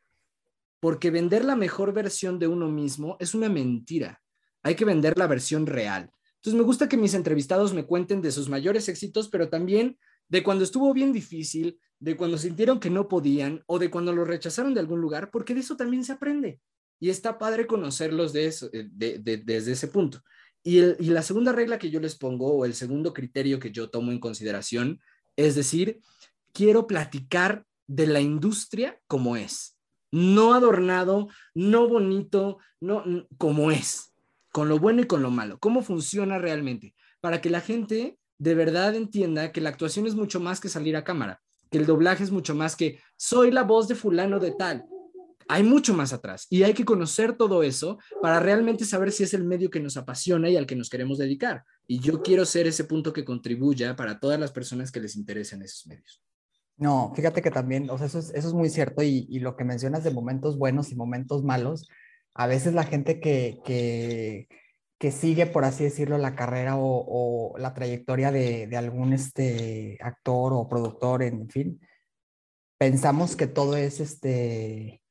porque 0.84 1.12
vender 1.12 1.46
la 1.46 1.56
mejor 1.56 1.93
versión 1.93 2.39
de 2.39 2.50
uno 2.50 2.67
mismo 2.67 3.15
es 3.22 3.34
una 3.34 3.48
mentira. 3.48 4.22
Hay 4.63 4.76
que 4.76 4.84
vender 4.84 5.17
la 5.17 5.28
versión 5.28 5.65
real. 5.65 6.12
Entonces, 6.36 6.58
me 6.58 6.65
gusta 6.65 6.89
que 6.89 6.98
mis 6.98 7.13
entrevistados 7.13 7.74
me 7.74 7.86
cuenten 7.86 8.22
de 8.22 8.34
sus 8.34 8.50
mayores 8.50 8.89
éxitos, 8.89 9.30
pero 9.30 9.48
también 9.48 9.98
de 10.28 10.43
cuando 10.43 10.65
estuvo 10.65 10.93
bien 10.93 11.13
difícil, 11.13 11.80
de 12.00 12.17
cuando 12.17 12.38
sintieron 12.38 12.82
que 12.82 12.89
no 12.89 13.08
podían 13.08 13.63
o 13.65 13.80
de 13.80 13.89
cuando 13.89 14.12
lo 14.12 14.26
rechazaron 14.26 14.74
de 14.74 14.82
algún 14.82 15.00
lugar, 15.00 15.32
porque 15.32 15.54
de 15.54 15.62
eso 15.62 15.78
también 15.78 16.04
se 16.04 16.12
aprende. 16.12 16.60
Y 17.00 17.10
está 17.10 17.38
padre 17.38 17.65
conocerlos 17.65 18.34
de 18.34 18.48
eso, 18.48 18.69
eh, 18.74 18.89
desde 18.91 19.72
ese 19.72 19.88
punto. 19.88 20.19
Y, 20.63 20.80
y 20.80 21.12
la 21.12 21.22
segunda 21.22 21.54
regla 21.54 21.80
que 21.80 21.91
yo 21.91 22.02
les 22.02 22.17
pongo, 22.17 22.52
o 22.52 22.65
el 22.65 22.74
segundo 22.74 23.13
criterio 23.13 23.58
que 23.58 23.72
yo 23.72 23.89
tomo 23.89 24.12
en 24.12 24.19
consideración, 24.19 25.00
es 25.38 25.56
decir, 25.56 26.02
quiero 26.52 26.88
platicar 26.88 27.65
de 27.88 28.08
la 28.08 28.19
industria 28.19 29.00
como 29.08 29.38
es, 29.38 29.73
no 30.13 30.54
adornado, 30.54 31.28
no 31.54 31.88
bonito, 31.89 32.60
no 32.80 33.04
como 33.38 33.71
es, 33.71 34.13
con 34.52 34.69
lo 34.69 34.80
bueno 34.80 35.02
y 35.02 35.08
con 35.08 35.21
lo 35.21 35.32
malo, 35.32 35.58
cómo 35.60 35.82
funciona 35.82 36.38
realmente, 36.38 36.95
para 37.19 37.41
que 37.41 37.49
la 37.49 37.62
gente 37.62 38.17
de 38.38 38.56
verdad 38.56 38.95
entienda 38.95 39.52
que 39.52 39.62
la 39.62 39.69
actuación 39.69 40.08
es 40.08 40.15
mucho 40.15 40.39
más 40.39 40.60
que 40.60 40.69
salir 40.69 40.95
a 40.95 41.04
cámara 41.04 41.41
que 41.73 41.80
el 41.80 41.88
doblaje 41.88 42.23
es 42.23 42.32
mucho 42.32 42.54
más 42.54 42.76
que 42.76 42.99
soy 43.17 43.49
la 43.49 43.63
voz 43.63 43.88
de 43.88 43.95
fulano 43.95 44.39
de 44.39 44.52
tal. 44.52 44.86
Hay 45.49 45.63
mucho 45.63 45.93
más 45.93 46.13
atrás 46.13 46.45
y 46.49 46.62
hay 46.62 46.73
que 46.73 46.86
conocer 46.86 47.36
todo 47.36 47.63
eso 47.63 47.97
para 48.21 48.39
realmente 48.39 48.86
saber 48.86 49.12
si 49.12 49.23
es 49.23 49.34
el 49.34 49.43
medio 49.43 49.71
que 49.71 49.80
nos 49.80 49.97
apasiona 49.97 50.49
y 50.49 50.56
al 50.56 50.67
que 50.67 50.76
nos 50.76 50.88
queremos 50.88 51.17
dedicar. 51.17 51.65
Y 51.88 51.99
yo 51.99 52.21
quiero 52.21 52.45
ser 52.45 52.67
ese 52.67 52.84
punto 52.84 53.12
que 53.12 53.26
contribuya 53.26 53.95
para 53.95 54.19
todas 54.19 54.39
las 54.39 54.52
personas 54.52 54.91
que 54.91 55.02
les 55.02 55.15
interesen 55.15 55.63
esos 55.63 55.88
medios. 55.88 56.21
No, 56.78 57.14
fíjate 57.16 57.42
que 57.42 57.52
también, 57.52 57.90
o 57.90 57.98
sea, 57.98 58.08
eso 58.08 58.20
es, 58.20 58.32
eso 58.32 58.48
es 58.48 58.54
muy 58.54 58.70
cierto 58.70 59.04
y, 59.04 59.28
y, 59.30 59.40
lo 59.40 59.56
que 59.56 59.64
mencionas 59.64 60.04
de 60.04 60.12
momentos 60.12 60.58
buenos 60.58 60.92
y 60.92 60.96
momentos 60.96 61.44
malos, 61.44 61.88
a 62.34 62.48
veces 62.48 62.74
la 62.74 62.84
gente 62.84 63.20
que, 63.20 63.60
que, 63.64 64.48
que 64.98 65.12
sigue, 65.12 65.46
por 65.46 65.66
así 65.66 65.84
decirlo, 65.84 66.18
la 66.18 66.36
carrera 66.36 66.76
o, 66.78 67.54
la 67.58 67.74
trayectoria 67.74 68.32
de, 68.32 68.68
de, 68.68 68.78
algún 68.78 69.14
este, 69.14 69.98
actor 70.02 70.54
o 70.54 70.68
productor, 70.68 71.24
en 71.24 71.50
fin, 71.50 71.80
pensamos 72.78 73.36
que 73.36 73.48
todo 73.48 73.78
es, 73.78 74.00
este, 74.00 75.02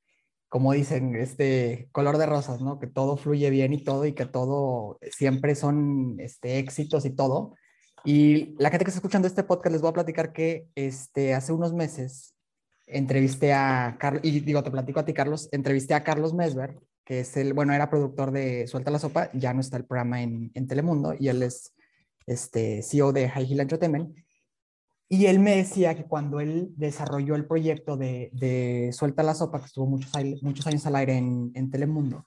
como 0.48 0.72
dicen, 0.72 1.16
este 1.16 1.88
color 1.92 2.18
de 2.18 2.27
rosas, 2.27 2.61
¿no? 2.61 2.79
Que 2.79 2.87
todo 2.87 3.16
fluye 3.16 3.51
bien 3.51 3.72
y 3.72 3.85
todo 3.85 4.05
y 4.05 4.12
que 4.14 4.27
todo 4.27 4.98
siempre 5.11 5.55
son 5.55 6.16
este, 6.20 6.59
éxitos 6.59 7.07
y 7.07 7.11
todo. 7.11 7.55
Y 8.04 8.56
la 8.58 8.70
gente 8.70 8.84
que 8.84 8.90
está 8.90 8.98
escuchando 8.98 9.28
este 9.28 9.44
podcast 9.44 9.72
les 9.72 9.80
voy 9.80 9.90
a 9.90 9.94
platicar 9.94 10.32
que 10.32 10.68
este, 10.74 11.34
hace 11.34 11.52
unos 11.52 11.72
meses 11.72 12.34
entrevisté 12.86 13.52
a 13.52 13.96
Carlos, 13.98 14.22
y 14.24 14.40
digo, 14.40 14.62
te 14.62 14.70
platico 14.70 15.00
a 15.00 15.04
ti, 15.04 15.14
Carlos, 15.14 15.48
entrevisté 15.52 15.94
a 15.94 16.02
Carlos 16.02 16.34
Mesber, 16.34 16.78
que 17.04 17.20
es 17.20 17.36
el, 17.36 17.52
bueno, 17.52 17.72
era 17.72 17.90
productor 17.90 18.32
de 18.32 18.66
Suelta 18.66 18.90
la 18.90 18.98
Sopa, 18.98 19.30
ya 19.32 19.54
no 19.54 19.60
está 19.60 19.76
el 19.76 19.84
programa 19.84 20.22
en, 20.22 20.50
en 20.54 20.66
Telemundo, 20.66 21.14
y 21.18 21.28
él 21.28 21.42
es 21.42 21.74
este, 22.26 22.82
CEO 22.82 23.12
de 23.12 23.28
High 23.28 23.52
Hill 23.52 23.60
Entertainment. 23.60 24.16
Y 25.08 25.26
él 25.26 25.40
me 25.40 25.56
decía 25.56 25.94
que 25.94 26.04
cuando 26.04 26.40
él 26.40 26.70
desarrolló 26.76 27.34
el 27.34 27.46
proyecto 27.46 27.96
de, 27.96 28.30
de 28.32 28.90
Suelta 28.92 29.22
la 29.22 29.34
Sopa, 29.34 29.60
que 29.60 29.66
estuvo 29.66 29.86
muchos, 29.86 30.10
muchos 30.40 30.66
años 30.66 30.86
al 30.86 30.96
aire 30.96 31.16
en, 31.16 31.52
en 31.54 31.70
Telemundo, 31.70 32.26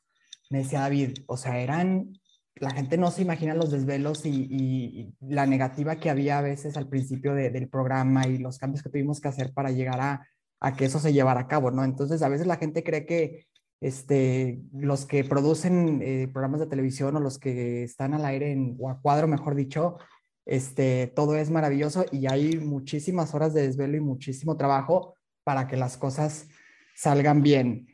me 0.50 0.60
decía 0.60 0.82
David, 0.82 1.18
o 1.26 1.36
sea, 1.36 1.60
eran 1.60 2.14
la 2.56 2.72
gente 2.72 2.98
no 2.98 3.12
se 3.12 3.22
imagina 3.22 3.54
los 3.54 3.72
desvelos 3.72 4.26
y, 4.26 4.48
y, 4.50 5.14
la 5.20 5.46
negativa 5.46 5.98
que 5.98 6.10
había 6.10 6.40
a 6.40 6.42
veces 6.42 6.78
al 6.78 6.88
principio 6.88 7.34
de, 7.34 7.50
del 7.50 7.68
programa 7.68 8.28
y 8.28 8.38
los 8.38 8.58
cambios 8.58 8.82
que 8.82 8.90
tuvimos 8.90 9.20
que 9.20 9.28
hacer 9.28 9.54
para 9.54 9.72
llegar 9.72 10.00
a, 10.00 10.28
a, 10.62 10.76
que 10.76 10.86
eso 10.86 11.00
se 11.00 11.14
llevara 11.14 11.42
a 11.42 11.48
cabo, 11.48 11.72
¿no? 11.72 11.84
Entonces, 11.84 12.22
a 12.22 12.30
veces 12.30 12.48
la 12.48 12.58
gente 12.58 12.84
cree 12.84 13.06
que 13.06 13.46
este, 13.82 14.62
los 14.74 15.06
que 15.06 15.24
producen 15.24 16.02
eh, 16.02 16.30
programas 16.32 16.62
de 16.62 16.68
televisión 16.68 17.16
o 17.16 17.20
los 17.20 17.38
que 17.38 17.84
están 17.84 18.14
al 18.14 18.26
aire 18.26 18.52
en, 18.52 18.78
o 18.80 18.90
a 18.90 19.02
cuadro, 19.02 19.28
mejor 19.28 19.56
dicho, 19.56 19.98
este, 20.46 21.08
todo 21.08 21.36
es 21.36 21.50
maravilloso 21.52 22.06
y 22.12 22.28
hay 22.28 22.58
muchísimas 22.58 23.34
horas 23.36 23.54
de 23.54 23.64
desvelo 23.64 23.98
y 23.98 24.02
muchísimo 24.02 24.58
trabajo 24.58 25.16
para 25.44 25.68
que 25.68 25.78
las 25.78 25.98
cosas 25.98 26.48
salgan 26.96 27.44
bien. 27.44 27.88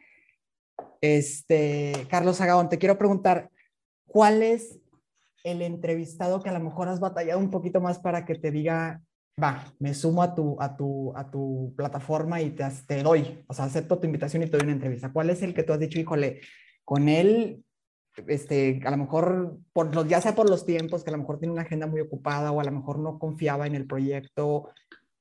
Este, 1.01 2.07
Carlos 2.09 2.39
Agaón, 2.41 2.69
te 2.69 2.77
quiero 2.77 2.97
preguntar, 2.97 3.50
¿cuál 4.11 4.43
es 4.43 4.77
el 5.43 5.61
entrevistado 5.61 6.41
que 6.41 6.49
a 6.49 6.53
lo 6.53 6.59
mejor 6.59 6.89
has 6.89 6.99
batallado 6.99 7.39
un 7.39 7.49
poquito 7.49 7.79
más 7.79 7.97
para 7.99 8.25
que 8.25 8.35
te 8.35 8.51
diga, 8.51 9.01
va, 9.41 9.73
me 9.79 9.93
sumo 9.93 10.21
a 10.21 10.35
tu, 10.35 10.61
a 10.61 10.75
tu, 10.75 11.13
a 11.15 11.31
tu 11.31 11.73
plataforma 11.77 12.41
y 12.41 12.51
te, 12.51 13.03
doy, 13.03 13.43
o 13.47 13.53
sea, 13.53 13.65
acepto 13.65 13.99
tu 13.99 14.05
invitación 14.05 14.43
y 14.43 14.47
te 14.47 14.57
doy 14.57 14.65
una 14.65 14.73
entrevista? 14.73 15.11
¿Cuál 15.11 15.29
es 15.29 15.41
el 15.41 15.53
que 15.53 15.63
tú 15.63 15.71
has 15.73 15.79
dicho, 15.79 15.97
híjole, 15.97 16.41
con 16.83 17.07
él, 17.07 17.63
este, 18.27 18.81
a 18.83 18.91
lo 18.91 18.97
mejor, 18.97 19.57
por 19.71 20.07
ya 20.07 20.19
sea 20.19 20.35
por 20.35 20.49
los 20.49 20.65
tiempos, 20.65 21.03
que 21.03 21.09
a 21.09 21.13
lo 21.13 21.19
mejor 21.19 21.39
tiene 21.39 21.53
una 21.53 21.63
agenda 21.63 21.87
muy 21.87 22.01
ocupada 22.01 22.51
o 22.51 22.59
a 22.59 22.65
lo 22.65 22.71
mejor 22.71 22.99
no 22.99 23.17
confiaba 23.17 23.65
en 23.65 23.75
el 23.75 23.87
proyecto 23.87 24.69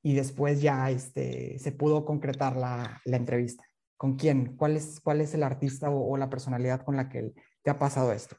y 0.03 0.15
después 0.15 0.61
ya 0.61 0.91
este, 0.91 1.57
se 1.59 1.71
pudo 1.71 2.03
concretar 2.03 2.57
la, 2.57 3.01
la 3.05 3.17
entrevista? 3.17 3.63
¿Con 3.95 4.17
quién? 4.17 4.57
¿Cuál 4.57 4.75
es, 4.75 4.99
cuál 4.99 5.21
es 5.21 5.33
el 5.33 5.43
artista 5.43 5.89
o, 5.89 6.11
o 6.11 6.17
la 6.17 6.29
personalidad 6.29 6.83
con 6.83 6.97
la 6.97 7.07
que 7.07 7.31
te 7.63 7.71
ha 7.71 7.79
pasado 7.79 8.11
esto? 8.11 8.35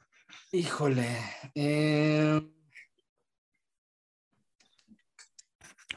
Híjole. 0.53 1.09
Eh... 1.55 2.41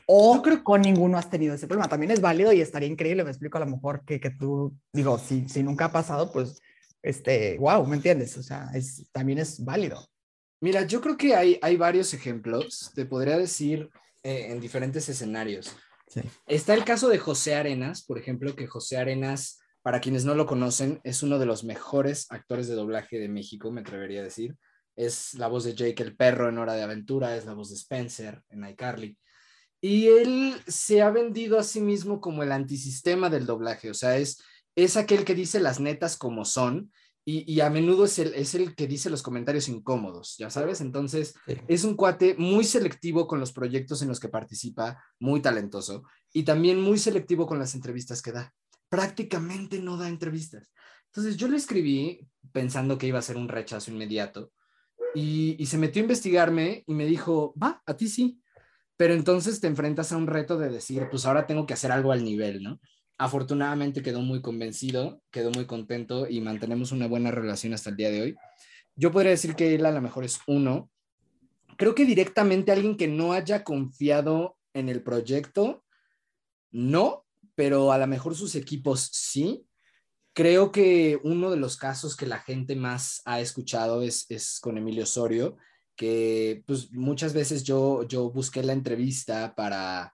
O 0.08 0.42
creo 0.44 0.58
que 0.58 0.64
con 0.64 0.82
ninguno 0.82 1.18
has 1.18 1.30
tenido 1.30 1.56
ese 1.56 1.68
problema. 1.68 1.90
También 1.90 2.12
es 2.12 2.22
válido 2.22 2.54
y 2.54 2.62
estaría 2.62 2.88
increíble. 2.88 3.24
Me 3.24 3.32
explico 3.32 3.58
a 3.58 3.62
lo 3.62 3.72
mejor 3.72 4.06
que, 4.06 4.20
que 4.20 4.30
tú, 4.30 4.78
digo, 4.94 5.18
si, 5.18 5.50
si 5.50 5.64
nunca 5.64 5.86
ha 5.86 5.92
pasado, 5.92 6.32
pues, 6.32 6.62
este, 7.02 7.58
wow, 7.58 7.86
¿me 7.88 7.96
entiendes? 7.96 8.38
O 8.38 8.44
sea, 8.44 8.70
es, 8.74 9.08
también 9.12 9.40
es 9.40 9.64
válido. 9.64 10.08
Mira, 10.62 10.84
yo 10.84 11.02
creo 11.02 11.18
que 11.18 11.36
hay, 11.36 11.60
hay 11.62 11.76
varios 11.76 12.14
ejemplos, 12.14 12.92
te 12.94 13.06
podría 13.06 13.38
decir, 13.38 13.90
eh, 14.24 14.48
en 14.52 14.60
diferentes 14.60 15.10
escenarios. 15.10 15.76
Sí. 16.08 16.22
Está 16.46 16.76
el 16.76 16.86
caso 16.86 17.10
de 17.10 17.18
José 17.18 17.56
Arenas, 17.56 18.04
por 18.04 18.18
ejemplo, 18.18 18.56
que 18.56 18.68
José 18.68 18.98
Arenas 18.98 19.60
para 19.86 20.02
quienes 20.02 20.26
no 20.26 20.34
lo 20.34 20.48
conocen, 20.48 21.00
es 21.04 21.22
uno 21.22 21.38
de 21.38 21.46
los 21.46 21.64
mejores 21.64 22.26
actores 22.32 22.68
de 22.68 22.74
doblaje 22.74 23.20
de 23.20 23.30
México, 23.30 23.72
me 23.72 23.82
atrevería 23.82 24.22
a 24.22 24.24
decir. 24.24 24.58
Es 24.96 25.36
la 25.36 25.48
voz 25.48 25.64
de 25.64 25.76
Jake 25.76 26.02
el 26.02 26.16
perro 26.16 26.50
en 26.50 26.58
Hora 26.58 26.74
de 26.74 26.82
Aventura, 26.82 27.38
es 27.38 27.46
la 27.46 27.54
voz 27.54 27.70
de 27.70 27.76
Spencer 27.76 28.42
en 28.50 28.68
iCarly. 28.68 29.16
Y 29.80 30.08
él 30.08 30.56
se 30.66 31.04
ha 31.04 31.12
vendido 31.12 31.60
a 31.60 31.64
sí 31.64 31.82
mismo 31.82 32.20
como 32.20 32.42
el 32.42 32.52
antisistema 32.52 33.30
del 33.30 33.46
doblaje, 33.46 33.92
o 33.92 33.94
sea, 33.94 34.18
es, 34.18 34.42
es 34.76 34.98
aquel 34.98 35.24
que 35.24 35.36
dice 35.36 35.60
las 35.60 35.80
netas 35.80 36.18
como 36.18 36.46
son 36.46 36.92
y, 37.24 37.44
y 37.54 37.60
a 37.62 37.70
menudo 37.70 38.06
es 38.06 38.18
el, 38.18 38.34
es 38.34 38.56
el 38.56 38.74
que 38.74 38.88
dice 38.88 39.12
los 39.12 39.22
comentarios 39.22 39.70
incómodos, 39.70 40.36
ya 40.40 40.50
sabes. 40.50 40.82
Entonces, 40.82 41.36
Sí. 41.46 41.58
es 41.68 41.84
un 41.84 41.96
cuate 41.96 42.34
muy 42.40 42.64
selectivo 42.64 43.28
con 43.28 43.40
los 43.40 43.54
proyectos 43.54 44.02
en 44.02 44.08
los 44.08 44.20
que 44.20 44.30
participa, 44.30 45.00
muy 45.20 45.44
talentoso 45.44 46.02
y 46.34 46.42
también 46.42 46.82
muy 46.82 46.98
selectivo 46.98 47.46
con 47.46 47.60
las 47.60 47.76
entrevistas 47.76 48.24
que 48.24 48.32
da 48.32 48.52
prácticamente 48.90 49.80
no 49.80 49.98
da 49.98 50.08
entrevistas. 50.08 50.72
Entonces 51.08 51.38
yo 51.38 51.48
le 51.48 51.58
escribí 51.58 52.28
pensando 52.52 52.98
que 52.98 53.08
iba 53.08 53.20
a 53.20 53.24
ser 53.24 53.38
un 53.38 53.48
rechazo 53.48 53.92
inmediato 53.92 54.52
y, 55.16 55.66
se 55.66 55.78
metió 55.78 56.02
a 56.02 56.04
investigarme 56.04 56.84
y 56.88 56.94
me 56.94 57.06
dijo, 57.06 57.54
va, 57.62 57.82
a 57.86 57.96
ti 57.96 58.08
sí. 58.08 58.42
Pero 58.98 59.14
entonces 59.14 59.60
te 59.60 59.68
enfrentas 59.68 60.12
a 60.12 60.18
un 60.18 60.28
reto 60.28 60.58
de 60.58 60.70
decir, 60.70 61.08
pues 61.10 61.26
ahora 61.26 61.48
tengo 61.48 61.66
que 61.66 61.74
hacer 61.74 61.92
algo 61.92 62.12
al 62.12 62.24
nivel, 62.24 62.64
¿no? 62.64 62.80
Afortunadamente 63.18 64.02
quedó 64.02 64.22
muy 64.22 64.42
convencido, 64.42 65.22
quedó 65.32 65.52
muy 65.52 65.66
contento 65.66 66.28
y 66.30 66.42
mantenemos 66.42 66.92
una 66.92 67.08
buena 67.08 67.32
relación 67.32 67.74
hasta 67.74 67.90
el 67.90 67.96
día 67.96 68.10
de 68.10 68.22
hoy. 68.22 68.36
Yo 68.96 69.12
podría 69.12 69.32
decir 69.32 69.56
que 69.56 69.76
él 69.76 69.86
a 69.86 69.92
lo 69.92 70.02
mejor 70.02 70.26
es 70.26 70.40
uno. 70.48 70.90
Creo 71.78 71.96
que 71.96 72.06
directamente 72.06 72.72
alguien 72.72 72.98
que 72.98 73.08
no 73.08 73.34
haya 73.34 73.64
confiado 73.64 74.58
en 74.74 74.90
el 74.90 75.02
proyecto, 75.02 75.84
no, 76.72 77.25
pero 77.56 77.92
a 77.92 77.98
lo 77.98 78.08
mejor 78.08 78.36
sus 78.36 78.56
equipos 78.56 79.10
sí. 79.12 79.66
Creo 80.34 80.72
que 80.72 81.20
uno 81.24 81.50
de 81.50 81.58
los 81.58 81.78
casos 81.78 82.16
que 82.16 82.26
la 82.26 82.40
gente 82.40 82.76
más 82.76 83.22
ha 83.26 83.40
escuchado 83.40 84.02
es, 84.02 84.26
es 84.30 84.60
con 84.60 84.78
Emilio 84.78 85.04
Osorio, 85.04 85.58
que 85.96 86.64
pues 86.68 86.92
muchas 86.92 87.34
veces 87.34 87.64
yo, 87.64 88.04
yo 88.04 88.30
busqué 88.30 88.62
la 88.62 88.74
entrevista 88.74 89.56
para, 89.56 90.14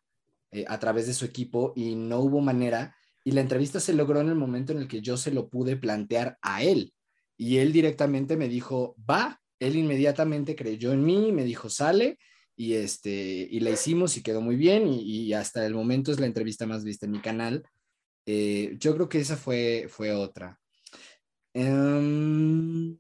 eh, 0.52 0.66
a 0.68 0.80
través 0.80 1.08
de 1.08 1.14
su 1.14 1.26
equipo 1.26 1.74
y 1.76 1.96
no 1.96 2.20
hubo 2.20 2.40
manera, 2.40 2.96
y 3.24 3.32
la 3.32 3.42
entrevista 3.42 3.80
se 3.80 3.94
logró 3.94 4.22
en 4.22 4.30
el 4.30 4.36
momento 4.36 4.74
en 4.74 4.80
el 4.80 4.88
que 4.88 5.02
yo 5.02 5.18
se 5.18 5.32
lo 5.32 5.50
pude 5.50 5.76
plantear 5.76 6.38
a 6.42 6.64
él, 6.64 6.94
y 7.36 7.58
él 7.58 7.72
directamente 7.74 8.38
me 8.38 8.48
dijo, 8.48 8.96
va, 9.10 9.42
él 9.60 9.76
inmediatamente 9.76 10.56
creyó 10.56 10.92
en 10.92 11.04
mí, 11.04 11.32
me 11.32 11.44
dijo, 11.44 11.70
sale, 11.70 12.20
y, 12.62 12.76
este, 12.76 13.47
y 13.50 13.60
la 13.62 13.71
hicimos 13.71 14.15
y 14.17 14.21
quedó 14.21 14.39
muy 14.39 14.56
bien 14.56 14.88
y, 14.88 15.02
y, 15.02 15.34
hasta 15.34 15.65
el 15.65 15.74
momento 15.74 16.12
es 16.12 16.19
la 16.19 16.28
entrevista 16.28 16.67
más 16.67 16.84
vista 16.84 17.08
en 17.08 17.12
mi 17.12 17.19
canal. 17.19 17.63
Eh, 18.28 18.76
yo 18.80 18.93
creo 18.93 19.10
que 19.10 19.19
esa 19.19 19.36
fue, 19.36 19.88
fue 19.89 20.12
otra. 20.12 20.60
Um, 21.56 23.00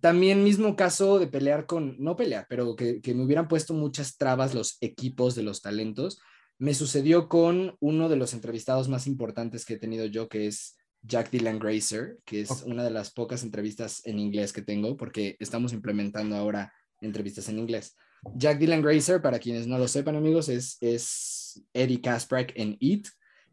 también 0.00 0.44
mismo 0.44 0.76
caso 0.76 1.18
de 1.18 1.28
pelear 1.28 1.64
con, 1.64 1.96
no 1.98 2.14
pelear, 2.14 2.44
pero 2.46 2.76
que, 2.76 3.00
que, 3.00 3.14
me 3.14 3.24
hubieran 3.24 3.48
puesto 3.48 3.72
muchas 3.72 4.18
trabas 4.18 4.54
los 4.54 4.76
equipos 4.82 5.34
de 5.34 5.44
los 5.44 5.62
talentos. 5.62 6.20
Me 6.58 6.74
sucedió 6.74 7.30
con 7.30 7.78
uno 7.80 8.10
de 8.10 8.16
los 8.16 8.34
entrevistados 8.34 8.90
más 8.90 9.06
importantes 9.06 9.64
que 9.64 9.74
he 9.74 9.78
tenido 9.78 10.04
yo, 10.04 10.28
que 10.28 10.46
es 10.46 10.76
Jack 11.00 11.30
Dylan 11.30 11.58
Grazer, 11.58 12.18
que 12.26 12.42
es 12.42 12.50
okay. 12.50 12.70
una 12.70 12.84
de 12.84 12.90
las 12.90 13.10
pocas 13.14 13.44
entrevistas 13.44 14.02
en 14.04 14.18
inglés 14.18 14.52
que 14.52 14.60
tengo, 14.60 14.98
porque 14.98 15.36
estamos 15.40 15.72
implementando 15.72 16.36
ahora 16.36 16.70
entrevistas 17.00 17.48
en 17.48 17.58
inglés. 17.58 17.96
Jack 18.36 18.58
Dylan 18.58 18.82
Grazer, 18.82 19.22
para 19.22 19.38
quienes 19.38 19.66
no 19.66 19.78
lo 19.78 19.88
sepan, 19.88 20.16
amigos, 20.16 20.48
es, 20.48 20.76
es 20.80 21.64
Eddie 21.72 22.00
Kasprak 22.00 22.52
en 22.56 22.76
It 22.80 23.08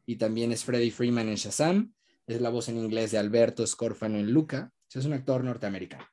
y 0.05 0.15
también 0.17 0.51
es 0.51 0.63
Freddie 0.63 0.91
Freeman 0.91 1.30
en 1.30 1.36
Shazam. 1.36 1.93
Es 2.28 2.41
la 2.41 2.49
voz 2.49 2.69
en 2.69 2.78
inglés 2.78 3.11
de 3.11 3.17
Alberto 3.17 3.65
Scorfano 3.65 4.17
en 4.17 4.32
Luca. 4.32 4.72
Es 4.93 5.05
un 5.05 5.13
actor 5.13 5.43
norteamericano. 5.43 6.05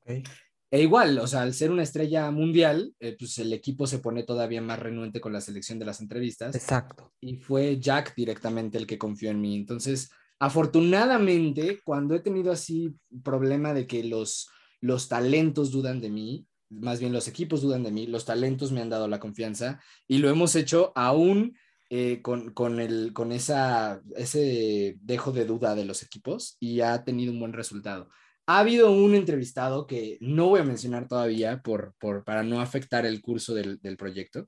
Okay. 0.00 0.22
E 0.70 0.80
igual, 0.80 1.18
o 1.18 1.26
sea, 1.26 1.42
al 1.42 1.52
ser 1.52 1.70
una 1.70 1.82
estrella 1.82 2.30
mundial, 2.30 2.94
eh, 2.98 3.14
pues 3.18 3.38
el 3.38 3.52
equipo 3.52 3.86
se 3.86 3.98
pone 3.98 4.22
todavía 4.22 4.62
más 4.62 4.78
renuente 4.78 5.20
con 5.20 5.32
la 5.32 5.42
selección 5.42 5.78
de 5.78 5.84
las 5.84 6.00
entrevistas. 6.00 6.54
Exacto. 6.54 7.12
Y 7.20 7.36
fue 7.36 7.78
Jack 7.78 8.14
directamente 8.16 8.78
el 8.78 8.86
que 8.86 8.96
confió 8.96 9.30
en 9.30 9.40
mí. 9.42 9.54
Entonces, 9.54 10.10
afortunadamente, 10.38 11.80
cuando 11.84 12.14
he 12.14 12.20
tenido 12.20 12.50
así 12.52 12.96
problema 13.22 13.74
de 13.74 13.86
que 13.86 14.02
los, 14.02 14.48
los 14.80 15.08
talentos 15.08 15.72
dudan 15.72 16.00
de 16.00 16.08
mí, 16.08 16.46
más 16.80 17.00
bien 17.00 17.12
los 17.12 17.28
equipos 17.28 17.62
dudan 17.62 17.82
de 17.82 17.90
mí, 17.90 18.06
los 18.06 18.24
talentos 18.24 18.72
me 18.72 18.80
han 18.80 18.90
dado 18.90 19.08
la 19.08 19.20
confianza 19.20 19.80
y 20.08 20.18
lo 20.18 20.30
hemos 20.30 20.54
hecho 20.56 20.92
aún 20.94 21.56
eh, 21.90 22.22
con, 22.22 22.52
con, 22.54 22.80
el, 22.80 23.12
con 23.12 23.32
esa, 23.32 24.00
ese 24.16 24.96
dejo 25.00 25.32
de 25.32 25.44
duda 25.44 25.74
de 25.74 25.84
los 25.84 26.02
equipos 26.02 26.56
y 26.58 26.80
ha 26.80 27.04
tenido 27.04 27.32
un 27.32 27.40
buen 27.40 27.52
resultado. 27.52 28.08
Ha 28.46 28.60
habido 28.60 28.90
un 28.90 29.14
entrevistado 29.14 29.86
que 29.86 30.18
no 30.20 30.48
voy 30.48 30.60
a 30.60 30.64
mencionar 30.64 31.06
todavía 31.06 31.62
por, 31.62 31.94
por, 32.00 32.24
para 32.24 32.42
no 32.42 32.60
afectar 32.60 33.06
el 33.06 33.20
curso 33.20 33.54
del, 33.54 33.78
del 33.80 33.96
proyecto. 33.96 34.46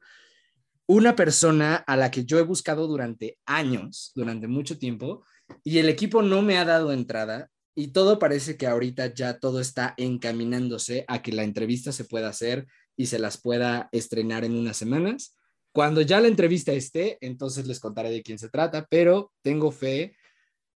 Una 0.87 1.15
persona 1.15 1.77
a 1.77 1.97
la 1.97 2.11
que 2.11 2.25
yo 2.25 2.39
he 2.39 2.43
buscado 2.43 2.87
durante 2.87 3.39
años, 3.47 4.13
durante 4.15 4.49
mucho 4.49 4.79
tiempo, 4.79 5.25
y 5.63 5.79
el 5.79 5.89
equipo 5.89 6.23
no 6.23 6.43
me 6.43 6.59
ha 6.59 6.65
dado 6.65 6.93
entrada 6.93 7.51
y 7.75 7.89
todo 7.89 8.19
parece 8.19 8.57
que 8.57 8.67
ahorita 8.67 9.15
ya 9.15 9.39
todo 9.39 9.61
está 9.61 9.95
encaminándose 9.97 11.05
a 11.09 11.23
que 11.23 11.33
la 11.33 11.45
entrevista 11.45 11.93
se 11.93 12.05
pueda 12.05 12.29
hacer 12.29 12.67
y 12.97 13.07
se 13.07 13.19
las 13.19 13.41
pueda 13.41 13.89
estrenar 13.93 14.45
en 14.45 14.57
unas 14.57 14.77
semanas 14.77 15.37
cuando 15.75 16.03
ya 16.03 16.21
la 16.21 16.29
entrevista 16.29 16.73
esté, 16.73 17.19
entonces 17.21 17.67
les 17.67 17.81
contaré 17.81 18.09
de 18.09 18.23
quién 18.23 18.39
se 18.39 18.49
trata, 18.49 18.87
pero 18.89 19.33
tengo 19.43 19.73
fe 19.73 20.15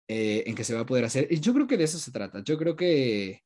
eh, 0.07 0.45
en 0.47 0.55
que 0.55 0.63
se 0.63 0.73
va 0.73 0.83
a 0.83 0.87
poder 0.87 1.05
hacer. 1.05 1.27
Y 1.31 1.41
yo 1.41 1.53
creo 1.53 1.67
que 1.67 1.77
de 1.77 1.83
eso 1.83 1.99
se 1.99 2.13
trata. 2.13 2.45
Yo 2.45 2.57
creo 2.57 2.77
que 2.77 3.43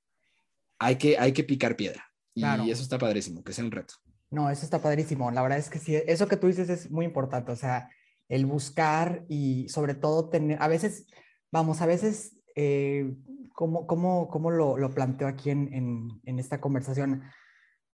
hay 0.78 0.96
que, 0.96 1.16
hay 1.16 1.32
que 1.32 1.44
picar 1.44 1.74
piedra. 1.74 2.04
Y 2.34 2.70
eso 2.70 2.82
está 2.82 2.98
padrísimo, 2.98 3.42
que 3.42 3.54
sea 3.54 3.64
un 3.64 3.70
reto. 3.70 3.94
No, 4.30 4.50
eso 4.50 4.62
está 4.62 4.82
padrísimo. 4.82 5.30
La 5.30 5.40
verdad 5.40 5.56
es 5.56 5.70
que 5.70 5.78
sí, 5.78 5.96
eso 6.06 6.28
que 6.28 6.36
tú 6.36 6.48
dices 6.48 6.68
es 6.68 6.90
muy 6.90 7.06
importante. 7.06 7.50
O 7.50 7.56
sea, 7.56 7.88
el 8.28 8.44
buscar 8.44 9.24
y 9.30 9.70
sobre 9.70 9.94
todo 9.94 10.28
tener, 10.28 10.58
a 10.60 10.68
veces, 10.68 11.06
vamos, 11.50 11.80
a 11.80 11.86
veces, 11.86 12.36
eh, 12.56 13.10
¿cómo, 13.58 13.88
cómo, 13.88 14.28
cómo 14.28 14.52
lo, 14.52 14.78
lo, 14.78 14.94
planteo 14.94 15.26
aquí 15.26 15.50
en, 15.50 15.74
en, 15.74 16.20
en 16.22 16.38
esta 16.38 16.60
conversación? 16.60 17.24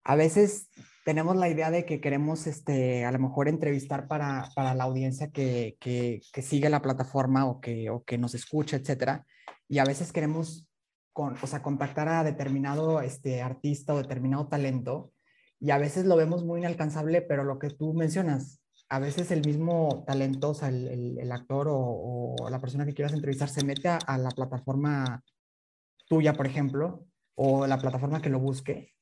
A 0.05 0.15
veces 0.15 0.69
tenemos 1.03 1.35
la 1.35 1.49
idea 1.49 1.69
de 1.69 1.85
que 1.85 1.99
queremos, 1.99 2.47
este, 2.47 3.03
a 3.03 3.11
lo 3.11 3.19
mejor 3.19 3.49
entrevistar 3.49 4.07
para, 4.07 4.47
para 4.55 4.73
la 4.73 4.85
audiencia 4.85 5.31
que, 5.31 5.75
que, 5.81 6.21
que, 6.31 6.41
sigue 6.41 6.69
la 6.69 6.81
plataforma 6.81 7.45
o 7.45 7.59
que, 7.59 7.89
o 7.89 8.05
que 8.05 8.17
nos 8.17 8.35
escucha, 8.35 8.77
etcétera. 8.77 9.25
Y 9.67 9.79
a 9.79 9.83
veces 9.83 10.13
queremos, 10.13 10.65
con, 11.11 11.35
o 11.41 11.45
sea, 11.45 11.61
contactar 11.61 12.07
a 12.07 12.23
determinado 12.23 13.01
este, 13.01 13.41
artista 13.41 13.93
o 13.93 13.97
determinado 13.97 14.47
talento 14.47 15.11
y 15.59 15.71
a 15.71 15.77
veces 15.77 16.05
lo 16.05 16.15
vemos 16.15 16.45
muy 16.45 16.61
inalcanzable, 16.61 17.21
pero 17.21 17.43
lo 17.43 17.59
que 17.59 17.69
tú 17.69 17.93
mencionas, 17.93 18.61
a 18.87 18.99
veces 18.99 19.29
el 19.31 19.45
mismo 19.45 20.05
talento, 20.07 20.51
o 20.51 20.53
sea, 20.53 20.69
el, 20.69 21.17
el, 21.19 21.31
actor 21.33 21.67
o, 21.67 22.35
o, 22.39 22.49
la 22.49 22.61
persona 22.61 22.85
que 22.85 22.93
quieras 22.93 23.11
entrevistar 23.11 23.49
se 23.49 23.65
mete 23.65 23.89
a, 23.89 23.97
a 23.97 24.17
la 24.17 24.31
plataforma 24.31 25.21
tuya, 26.09 26.33
por 26.33 26.47
ejemplo, 26.47 27.05
o 27.35 27.65
la 27.65 27.77
plataforma 27.77 28.21
que 28.21 28.29
lo 28.29 28.39
busque 28.39 28.93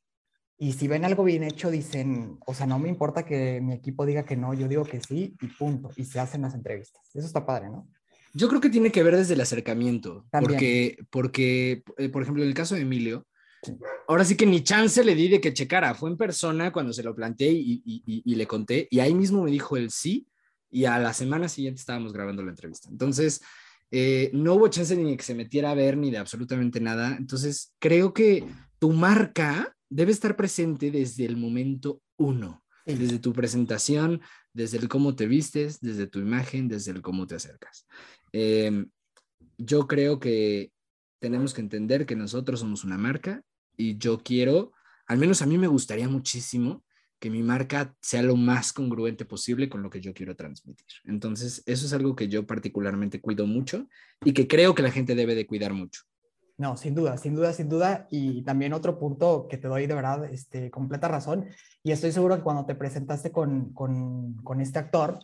y 0.59 0.73
si 0.73 0.87
ven 0.87 1.05
algo 1.05 1.23
bien 1.23 1.43
hecho, 1.43 1.69
dicen, 1.69 2.39
o 2.45 2.53
sea, 2.53 2.65
no 2.65 2.79
me 2.79 2.89
importa 2.89 3.23
que 3.23 3.61
mi 3.61 3.73
equipo 3.73 4.07
diga 4.07 4.25
que 4.25 4.35
no, 4.35 4.55
yo 4.55 4.67
digo 4.67 4.83
que 4.85 4.99
sí 4.99 5.35
y 5.39 5.47
punto. 5.47 5.91
Y 5.95 6.03
se 6.05 6.19
hacen 6.19 6.41
las 6.41 6.55
entrevistas. 6.55 7.03
Eso 7.13 7.27
está 7.27 7.45
padre, 7.45 7.69
¿no? 7.69 7.87
Yo 8.33 8.47
creo 8.47 8.59
que 8.59 8.71
tiene 8.71 8.91
que 8.91 9.03
ver 9.03 9.15
desde 9.15 9.35
el 9.35 9.41
acercamiento. 9.41 10.25
Porque, 10.31 10.97
porque, 11.11 11.83
eh, 11.97 12.09
por 12.09 12.23
ejemplo, 12.23 12.41
en 12.41 12.49
el 12.49 12.55
caso 12.55 12.73
de 12.73 12.81
Emilio, 12.81 13.27
ahora 14.07 14.25
sí 14.25 14.35
que 14.35 14.47
ni 14.47 14.63
chance 14.63 15.03
le 15.03 15.13
di 15.13 15.27
de 15.27 15.39
que 15.39 15.53
checara. 15.53 15.93
Fue 15.93 16.09
en 16.09 16.17
persona 16.17 16.71
cuando 16.71 16.91
se 16.91 17.03
lo 17.03 17.15
planteé 17.15 17.51
y, 17.51 17.83
y, 17.85 18.23
y, 18.25 18.35
le 18.35 18.47
conté. 18.47 18.87
Y 18.89 18.99
ahí 18.99 19.13
mismo 19.13 19.43
me 19.43 19.51
dijo 19.51 19.77
el 19.77 19.91
sí. 19.91 20.27
Y 20.71 20.85
a 20.85 20.97
la 20.97 21.13
semana 21.13 21.49
siguiente 21.49 21.79
estábamos 21.79 22.13
grabando 22.13 22.43
la 22.43 22.49
entrevista. 22.49 22.89
Entonces, 22.89 23.41
eh, 23.91 24.29
no 24.33 24.55
hubo 24.55 24.67
chance 24.67 24.95
ni 24.95 25.11
de 25.11 25.17
que 25.17 25.23
se 25.23 25.35
metiera 25.35 25.71
a 25.71 25.75
ver 25.75 25.97
ni 25.97 26.11
de 26.11 26.17
absolutamente 26.17 26.79
nada. 26.79 27.15
Entonces, 27.17 27.73
creo 27.79 28.13
que 28.13 28.45
tu 28.79 28.91
marca 28.91 29.75
debe 29.89 30.11
estar 30.11 30.35
presente 30.35 30.91
desde 30.91 31.25
el 31.25 31.37
momento 31.37 32.01
uno, 32.17 32.63
desde 32.85 33.19
tu 33.19 33.33
presentación, 33.33 34.21
desde 34.53 34.77
el 34.77 34.89
cómo 34.89 35.15
te 35.15 35.27
vistes, 35.27 35.79
desde 35.79 36.07
tu 36.07 36.19
imagen, 36.19 36.67
desde 36.67 36.91
el 36.91 37.01
cómo 37.01 37.27
te 37.27 37.35
acercas. 37.35 37.85
Em, 38.31 38.89
yo 39.57 39.87
creo 39.87 40.19
que 40.19 40.71
tenemos 41.19 41.53
que 41.53 41.61
entender 41.61 42.05
que 42.05 42.15
nosotros 42.15 42.59
somos 42.59 42.83
una 42.83 42.97
marca 42.97 43.41
y 43.75 43.97
yo 43.97 44.19
quiero, 44.19 44.73
al 45.05 45.17
menos 45.17 45.41
a 45.41 45.45
mí 45.45 45.57
me 45.57 45.67
gustaría 45.67 46.09
muchísimo 46.09 46.83
que 47.19 47.29
mi 47.29 47.43
marca 47.43 47.95
sea 48.01 48.21
lo 48.21 48.35
más 48.35 48.73
congruente 48.73 49.25
posible 49.25 49.69
con 49.69 49.81
lo 49.81 49.89
que 49.89 50.01
yo 50.01 50.13
quiero 50.13 50.35
transmitir. 50.35 50.85
Entonces, 51.05 51.63
eso 51.65 51.85
es 51.85 51.93
algo 51.93 52.15
que 52.15 52.27
yo 52.27 52.45
particularmente 52.45 53.21
cuido 53.21 53.47
mucho 53.47 53.87
y 54.23 54.33
que 54.33 54.47
creo 54.47 54.75
que 54.75 54.83
la 54.83 54.91
gente 54.91 55.15
debe 55.15 55.35
de 55.35 55.47
cuidar 55.47 55.73
mucho. 55.73 56.01
No, 56.57 56.75
sin 56.75 56.95
duda, 56.95 57.17
sin 57.17 57.35
duda, 57.35 57.53
sin 57.53 57.69
duda. 57.69 58.07
Y 58.09 58.41
también 58.43 58.73
otro 58.73 58.97
punto 58.97 59.47
que 59.47 59.57
te 59.57 59.67
doy 59.67 59.85
de 59.85 59.93
verdad, 59.93 60.25
este, 60.25 60.71
completa 60.71 61.07
razón. 61.07 61.45
Y 61.83 61.91
estoy 61.91 62.11
seguro 62.11 62.35
que 62.35 62.43
cuando 62.43 62.65
te 62.65 62.75
presentaste 62.75 63.31
con, 63.31 63.73
con, 63.73 64.35
con 64.37 64.59
este 64.59 64.79
actor, 64.79 65.19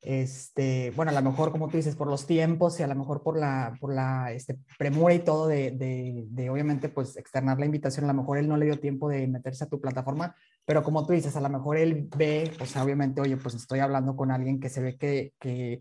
este, 0.00 0.92
bueno, 0.94 1.10
a 1.10 1.14
lo 1.14 1.22
mejor, 1.22 1.50
como 1.50 1.68
tú 1.68 1.76
dices, 1.76 1.96
por 1.96 2.06
los 2.06 2.26
tiempos 2.26 2.78
y 2.78 2.84
a 2.84 2.86
lo 2.86 2.94
mejor 2.94 3.24
por 3.24 3.36
la, 3.38 3.76
por 3.80 3.92
la 3.92 4.32
este, 4.32 4.56
premura 4.78 5.14
y 5.14 5.18
todo 5.18 5.48
de, 5.48 5.72
de, 5.72 6.26
de, 6.28 6.50
obviamente, 6.50 6.88
pues, 6.88 7.16
externar 7.16 7.58
la 7.58 7.66
invitación, 7.66 8.04
a 8.04 8.12
lo 8.12 8.20
mejor 8.20 8.38
él 8.38 8.48
no 8.48 8.56
le 8.56 8.66
dio 8.66 8.78
tiempo 8.78 9.08
de 9.08 9.26
meterse 9.26 9.64
a 9.64 9.68
tu 9.68 9.80
plataforma, 9.80 10.36
pero 10.68 10.84
como 10.84 11.04
tú 11.06 11.14
dices, 11.14 11.34
a 11.34 11.40
lo 11.40 11.48
mejor 11.48 11.78
él 11.78 12.10
ve, 12.14 12.52
o 12.60 12.66
sea, 12.66 12.84
obviamente, 12.84 13.22
oye, 13.22 13.38
pues 13.38 13.54
estoy 13.54 13.78
hablando 13.78 14.14
con 14.14 14.30
alguien 14.30 14.60
que 14.60 14.68
se 14.68 14.82
ve 14.82 14.98
que, 14.98 15.32
que 15.40 15.80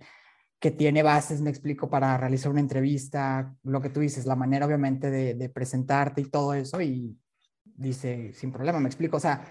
que 0.60 0.72
tiene 0.72 1.04
bases, 1.04 1.42
me 1.42 1.50
explico, 1.50 1.90
para 1.90 2.18
realizar 2.18 2.52
una 2.52 2.62
entrevista, 2.62 3.56
lo 3.64 3.82
que 3.82 3.90
tú 3.90 4.00
dices, 4.00 4.26
la 4.26 4.36
manera 4.36 4.66
obviamente 4.66 5.12
de, 5.12 5.36
de, 5.36 5.50
presentarte 5.50 6.22
y 6.22 6.30
todo 6.30 6.54
eso, 6.54 6.82
y 6.82 7.16
dice, 7.64 8.34
sin 8.34 8.52
problema, 8.52 8.80
me 8.80 8.88
explico, 8.88 9.18
o 9.18 9.20
sea, 9.20 9.46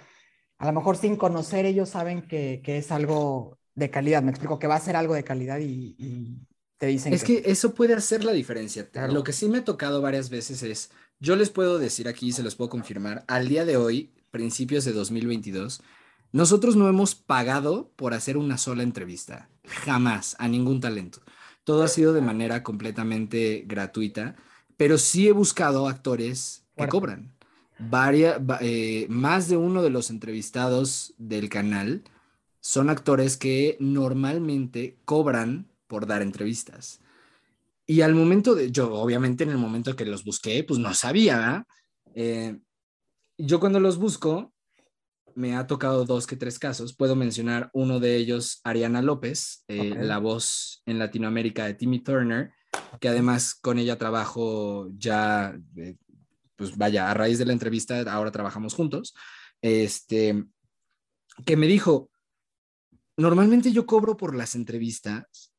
a 0.59 0.67
lo 0.67 0.73
mejor 0.73 0.97
sin 0.97 1.17
conocer 1.17 1.65
ellos 1.65 1.91
saben 1.91 2.27
que, 2.27 2.61
que 2.65 2.79
es 2.79 2.91
algo 2.91 3.59
de 3.75 3.91
calidad, 3.91 4.23
me 4.23 4.31
explico, 4.31 4.59
que 4.59 4.67
va 4.67 4.75
a 4.75 4.81
ser 4.81 4.97
algo 4.97 5.15
de 5.15 5.23
calidad 5.23 5.59
y, 5.59 5.95
y 5.97 6.41
te 6.77 6.87
dicen... 6.87 7.13
Es 7.13 7.23
que... 7.23 7.43
que... 7.43 7.51
eso 7.51 7.73
puede 7.73 7.95
hacer 7.95 8.25
la 8.25 8.33
diferencia. 8.33 8.89
Claro. 8.91 9.13
Lo 9.13 9.23
que 9.23 9.33
sí 9.33 9.49
me 9.49 9.59
ha 9.59 9.65
tocado 9.65 10.03
varias 10.03 10.29
veces 10.29 10.65
es, 10.65 10.91
yo 11.21 11.37
les 11.37 11.51
puedo 11.51 11.79
decir 11.79 12.09
aquí, 12.09 12.33
se 12.33 12.43
los 12.43 12.57
puedo 12.57 12.71
confirmar, 12.71 13.25
al 13.29 13.49
día 13.49 13.65
de 13.65 13.77
hoy, 13.77 14.16
principios 14.31 14.85
de 14.85 14.93
2022, 14.93 15.83
nosotros 16.33 16.77
no 16.77 16.89
hemos 16.89 17.15
pagado 17.15 17.91
por 17.97 18.15
hacer 18.15 18.37
una 18.37 18.59
sola 18.59 18.83
entrevista, 18.83 19.49
jamás, 19.65 20.37
a 20.39 20.49
ningún 20.49 20.81
talento. 20.81 21.21
Todo 21.65 21.83
ha 21.83 21.89
sido 21.89 22.13
de 22.13 22.21
manera 22.21 22.63
completamente 22.63 23.65
gratuita, 23.67 24.37
pero 24.77 24.99
sí 24.99 25.29
he 25.29 25.33
buscado 25.33 25.89
actores 25.89 26.65
que 26.77 26.89
cobran. 26.89 27.35
Varia, 27.79 28.41
eh, 28.61 29.07
más 29.09 29.49
de 29.49 29.57
uno 29.57 29.83
de 29.83 29.91
los 29.91 30.11
entrevistados 30.11 31.15
del 31.19 31.49
canal 31.49 32.05
son 32.61 32.91
actores 32.91 33.37
que 33.37 33.77
normalmente 33.81 34.99
cobran 35.05 35.69
por 35.87 36.07
dar 36.07 36.23
entrevistas. 36.23 37.01
Y 37.87 38.01
al 38.01 38.15
momento 38.15 38.55
de, 38.55 38.73
yo 38.73 38.93
obviamente 38.95 39.45
en 39.45 39.51
el 39.51 39.59
momento 39.59 39.95
que 39.95 40.05
los 40.05 40.25
busqué, 40.25 40.65
pues 40.65 40.81
no 40.81 40.93
sabía. 40.93 41.67
Eh, 42.15 42.59
yo 43.39 43.61
cuando 43.61 43.81
los 43.81 43.99
busco, 43.99 44.53
me 45.35 45.55
ha 45.55 45.67
tocado 45.67 46.05
dos 46.05 46.27
que 46.27 46.37
tres 46.37 46.59
casos. 46.59 46.97
Puedo 46.97 47.15
mencionar 47.15 47.71
uno 47.75 48.01
de 48.01 48.17
ellos, 48.17 48.61
Ariana 48.65 49.03
López, 49.03 49.65
eh, 49.69 49.93
okay. 49.93 50.07
la 50.07 50.19
voz 50.19 50.83
en 50.87 50.99
Latinoamérica 50.99 51.67
de 51.67 51.75
Timmy 51.75 52.03
Turner, 52.03 52.53
que 53.01 53.09
además 53.09 53.55
con 53.55 53.79
ella 53.79 53.99
trabajo 53.99 54.89
ya, 54.97 55.55
eh, 55.77 55.97
pues 56.57 56.77
vaya, 56.77 57.11
a 57.11 57.15
raíz 57.15 57.39
de 57.39 57.45
la 57.45 57.53
entrevista, 57.53 58.01
ahora 58.11 58.33
trabajamos 58.33 58.75
juntos, 58.75 59.15
este, 59.61 60.45
que 61.45 61.57
me 61.57 61.67
dijo, 61.67 62.11
normalmente 63.19 63.73
yo 63.73 63.85
cobro 63.85 64.17
por 64.17 64.35
las 64.35 64.55
entrevistas, 64.55 65.53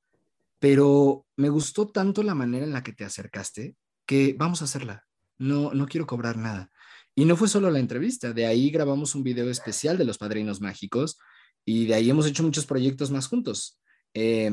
pero 0.59 1.27
me 1.35 1.49
gustó 1.49 1.87
tanto 1.87 2.23
la 2.23 2.33
manera 2.33 2.65
en 2.65 2.73
la 2.73 2.81
que 2.81 2.93
te 2.93 3.05
acercaste 3.05 3.75
que 4.07 4.35
vamos 4.37 4.61
a 4.61 4.65
hacerla. 4.65 5.05
No, 5.37 5.71
no 5.71 5.85
quiero 5.85 6.07
cobrar 6.07 6.37
nada. 6.37 6.71
Y 7.17 7.25
no 7.25 7.35
fue 7.35 7.47
solo 7.47 7.71
la 7.71 7.79
entrevista, 7.79 8.31
de 8.31 8.45
ahí 8.45 8.69
grabamos 8.69 9.15
un 9.15 9.23
video 9.23 9.49
especial 9.49 9.97
de 9.97 10.05
los 10.05 10.19
Padrinos 10.19 10.61
Mágicos 10.61 11.17
y 11.65 11.87
de 11.87 11.95
ahí 11.95 12.11
hemos 12.11 12.27
hecho 12.27 12.43
muchos 12.43 12.67
proyectos 12.67 13.09
más 13.09 13.25
juntos. 13.25 13.81
Eh, 14.13 14.51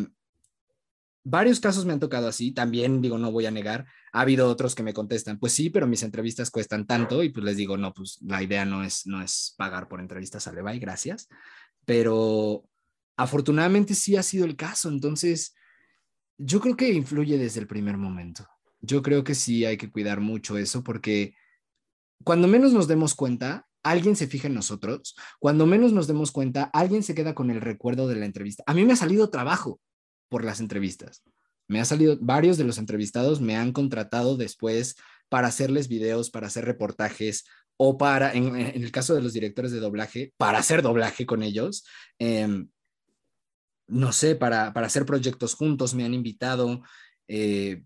varios 1.22 1.60
casos 1.60 1.84
me 1.84 1.92
han 1.92 2.00
tocado 2.00 2.26
así, 2.26 2.52
también 2.52 3.02
digo, 3.02 3.18
no 3.18 3.30
voy 3.30 3.44
a 3.44 3.50
negar, 3.50 3.84
ha 4.14 4.22
habido 4.22 4.48
otros 4.48 4.74
que 4.74 4.82
me 4.82 4.94
contestan, 4.94 5.38
pues 5.38 5.52
sí, 5.52 5.68
pero 5.68 5.86
mis 5.86 6.02
entrevistas 6.04 6.50
cuestan 6.50 6.86
tanto 6.86 7.22
y 7.22 7.28
pues 7.28 7.44
les 7.44 7.58
digo, 7.58 7.76
no, 7.76 7.92
pues 7.92 8.18
la 8.22 8.42
idea 8.42 8.64
no 8.64 8.82
es, 8.82 9.06
no 9.06 9.20
es 9.20 9.54
pagar 9.58 9.86
por 9.86 10.00
entrevistas, 10.00 10.44
sale, 10.44 10.62
bye, 10.62 10.78
gracias. 10.78 11.28
Pero 11.84 12.64
afortunadamente 13.18 13.94
sí 13.94 14.16
ha 14.16 14.22
sido 14.22 14.46
el 14.46 14.56
caso, 14.56 14.88
entonces 14.88 15.54
yo 16.38 16.62
creo 16.62 16.78
que 16.78 16.90
influye 16.90 17.36
desde 17.36 17.60
el 17.60 17.66
primer 17.66 17.98
momento. 17.98 18.48
Yo 18.80 19.02
creo 19.02 19.22
que 19.22 19.34
sí 19.34 19.66
hay 19.66 19.76
que 19.76 19.90
cuidar 19.92 20.20
mucho 20.20 20.56
eso 20.56 20.82
porque 20.82 21.34
cuando 22.22 22.48
menos 22.48 22.72
nos 22.72 22.88
demos 22.88 23.14
cuenta, 23.14 23.66
alguien 23.82 24.16
se 24.16 24.26
fija 24.26 24.48
en 24.48 24.54
nosotros. 24.54 25.14
Cuando 25.38 25.66
menos 25.66 25.92
nos 25.92 26.06
demos 26.06 26.32
cuenta, 26.32 26.64
alguien 26.72 27.02
se 27.02 27.14
queda 27.14 27.34
con 27.34 27.50
el 27.50 27.60
recuerdo 27.60 28.08
de 28.08 28.16
la 28.16 28.26
entrevista. 28.26 28.64
A 28.66 28.74
mí 28.74 28.84
me 28.84 28.94
ha 28.94 28.96
salido 28.96 29.30
trabajo 29.30 29.80
por 30.28 30.44
las 30.44 30.60
entrevistas. 30.60 31.22
Me 31.68 31.80
ha 31.80 31.84
salido, 31.84 32.18
varios 32.20 32.58
de 32.58 32.64
los 32.64 32.78
entrevistados 32.78 33.40
me 33.40 33.56
han 33.56 33.72
contratado 33.72 34.36
después 34.36 34.96
para 35.28 35.48
hacerles 35.48 35.88
videos, 35.88 36.30
para 36.30 36.46
hacer 36.46 36.64
reportajes 36.64 37.44
o 37.76 37.98
para, 37.98 38.32
en, 38.32 38.56
el 38.56 38.92
caso 38.92 39.14
de 39.14 39.22
los 39.22 39.32
directores 39.32 39.72
de 39.72 39.80
doblaje, 39.80 40.32
para 40.36 40.58
hacer 40.58 40.82
doblaje 40.82 41.26
con 41.26 41.42
ellos. 41.42 41.84
Eh, 42.18 42.66
no 43.86 44.12
sé, 44.12 44.34
para, 44.34 44.72
para 44.72 44.86
hacer 44.86 45.04
proyectos 45.04 45.54
juntos, 45.54 45.94
me 45.94 46.04
han 46.04 46.14
invitado. 46.14 46.82
Eh, 47.28 47.82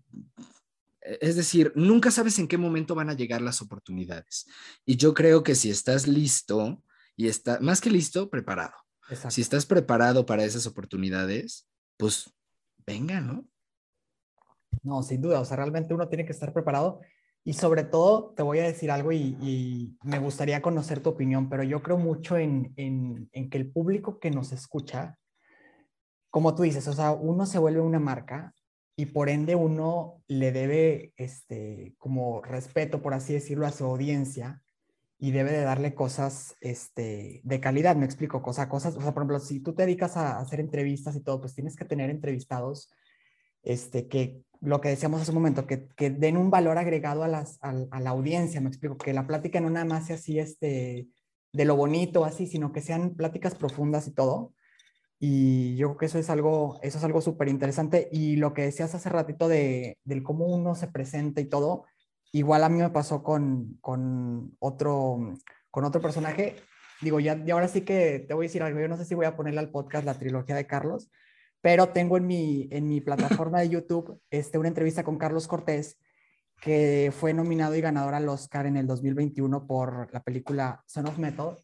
es 1.01 1.35
decir, 1.35 1.71
nunca 1.75 2.11
sabes 2.11 2.39
en 2.39 2.47
qué 2.47 2.57
momento 2.57 2.95
van 2.95 3.09
a 3.09 3.13
llegar 3.13 3.41
las 3.41 3.61
oportunidades. 3.61 4.47
Y 4.85 4.97
yo 4.97 5.13
creo 5.13 5.43
que 5.43 5.55
si 5.55 5.69
estás 5.69 6.07
listo 6.07 6.83
y 7.15 7.27
está 7.27 7.59
más 7.61 7.81
que 7.81 7.89
listo, 7.89 8.29
preparado. 8.29 8.73
Si 9.29 9.41
estás 9.41 9.65
preparado 9.65 10.25
para 10.25 10.43
esas 10.43 10.67
oportunidades, 10.67 11.67
pues 11.97 12.31
venga, 12.85 13.21
¿no? 13.21 13.47
No, 14.83 15.01
sin 15.01 15.21
duda, 15.21 15.39
o 15.39 15.45
sea, 15.45 15.57
realmente 15.57 15.93
uno 15.93 16.07
tiene 16.07 16.25
que 16.25 16.31
estar 16.31 16.53
preparado 16.53 17.01
y 17.43 17.53
sobre 17.53 17.83
todo 17.83 18.33
te 18.35 18.43
voy 18.43 18.59
a 18.59 18.63
decir 18.63 18.91
algo 18.91 19.11
y, 19.11 19.97
me 20.03 20.19
gustaría 20.19 20.61
conocer 20.61 21.01
tu 21.01 21.09
opinión, 21.09 21.49
pero 21.49 21.63
yo 21.63 21.81
creo 21.81 21.97
mucho 21.97 22.37
en, 22.37 22.71
en, 22.75 23.29
en, 23.31 23.49
que 23.49 23.57
el 23.57 23.71
público 23.71 24.19
que 24.19 24.29
nos 24.29 24.51
escucha, 24.51 25.17
como 26.29 26.53
tú 26.53 26.61
dices, 26.63 26.87
o 26.87 26.93
sea, 26.93 27.11
uno 27.11 27.47
se 27.47 27.57
vuelve 27.57 27.81
una 27.81 27.99
marca 27.99 28.53
y 28.99 29.05
por 29.05 29.29
ende 29.29 29.55
uno 29.55 30.21
le 30.27 30.51
debe, 30.51 31.13
este, 31.15 31.95
como 31.99 32.41
respeto, 32.41 33.01
por 33.01 33.13
así 33.13 33.31
decirlo, 33.31 33.65
a 33.65 33.71
su 33.71 33.85
audiencia 33.85 34.61
y 35.17 35.31
debe 35.31 35.53
de 35.53 35.61
darle 35.61 35.95
cosas 35.95 36.57
este, 36.59 37.39
de 37.45 37.59
calidad, 37.61 37.95
me 37.95 38.03
explico, 38.03 38.41
cosas, 38.41 38.67
cosas, 38.67 38.97
o 38.97 39.01
sea, 39.01 39.13
por 39.13 39.23
ejemplo, 39.23 39.39
si 39.39 39.61
tú 39.61 39.73
te 39.73 39.83
dedicas 39.83 40.17
a 40.17 40.37
hacer 40.37 40.59
entrevistas 40.59 41.15
y 41.15 41.21
todo, 41.21 41.39
pues 41.39 41.55
tienes 41.55 41.77
que 41.77 41.85
tener 41.85 42.09
entrevistados 42.09 42.91
este, 43.63 44.09
que 44.09 44.41
lo 44.59 44.81
que 44.81 44.89
decíamos 44.89 45.21
hace 45.21 45.31
un 45.31 45.35
momento, 45.35 45.65
que, 45.65 45.87
que 45.95 46.09
den 46.09 46.35
un 46.35 46.51
valor 46.51 46.77
agregado 46.77 47.23
a, 47.23 47.29
las, 47.29 47.57
a, 47.61 47.71
la 48.01 48.09
audiencia, 48.09 48.59
me 48.59 48.67
explico, 48.67 48.97
que 48.97 49.13
la 49.13 49.25
plática 49.25 49.61
no 49.61 49.69
nada 49.69 49.85
más 49.85 50.07
sea 50.07 50.17
así 50.17 50.39
este, 50.39 51.07
de 51.53 51.65
lo 51.65 51.77
bonito, 51.77 52.25
así, 52.25 52.47
sino 52.47 52.73
que 52.73 52.81
sean 52.81 53.15
pláticas 53.15 53.55
profundas 53.55 54.07
y 54.07 54.11
todo. 54.11 54.53
Y 55.19 55.75
yo 55.75 55.89
creo 55.89 55.97
que 55.97 56.05
eso 56.05 56.17
es 56.17 56.29
algo, 56.29 56.79
eso 56.81 56.97
es 56.97 57.03
algo 57.03 57.21
súper 57.21 57.49
interesante. 57.49 58.07
Y 58.11 58.37
lo 58.37 58.53
que 58.53 58.63
decías 58.63 58.95
hace 58.95 59.09
ratito 59.09 59.47
de, 59.49 59.97
del 60.05 60.23
cómo 60.23 60.45
uno 60.45 60.75
se 60.75 60.87
presenta 60.87 61.41
y 61.41 61.45
todo, 61.45 61.85
igual 62.31 62.63
a 62.63 62.69
mí 62.69 62.79
me 62.79 62.89
pasó 62.89 63.21
con, 63.21 63.77
con, 63.81 64.55
otro, 64.59 65.33
con 65.71 65.83
otro 65.83 66.01
personaje. 66.01 66.55
Digo, 67.01 67.19
ya, 67.19 67.35
y 67.45 67.51
ahora 67.51 67.67
sí 67.67 67.81
que 67.81 68.25
te 68.27 68.33
voy 68.33 68.45
a 68.45 68.47
decir 68.47 68.63
algo, 68.63 68.79
yo 68.79 68.87
no 68.87 68.97
sé 68.97 69.05
si 69.05 69.15
voy 69.15 69.25
a 69.25 69.35
ponerle 69.35 69.59
al 69.59 69.71
podcast 69.71 70.05
la 70.05 70.17
trilogía 70.17 70.55
de 70.55 70.67
Carlos, 70.67 71.09
pero 71.61 71.89
tengo 71.89 72.17
en 72.17 72.27
mi, 72.27 72.67
en 72.71 72.87
mi 72.87 73.01
plataforma 73.01 73.59
de 73.59 73.69
YouTube 73.69 74.21
este, 74.29 74.57
una 74.57 74.69
entrevista 74.69 75.03
con 75.03 75.17
Carlos 75.17 75.47
Cortés, 75.47 75.97
que 76.61 77.13
fue 77.17 77.33
nominado 77.33 77.75
y 77.75 77.81
ganador 77.81 78.13
al 78.13 78.27
Oscar 78.27 78.65
en 78.65 78.77
el 78.77 78.87
2021 78.87 79.65
por 79.65 80.13
la 80.13 80.23
película 80.23 80.83
Son 80.87 81.07
of 81.07 81.17
Metal. 81.17 81.57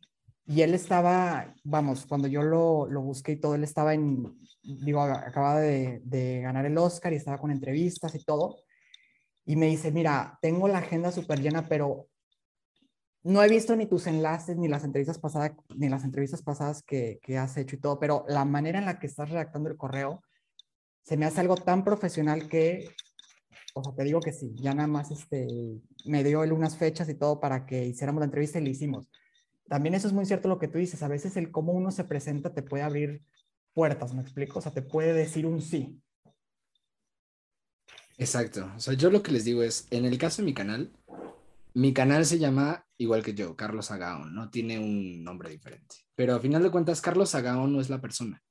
Y 0.48 0.62
él 0.62 0.74
estaba, 0.76 1.54
vamos, 1.64 2.06
cuando 2.06 2.28
yo 2.28 2.44
lo, 2.44 2.88
lo 2.88 3.02
busqué 3.02 3.34
y 3.34 3.40
todo, 3.40 3.56
él 3.56 3.64
estaba 3.64 3.96
en, 3.96 4.38
digo, 4.62 5.02
acababa 5.02 5.60
de, 5.60 6.40
ganar 6.42 6.66
el 6.66 6.78
Oscar 6.78 7.14
y 7.14 7.16
estaba 7.16 7.40
con 7.40 7.52
entrevistas 7.52 8.14
y 8.16 8.24
todo. 8.24 8.58
Y 9.46 9.56
me 9.56 9.68
dice, 9.68 9.92
mira, 9.92 10.38
tengo 10.42 10.68
la 10.68 10.80
agenda 10.80 11.12
súper 11.12 11.40
llena, 11.42 11.68
pero 11.68 12.08
no 13.24 13.44
he 13.44 13.50
visto 13.50 13.76
ni 13.76 13.88
tus 13.88 14.06
enlaces, 14.06 14.58
ni 14.58 14.68
las 14.68 14.84
entrevistas 14.84 15.18
pasadas, 15.18 15.54
ni 15.76 15.90
las 15.90 16.04
entrevistas 16.04 16.44
pasadas 16.44 16.84
que, 16.84 17.20
que, 17.24 17.38
has 17.38 17.58
hecho 17.58 17.76
y 17.76 17.80
todo, 17.80 18.00
pero 18.00 18.24
la 18.28 18.46
manera 18.46 18.78
en 18.78 18.86
la 18.86 19.00
que 19.00 19.08
estás 19.08 19.30
redactando 19.30 19.70
el 19.70 19.78
correo 19.78 20.22
se 21.02 21.18
me 21.18 21.26
hace 21.26 21.42
algo 21.42 21.56
tan 21.56 21.84
profesional 21.84 22.48
que, 22.48 22.88
o 23.74 23.84
sea, 23.84 23.94
te 23.96 24.04
digo 24.04 24.20
que 24.20 24.34
sí, 24.34 24.54
ya 24.56 24.74
nada 24.74 24.88
más 24.88 25.12
este, 25.12 25.48
me 26.06 26.24
dio 26.24 26.44
él 26.44 26.52
unas 26.52 26.78
fechas 26.78 27.10
y 27.10 27.16
todo 27.16 27.40
para 27.40 27.66
que 27.66 27.86
hiciéramos 27.86 28.20
la 28.20 28.26
entrevista 28.26 28.60
y 28.60 28.64
le 28.64 28.72
hicimos. 28.72 29.08
También 29.68 29.96
eso 29.96 30.08
es 30.08 30.14
muy 30.14 30.26
cierto 30.26 30.48
lo 30.48 30.60
que 30.60 30.68
tú 30.68 30.78
dices, 30.78 31.02
a 31.04 31.08
veces 31.08 31.38
el 31.38 31.52
cómo 31.52 31.74
uno 31.74 31.92
se 31.92 32.04
presenta 32.04 32.54
te 32.54 32.62
puede 32.62 32.84
abrir 32.84 33.24
puertas, 33.74 34.14
¿me 34.14 34.22
explico? 34.22 34.60
O 34.60 34.62
sea, 34.62 34.72
te 34.72 34.82
puede 34.82 35.14
decir 35.14 35.46
un 35.46 35.62
sí. 35.62 36.02
Exacto, 38.18 38.72
o 38.76 38.80
sea, 38.80 38.94
yo 38.94 39.10
lo 39.10 39.22
que 39.22 39.32
les 39.32 39.44
digo 39.44 39.64
es, 39.64 39.88
en 39.92 40.06
el 40.06 40.18
caso 40.18 40.42
de 40.42 40.46
mi 40.46 40.54
canal, 40.54 40.94
mi 41.74 41.94
canal 41.94 42.26
se 42.26 42.40
llama 42.40 42.86
igual 42.98 43.24
que 43.24 43.34
yo, 43.34 43.56
Carlos 43.56 43.92
Agaón, 43.92 44.34
no 44.34 44.50
tiene 44.50 44.80
un 44.80 45.24
nombre 45.24 45.50
diferente. 45.50 45.98
Pero 46.16 46.36
a 46.36 46.40
final 46.40 46.64
de 46.64 46.72
cuentas, 46.72 47.02
Carlos 47.02 47.36
Agaón 47.36 47.74
no 47.74 47.82
es 47.82 47.90
la 47.90 48.00
persona, 48.00 48.42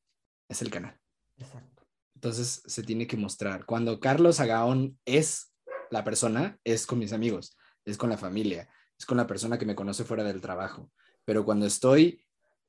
es 0.48 0.60
el 0.60 0.70
canal. 0.70 0.98
Exacto. 1.38 1.86
Entonces 2.14 2.62
se 2.66 2.82
tiene 2.82 3.06
que 3.06 3.16
mostrar. 3.16 3.64
Cuando 3.64 4.00
Carlos 4.00 4.40
Agaón 4.40 4.98
es 5.04 5.54
la 5.90 6.04
persona, 6.04 6.58
es 6.64 6.86
con 6.86 6.98
mis 6.98 7.12
amigos, 7.12 7.56
es 7.84 7.96
con 7.96 8.10
la 8.10 8.18
familia, 8.18 8.68
es 8.98 9.06
con 9.06 9.16
la 9.16 9.26
persona 9.26 9.58
que 9.58 9.66
me 9.66 9.74
conoce 9.74 10.04
fuera 10.04 10.24
del 10.24 10.40
trabajo. 10.40 10.90
Pero 11.24 11.44
cuando 11.44 11.66
estoy 11.66 12.20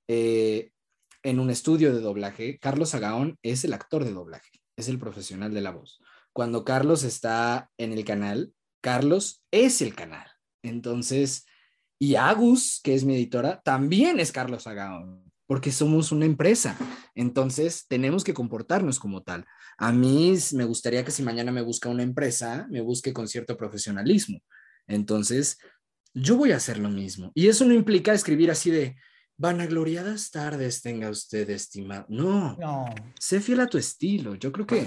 eh, 0.07 0.71
en 1.23 1.39
un 1.39 1.49
estudio 1.49 1.93
de 1.93 2.01
doblaje, 2.01 2.59
Carlos 2.59 2.95
Agaón 2.95 3.37
es 3.41 3.63
el 3.63 3.73
actor 3.73 4.03
de 4.05 4.13
doblaje, 4.13 4.61
es 4.75 4.87
el 4.89 4.99
profesional 4.99 5.53
de 5.53 5.61
la 5.61 5.71
voz. 5.71 5.99
Cuando 6.33 6.65
Carlos 6.65 7.03
está 7.03 7.71
en 7.77 7.93
el 7.93 8.03
canal, 8.05 8.53
Carlos 8.81 9.43
es 9.51 9.81
el 9.81 9.95
canal. 9.95 10.27
Entonces, 10.61 11.45
y 11.97 12.15
Agus, 12.15 12.81
que 12.83 12.93
es 12.93 13.03
mi 13.03 13.15
editora, 13.15 13.61
también 13.63 14.19
es 14.19 14.31
Carlos 14.31 14.67
Agaón, 14.67 15.31
porque 15.47 15.71
somos 15.71 16.11
una 16.11 16.25
empresa. 16.25 16.77
Entonces, 17.15 17.85
tenemos 17.87 18.23
que 18.23 18.33
comportarnos 18.33 18.99
como 18.99 19.23
tal. 19.23 19.45
A 19.77 19.91
mí 19.91 20.35
me 20.53 20.65
gustaría 20.65 21.05
que 21.05 21.11
si 21.11 21.23
mañana 21.23 21.51
me 21.51 21.61
busca 21.61 21.89
una 21.89 22.03
empresa, 22.03 22.67
me 22.69 22.81
busque 22.81 23.13
con 23.13 23.27
cierto 23.27 23.55
profesionalismo. 23.55 24.39
Entonces, 24.87 25.57
yo 26.16 26.38
voy 26.38 26.51
a 26.51 26.57
hacer 26.57 26.80
lo 26.80 26.89
mismo. 26.89 27.32
Y 27.36 27.47
eso 27.47 27.66
no 27.66 27.74
implica 27.74 28.13
escribir 28.13 28.49
así 28.49 28.72
de, 28.72 28.95
vanagloriadas 29.38 30.32
tardes 30.32 30.82
tenga 30.82 31.09
usted, 31.09 31.49
estimado. 31.49 32.05
No, 32.09 32.55
no, 32.57 32.86
sé 33.20 33.41
fiel 33.41 33.59
a 33.59 33.68
tu 33.68 33.78
estilo. 33.78 34.36
Yo 34.36 34.51
creo 34.51 34.66
que 34.66 34.86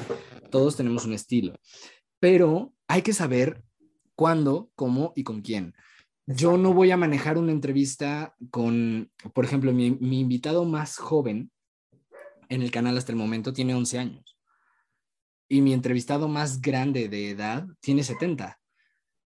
todos 0.50 0.76
tenemos 0.76 1.04
un 1.04 1.12
estilo, 1.12 1.54
pero 2.18 2.72
hay 2.86 3.02
que 3.02 3.12
saber 3.12 3.62
cuándo, 4.14 4.70
cómo 4.74 5.12
y 5.14 5.24
con 5.24 5.42
quién. 5.42 5.74
Yo 6.26 6.58
no 6.58 6.74
voy 6.74 6.90
a 6.90 6.96
manejar 6.96 7.38
una 7.38 7.52
entrevista 7.52 8.34
con, 8.50 9.10
por 9.32 9.44
ejemplo, 9.44 9.72
mi, 9.72 9.86
invitado 9.86 10.64
más 10.64 10.98
joven 10.98 11.50
en 12.48 12.62
el 12.62 12.70
canal 12.70 12.98
hasta 12.98 13.12
el 13.12 13.18
momento 13.18 13.52
tiene 13.52 13.74
11 13.74 13.98
años 13.98 14.38
y 15.48 15.62
mi 15.62 15.72
entrevistado 15.72 16.28
más 16.28 16.60
grande 16.60 17.08
de 17.08 17.30
edad 17.30 17.66
tiene 17.80 18.02
70. 18.02 18.58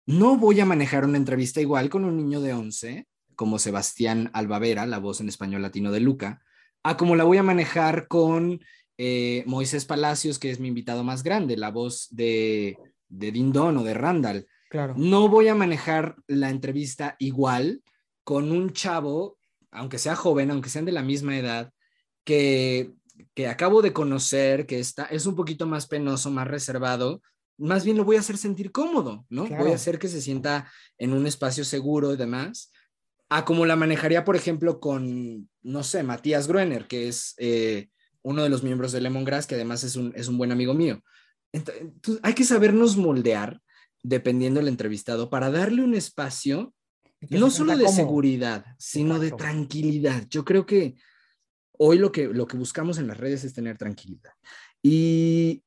No 0.07 0.37
voy 0.37 0.59
a 0.61 0.67
manejar 0.67 1.05
una 1.05 1.17
entrevista 1.17 1.61
igual 1.61 1.89
con 1.89 2.05
un 2.05 2.17
niño 2.17 2.41
de 2.41 2.53
11 2.53 3.07
como 3.37 3.59
Sebastián 3.59 4.31
Albavera, 4.33 4.87
la 4.87 4.99
voz 4.99 5.21
en 5.21 5.29
español 5.29 5.63
latino 5.63 5.91
de 5.91 6.01
Luca, 6.01 6.43
a 6.83 6.97
como 6.97 7.17
la 7.17 7.25
voy 7.25 7.39
a 7.39 7.43
manejar 7.43 8.09
con 8.09 8.61
eh, 8.99 9.45
Moisés 9.47 9.85
Palacios, 9.85 10.39
que 10.39 10.51
es 10.51 10.61
mi 10.61 10.69
invitado 10.69 11.05
más 11.05 11.23
grande, 11.23 11.57
la 11.57 11.71
voz 11.71 12.09
de, 12.11 12.77
de 13.09 13.33
Dindon 13.33 13.79
o 13.79 13.85
de 13.85 13.95
Randall. 13.95 14.47
No 14.97 15.29
voy 15.29 15.49
a 15.49 15.55
manejar 15.55 16.17
la 16.27 16.51
entrevista 16.51 17.17
igual 17.19 17.83
con 18.25 18.53
un 18.53 18.73
chavo, 18.73 19.39
aunque 19.71 19.99
sea 19.99 20.17
joven, 20.17 20.51
aunque 20.51 20.71
sean 20.71 20.85
de 20.85 20.93
la 20.93 21.03
misma 21.03 21.37
edad, 21.37 21.73
que, 22.25 22.93
que 23.35 23.49
acabo 23.49 23.83
de 23.83 23.93
conocer, 23.93 24.67
que 24.67 24.81
está, 24.81 25.05
es 25.07 25.27
un 25.27 25.37
poquito 25.37 25.67
más 25.67 25.87
penoso, 25.87 26.31
más 26.31 26.47
reservado, 26.47 27.23
más 27.63 27.85
bien 27.85 27.97
lo 27.97 28.05
voy 28.05 28.17
a 28.17 28.21
hacer 28.21 28.37
sentir 28.37 28.73
cómodo, 28.73 29.25
¿no? 29.29 29.47
Voy 29.47 29.71
a 29.71 29.77
hacer 29.77 29.99
que 29.99 30.09
se 30.09 30.21
sienta 30.21 30.71
en 30.99 31.13
un 31.13 31.27
espacio 31.27 31.65
seguro 31.65 32.13
y 32.13 32.17
demás. 32.17 32.73
A 33.29 33.45
como 33.45 33.65
la 33.67 33.77
manejaría, 33.77 34.25
por 34.25 34.37
ejemplo, 34.37 34.81
con, 34.81 35.49
no 35.63 35.83
sé, 35.83 36.03
Matías 36.03 36.49
Gruener, 36.49 36.87
que 36.87 37.09
es 37.09 37.35
eh, 37.39 37.89
uno 38.23 38.43
de 38.43 38.49
los 38.49 38.63
miembros 38.63 38.93
de 38.93 39.01
Lemongrass, 39.01 39.47
que 39.47 39.55
además 39.55 39.85
es 39.85 39.97
un, 39.97 40.13
es 40.17 40.29
un 40.29 40.39
buen 40.39 40.53
amigo 40.53 40.75
mío. 40.75 41.03
Entonces, 41.53 42.21
hay 42.23 42.35
que 42.35 42.45
sabernos 42.45 42.97
moldear 42.97 43.61
dependiendo 44.03 44.59
del 44.59 44.69
entrevistado, 44.69 45.31
para 45.31 45.51
darle 45.51 45.83
un 45.83 45.95
espacio 45.95 46.75
no 47.31 47.51
solo 47.51 47.77
de 47.77 47.87
seguridad, 47.87 48.65
sino 48.79 49.21
de 49.21 49.31
tranquilidad. 49.31 50.27
Yo 50.29 50.45
creo 50.45 50.67
que 50.67 50.97
hoy 51.79 51.99
lo 51.99 52.11
que, 52.11 52.27
lo 52.27 52.49
que 52.49 52.57
buscamos 52.57 52.99
en 52.99 53.07
las 53.07 53.17
redes 53.17 53.45
es 53.45 53.55
tener 53.55 53.79
tranquilidad. 53.79 54.33
Y 54.83 55.63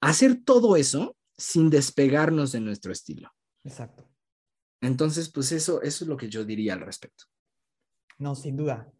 hacer 0.00 0.42
todo 0.44 0.76
eso 0.76 1.16
sin 1.36 1.70
despegarnos 1.70 2.52
de 2.52 2.60
nuestro 2.60 2.92
estilo. 2.92 3.30
Exacto. 3.64 4.08
Entonces, 4.80 5.30
pues 5.30 5.52
eso, 5.52 5.82
eso 5.82 6.04
es 6.04 6.08
lo 6.08 6.16
que 6.16 6.28
yo 6.28 6.44
diría 6.44 6.74
al 6.74 6.80
respecto. 6.80 7.24
No, 8.18 8.34
sin 8.34 8.56
duda. 8.56 8.92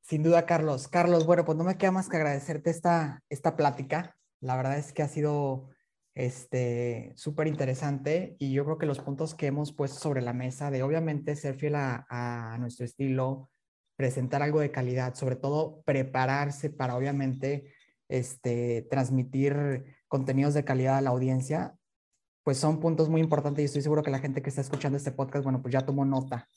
Sin 0.00 0.22
duda, 0.22 0.46
Carlos. 0.46 0.88
Carlos, 0.88 1.26
bueno, 1.26 1.44
pues 1.44 1.56
no 1.58 1.64
me 1.64 1.76
queda 1.76 1.92
más 1.92 2.08
que 2.08 2.16
agradecerte 2.16 2.70
esta, 2.70 3.22
esta 3.28 3.56
plática. 3.56 4.16
La 4.40 4.56
verdad 4.56 4.78
es 4.78 4.92
que 4.92 5.02
ha 5.02 5.08
sido 5.08 5.68
este, 6.14 7.12
súper 7.14 7.46
interesante 7.46 8.36
y 8.38 8.52
yo 8.52 8.64
creo 8.64 8.78
que 8.78 8.86
los 8.86 9.00
puntos 9.00 9.34
que 9.34 9.46
hemos 9.46 9.72
puesto 9.72 10.00
sobre 10.00 10.20
la 10.22 10.32
mesa 10.32 10.70
de 10.70 10.82
obviamente 10.82 11.36
ser 11.36 11.54
fiel 11.54 11.74
a, 11.76 12.56
nuestro 12.58 12.84
estilo, 12.84 13.50
presentar 13.96 14.42
algo 14.42 14.60
de 14.60 14.70
calidad, 14.70 15.14
sobre 15.14 15.36
todo 15.36 15.82
prepararse 15.82 16.70
para 16.70 16.96
obviamente 16.96 17.72
este, 18.08 18.86
transmitir 18.90 19.84
contenidos 20.08 20.54
de 20.54 20.64
calidad 20.64 20.96
a 20.96 21.00
la 21.00 21.10
audiencia, 21.10 21.76
pues 22.42 22.58
son 22.58 22.80
puntos 22.80 23.08
muy 23.08 23.20
importantes 23.20 23.62
y 23.62 23.66
estoy 23.66 23.82
seguro 23.82 24.02
que 24.02 24.10
la 24.10 24.20
gente 24.20 24.42
que 24.42 24.48
está 24.48 24.62
escuchando 24.62 24.96
este 24.96 25.12
podcast, 25.12 25.44
bueno, 25.44 25.62
pues 25.62 25.72
ya 25.72 25.86
tomó 25.86 26.04
nota 26.04 26.48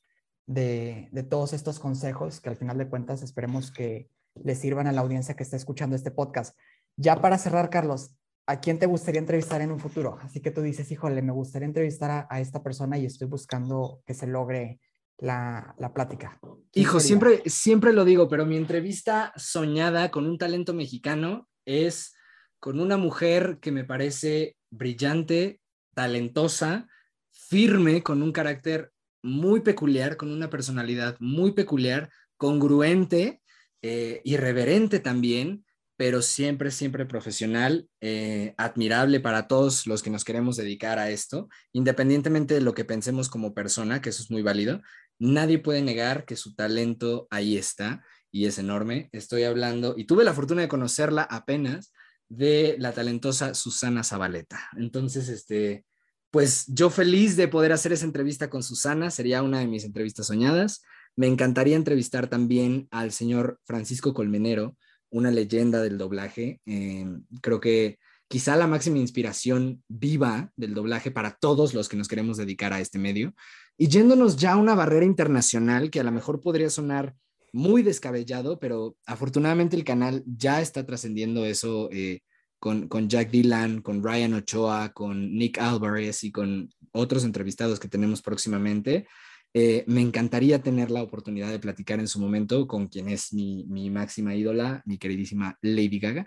de, 0.48 1.10
de 1.12 1.24
todos 1.24 1.54
estos 1.54 1.80
consejos 1.80 2.40
que 2.40 2.50
al 2.50 2.56
final 2.56 2.78
de 2.78 2.88
cuentas 2.88 3.22
esperemos 3.24 3.72
que, 3.72 4.10
le 4.36 4.56
sirvan 4.56 4.88
a 4.88 4.92
la 4.92 5.02
audiencia 5.02 5.36
que 5.36 5.44
está 5.44 5.56
escuchando 5.56 5.96
este 5.96 6.12
podcast. 6.12 6.58
Ya 6.98 7.22
para 7.22 7.38
cerrar, 7.38 7.70
Carlos, 7.70 8.16
¿a 8.48 8.60
quién 8.60 8.80
te 8.80 8.86
gustaría 8.86 9.20
entrevistar 9.20 9.62
en 9.62 9.72
un 9.72 9.80
futuro? 9.80 10.18
Así 10.22 10.42
que 10.42 10.52
tú 10.52 10.62
dices, 10.62 10.92
híjole, 10.92 11.22
me 11.22 11.32
gustaría 11.32 11.68
entrevistar 11.68 12.28
a, 12.30 12.40
esta 12.40 12.64
persona 12.64 12.98
y 12.98 13.06
estoy 13.06 13.28
buscando 13.28 14.02
que 14.06 14.14
se 14.14 14.28
logre 14.28 14.80
la, 15.18 15.76
la 15.78 15.94
plática. 15.94 16.40
Hijo, 16.74 17.00
siempre, 17.00 17.42
siempre 17.46 17.94
lo 17.94 18.06
digo, 18.06 18.28
pero 18.28 18.46
mi 18.46 18.58
entrevista 18.58 19.32
soñada 19.36 20.10
con 20.10 20.26
un 20.26 20.38
talento 20.38 20.74
mexicano 20.74 21.48
es 21.66 22.14
con 22.62 22.80
una 22.80 22.96
mujer 22.96 23.58
que 23.60 23.72
me 23.72 23.84
parece 23.84 24.56
brillante, 24.70 25.60
talentosa, 25.96 26.88
firme, 27.32 28.04
con 28.04 28.22
un 28.22 28.32
carácter 28.32 28.92
muy 29.24 29.62
peculiar, 29.62 30.16
con 30.16 30.32
una 30.32 30.50
personalidad 30.50 31.18
muy 31.20 31.54
peculiar, 31.54 32.12
congruente, 32.38 33.42
eh, 33.82 34.22
irreverente 34.24 35.00
también, 35.00 35.66
pero 35.98 36.22
siempre, 36.22 36.70
siempre 36.70 37.08
profesional, 37.08 37.88
eh, 38.00 38.54
admirable 38.58 39.20
para 39.20 39.48
todos 39.48 39.88
los 39.88 40.04
que 40.04 40.12
nos 40.12 40.24
queremos 40.24 40.56
dedicar 40.56 41.00
a 41.00 41.10
esto, 41.10 41.50
independientemente 41.74 42.54
de 42.54 42.62
lo 42.62 42.76
que 42.76 42.86
pensemos 42.86 43.28
como 43.28 43.56
persona, 43.56 44.04
que 44.04 44.10
eso 44.10 44.22
es 44.22 44.30
muy 44.30 44.44
válido. 44.44 44.82
Nadie 45.18 45.58
puede 45.58 45.82
negar 45.82 46.26
que 46.26 46.36
su 46.36 46.54
talento 46.54 47.28
ahí 47.32 47.58
está 47.58 48.06
y 48.32 48.46
es 48.46 48.60
enorme. 48.60 49.10
Estoy 49.14 49.44
hablando, 49.44 49.96
y 49.98 50.06
tuve 50.06 50.24
la 50.24 50.34
fortuna 50.34 50.62
de 50.62 50.68
conocerla 50.68 51.24
apenas, 51.24 51.92
de 52.32 52.78
la 52.80 52.94
talentosa 52.94 53.54
Susana 53.54 54.06
Zabaleta. 54.06 54.70
Entonces, 54.78 55.28
este, 55.28 55.86
pues 56.32 56.66
yo 56.68 56.90
feliz 56.90 57.36
de 57.36 57.50
poder 57.50 57.74
hacer 57.74 57.92
esa 57.92 58.06
entrevista 58.06 58.50
con 58.50 58.64
Susana, 58.64 59.12
sería 59.12 59.44
una 59.44 59.60
de 59.60 59.68
mis 59.68 59.84
entrevistas 59.84 60.28
soñadas. 60.28 60.82
Me 61.18 61.28
encantaría 61.28 61.76
entrevistar 61.76 62.30
también 62.30 62.88
al 62.90 63.12
señor 63.12 63.60
Francisco 63.66 64.14
Colmenero, 64.14 64.78
una 65.10 65.30
leyenda 65.30 65.82
del 65.82 65.98
doblaje. 65.98 66.62
Eh, 66.66 67.06
creo 67.42 67.60
que 67.60 68.00
quizá 68.30 68.56
la 68.56 68.66
máxima 68.66 69.00
inspiración 69.00 69.84
viva 69.90 70.54
del 70.56 70.74
doblaje 70.74 71.12
para 71.12 71.36
todos 71.36 71.74
los 71.74 71.90
que 71.90 71.98
nos 71.98 72.08
queremos 72.08 72.38
dedicar 72.38 72.72
a 72.72 72.80
este 72.80 72.98
medio. 72.98 73.36
Y 73.78 73.90
yéndonos 73.90 74.38
ya 74.38 74.54
a 74.54 74.58
una 74.58 74.74
barrera 74.74 75.06
internacional 75.06 75.90
que 75.92 76.00
a 76.00 76.04
lo 76.04 76.14
mejor 76.14 76.40
podría 76.40 76.70
sonar 76.70 77.14
muy 77.52 77.84
descabellado, 77.84 78.60
pero 78.60 78.96
afortunadamente 79.06 79.76
el 79.76 79.84
canal 79.84 80.24
ya 80.26 80.62
está 80.62 80.86
trascendiendo 80.86 81.46
eso 81.46 81.90
eh, 81.92 82.22
con, 82.60 82.88
con, 82.88 83.10
Jack 83.10 83.32
Dylan, 83.32 83.82
con 83.82 84.04
Ryan 84.04 84.36
Ochoa, 84.36 84.94
con 84.94 85.34
Nick 85.34 85.58
Alvarez 85.58 86.24
y 86.24 86.32
con 86.32 86.70
otros 86.92 87.24
entrevistados 87.26 87.80
que 87.80 87.88
tenemos 87.88 88.22
próximamente. 88.22 89.08
Eh, 89.54 89.84
me 89.88 90.02
encantaría 90.02 90.64
tener 90.64 90.92
la 90.92 91.04
oportunidad 91.04 91.50
de 91.50 91.60
platicar 91.60 92.00
en 92.00 92.08
su 92.08 92.20
momento 92.20 92.68
con 92.68 92.88
quien 92.88 93.10
es 93.10 93.34
mi, 93.34 93.66
mi 93.68 93.90
máxima 93.90 94.34
ídola, 94.34 94.82
mi 94.86 94.98
queridísima 94.98 95.58
Lady 95.62 96.00
Gaga. 96.00 96.26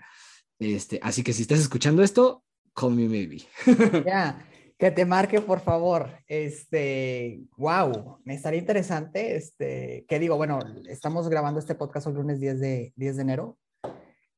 Este, 0.59 0.99
así 1.01 1.23
que 1.23 1.33
si 1.33 1.41
estás 1.41 1.59
escuchando 1.59 2.03
esto, 2.03 2.43
call 2.75 2.93
me 2.93 3.09
maybe. 3.09 3.41
que 4.77 4.91
te 4.91 5.05
marque, 5.05 5.41
por 5.41 5.61
favor. 5.61 6.19
Este, 6.27 7.41
wow, 7.57 8.19
me 8.25 8.35
estaría 8.35 8.59
interesante. 8.59 9.35
Este, 9.35 10.05
que 10.07 10.19
digo, 10.19 10.37
bueno, 10.37 10.59
estamos 10.89 11.29
grabando 11.29 11.59
este 11.59 11.75
podcast 11.75 12.07
el 12.07 12.15
lunes 12.15 12.39
10 12.39 12.59
de, 12.59 12.93
10 12.95 13.15
de 13.15 13.21
enero. 13.21 13.57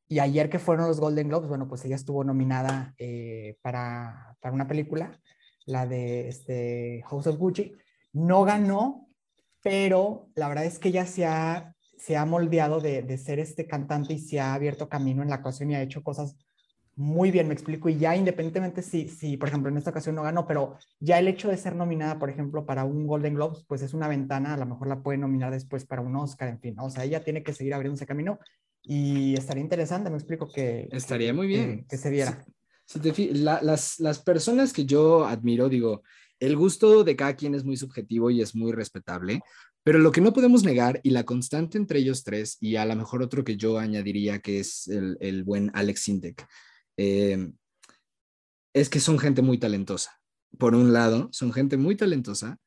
Y 0.08 0.20
ayer 0.20 0.50
que 0.50 0.60
fueron 0.60 0.88
los 0.88 1.00
Golden 1.00 1.28
Globes, 1.28 1.50
bueno, 1.50 1.68
pues 1.68 1.84
ella 1.84 1.96
estuvo 1.96 2.24
nominada 2.24 2.94
eh, 2.98 3.58
para, 3.62 4.38
para, 4.40 4.54
una 4.54 4.68
película, 4.68 5.20
la 5.66 5.86
de 5.86 6.30
este, 6.30 7.04
House 7.08 7.28
of 7.28 7.38
Gucci. 7.38 7.74
No 8.14 8.44
ganó, 8.44 9.10
pero 9.62 10.30
la 10.36 10.48
verdad 10.48 10.66
es 10.66 10.80
que 10.80 10.90
ella 10.90 11.06
se 11.06 11.26
ha, 11.26 11.76
se 11.98 12.16
ha 12.16 12.26
moldeado 12.26 12.80
de, 12.80 13.02
de 13.02 13.18
ser 13.18 13.40
este 13.40 13.68
cantante 13.68 14.14
y 14.14 14.20
se 14.20 14.40
ha 14.40 14.54
abierto 14.54 14.88
camino 14.88 15.24
en 15.24 15.30
la 15.30 15.36
actuación 15.36 15.72
y 15.72 15.76
ha 15.76 15.82
hecho 15.82 16.04
cosas 16.04 16.38
muy 16.98 17.30
bien, 17.30 17.48
me 17.48 17.54
explico, 17.54 17.90
y 17.90 17.98
ya 17.98 18.16
independientemente 18.16 18.82
si, 18.82 19.08
si, 19.08 19.38
por 19.38 19.50
ejemplo, 19.50 19.70
en 19.70 19.78
esta 19.78 19.92
ocasión 19.92 20.16
no 20.16 20.24
ganó, 20.24 20.48
pero 20.48 20.78
ya 21.00 21.20
el 21.20 21.28
hecho 21.28 21.48
de 21.48 21.56
ser 21.56 21.76
nominada, 21.76 22.18
por 22.18 22.32
ejemplo, 22.32 22.66
para 22.66 22.86
un 22.86 23.06
Golden 23.06 23.36
Globes, 23.36 23.64
pues 23.68 23.84
es 23.84 23.94
una 23.94 24.08
ventana, 24.08 24.56
a 24.56 24.58
lo 24.58 24.66
mejor 24.66 24.88
la 24.88 25.04
puede 25.04 25.20
nominar 25.20 25.52
después 25.52 25.86
para 25.86 26.02
un 26.02 26.16
Oscar, 26.16 26.50
en 26.50 26.60
fin, 26.60 26.76
o 26.80 26.90
sea, 26.90 27.04
ella 27.04 27.24
tiene 27.24 27.44
que 27.44 27.54
seguir 27.54 27.76
abriendo 27.76 27.96
ese 27.96 28.08
camino 28.08 28.40
y 28.82 29.36
estaría 29.36 29.62
interesante, 29.62 30.10
me 30.10 30.16
explico, 30.16 30.52
que... 30.52 30.90
Estaría 30.92 31.36
muy 31.36 31.46
bien. 31.46 31.86
Que, 31.88 31.98
se 31.98 32.10
viera. 32.10 32.44
Si, 32.86 33.30
las, 33.34 34.00
las 34.00 34.20
personas 34.20 34.74
que 34.74 34.86
yo 34.86 35.24
admiro, 35.28 35.70
digo, 35.70 36.02
el 36.40 36.56
gusto 36.56 37.04
de 37.04 37.16
cada 37.16 37.36
quien 37.36 37.54
es 37.54 37.64
muy 37.64 37.78
subjetivo 37.78 38.32
y 38.32 38.42
es 38.42 38.56
muy 38.56 38.72
respetable, 38.72 39.42
pero 39.84 40.00
lo 40.00 40.12
que 40.12 40.22
no 40.22 40.34
podemos 40.34 40.64
negar 40.64 41.00
y 41.04 41.12
la 41.12 41.26
constante 41.26 41.78
entre 41.78 42.00
ellos 42.00 42.24
tres, 42.24 42.58
y 42.60 42.76
a 42.76 42.86
lo 42.86 42.96
mejor 42.96 43.22
otro 43.22 43.44
que 43.44 43.56
yo 43.56 43.78
añadiría 43.78 44.40
que 44.40 44.60
es 44.60 44.88
el, 44.88 45.16
el 45.20 45.44
buen 45.44 45.70
Alex 45.76 46.02
Sintek, 46.02 46.48
eh, 46.98 47.52
es 48.74 48.90
que 48.90 49.00
son 49.00 49.20
gente 49.20 49.42
muy 49.42 49.58
talentosa. 49.58 50.20
Por 50.58 50.76
un 50.76 50.94
lado, 50.94 51.30
son 51.32 51.54
gente 51.54 51.78
muy 51.78 51.96
talentosa 51.96 52.60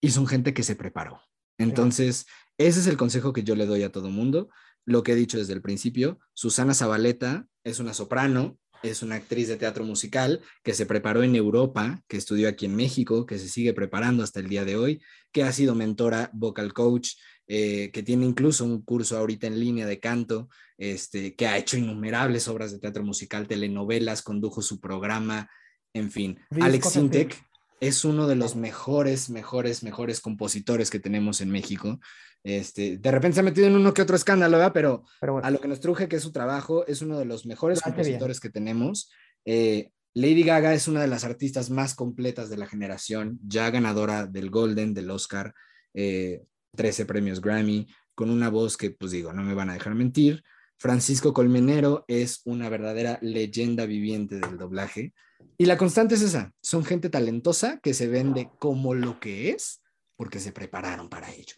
y 0.00 0.10
son 0.10 0.26
gente 0.26 0.54
que 0.54 0.62
se 0.62 0.76
preparó. 0.76 1.20
Entonces, 1.58 2.26
ese 2.56 2.80
es 2.80 2.86
el 2.86 2.96
consejo 2.96 3.32
que 3.32 3.44
yo 3.44 3.56
le 3.56 3.66
doy 3.66 3.82
a 3.82 3.92
todo 3.92 4.10
mundo. 4.10 4.48
Lo 4.84 5.02
que 5.02 5.12
he 5.12 5.16
dicho 5.16 5.38
desde 5.38 5.52
el 5.52 5.62
principio, 5.62 6.18
Susana 6.34 6.74
Zabaleta 6.74 7.46
es 7.64 7.80
una 7.80 7.94
soprano, 7.94 8.58
es 8.82 9.02
una 9.02 9.16
actriz 9.16 9.48
de 9.48 9.56
teatro 9.56 9.84
musical 9.84 10.40
que 10.62 10.74
se 10.74 10.86
preparó 10.86 11.22
en 11.22 11.34
Europa, 11.34 12.02
que 12.08 12.16
estudió 12.16 12.48
aquí 12.48 12.66
en 12.66 12.76
México, 12.76 13.26
que 13.26 13.38
se 13.38 13.48
sigue 13.48 13.72
preparando 13.72 14.22
hasta 14.22 14.40
el 14.40 14.48
día 14.48 14.64
de 14.64 14.76
hoy, 14.76 15.02
que 15.32 15.42
ha 15.42 15.52
sido 15.52 15.74
mentora, 15.74 16.30
vocal 16.32 16.72
coach, 16.72 17.12
eh, 17.46 17.90
que 17.92 18.02
tiene 18.02 18.26
incluso 18.26 18.64
un 18.64 18.82
curso 18.82 19.16
ahorita 19.16 19.46
en 19.46 19.58
línea 19.58 19.86
de 19.86 20.00
canto, 20.00 20.48
este, 20.76 21.34
que 21.34 21.46
ha 21.46 21.56
hecho 21.56 21.76
innumerables 21.76 22.46
obras 22.48 22.72
de 22.72 22.78
teatro 22.78 23.02
musical, 23.04 23.48
telenovelas, 23.48 24.22
condujo 24.22 24.62
su 24.62 24.80
programa, 24.80 25.50
en 25.94 26.10
fin. 26.10 26.38
Alex 26.60 26.90
Sintek 26.90 27.47
es 27.80 28.04
uno 28.04 28.26
de 28.26 28.36
los 28.36 28.56
mejores, 28.56 29.30
mejores, 29.30 29.82
mejores 29.82 30.20
compositores 30.20 30.90
que 30.90 31.00
tenemos 31.00 31.40
en 31.40 31.50
México. 31.50 32.00
Este, 32.44 32.98
de 32.98 33.10
repente 33.10 33.34
se 33.34 33.40
ha 33.40 33.44
metido 33.44 33.66
en 33.66 33.76
uno 33.76 33.94
que 33.94 34.02
otro 34.02 34.16
escándalo, 34.16 34.58
Pero, 34.72 35.04
a 35.42 35.50
lo 35.50 35.60
que 35.60 35.68
nos 35.68 35.80
truje, 35.80 36.08
que 36.08 36.16
es 36.16 36.22
su 36.22 36.32
trabajo, 36.32 36.86
es 36.86 37.02
uno 37.02 37.18
de 37.18 37.24
los 37.24 37.46
mejores 37.46 37.80
compositores 37.80 38.40
que 38.40 38.50
tenemos. 38.50 39.10
Eh, 39.44 39.90
Lady 40.14 40.42
Gaga 40.42 40.74
es 40.74 40.88
una 40.88 41.00
de 41.00 41.08
las 41.08 41.24
artistas 41.24 41.70
más 41.70 41.94
completas 41.94 42.50
de 42.50 42.56
la 42.56 42.66
generación, 42.66 43.38
ya 43.46 43.70
ganadora 43.70 44.26
del 44.26 44.50
Golden, 44.50 44.94
del 44.94 45.10
Oscar. 45.10 45.54
Eh, 45.94 46.42
13 46.76 47.06
premios 47.06 47.40
Grammy, 47.40 47.86
con 48.14 48.30
una 48.30 48.48
voz 48.48 48.76
que, 48.76 48.90
pues 48.90 49.12
digo, 49.12 49.32
no 49.32 49.42
me 49.42 49.54
van 49.54 49.70
a 49.70 49.74
dejar 49.74 49.94
mentir. 49.94 50.42
Francisco 50.76 51.32
Colmenero 51.32 52.04
es 52.08 52.40
una 52.44 52.68
verdadera 52.68 53.18
leyenda 53.20 53.84
viviente 53.84 54.36
del 54.36 54.58
doblaje. 54.58 55.12
Y 55.56 55.66
la 55.66 55.76
constante 55.76 56.14
es 56.14 56.22
esa, 56.22 56.52
son 56.60 56.84
gente 56.84 57.10
talentosa 57.10 57.80
que 57.80 57.94
se 57.94 58.06
vende 58.06 58.50
como 58.58 58.94
lo 58.94 59.18
que 59.20 59.50
es 59.50 59.82
porque 60.16 60.40
se 60.40 60.52
prepararon 60.52 61.08
para 61.08 61.32
ello. 61.32 61.56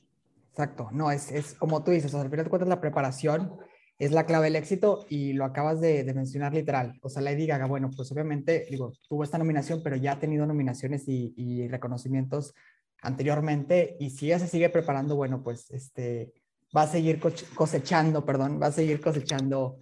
Exacto, 0.50 0.88
no, 0.92 1.10
es, 1.10 1.30
es 1.30 1.54
como 1.54 1.82
tú 1.82 1.90
dices, 1.90 2.14
al 2.14 2.30
final 2.30 2.44
de 2.44 2.50
cuentas 2.50 2.68
la 2.68 2.80
preparación 2.80 3.52
es 3.98 4.12
la 4.12 4.24
clave 4.24 4.46
del 4.46 4.56
éxito 4.56 5.04
y 5.08 5.34
lo 5.34 5.44
acabas 5.44 5.80
de, 5.80 6.04
mencionar 6.14 6.54
literal. 6.54 6.98
O 7.02 7.08
sea, 7.08 7.22
Lady 7.22 7.46
Gaga, 7.46 7.66
bueno, 7.66 7.90
pues 7.94 8.10
obviamente, 8.12 8.66
digo, 8.70 8.92
tuvo 9.08 9.24
esta 9.24 9.38
nominación, 9.38 9.82
pero 9.82 9.96
ya 9.96 10.12
ha 10.12 10.18
tenido 10.20 10.46
nominaciones 10.46 11.06
y, 11.06 11.34
y 11.36 11.68
reconocimientos 11.68 12.54
anteriormente 13.02 13.96
y 13.98 14.10
si 14.10 14.26
ella 14.26 14.38
se 14.38 14.48
sigue 14.48 14.68
preparando, 14.68 15.16
bueno, 15.16 15.42
pues 15.42 15.70
este, 15.70 16.32
va 16.76 16.82
a 16.82 16.86
seguir 16.86 17.20
cosechando, 17.54 18.24
perdón, 18.24 18.60
va 18.60 18.66
a 18.66 18.72
seguir 18.72 19.00
cosechando 19.00 19.78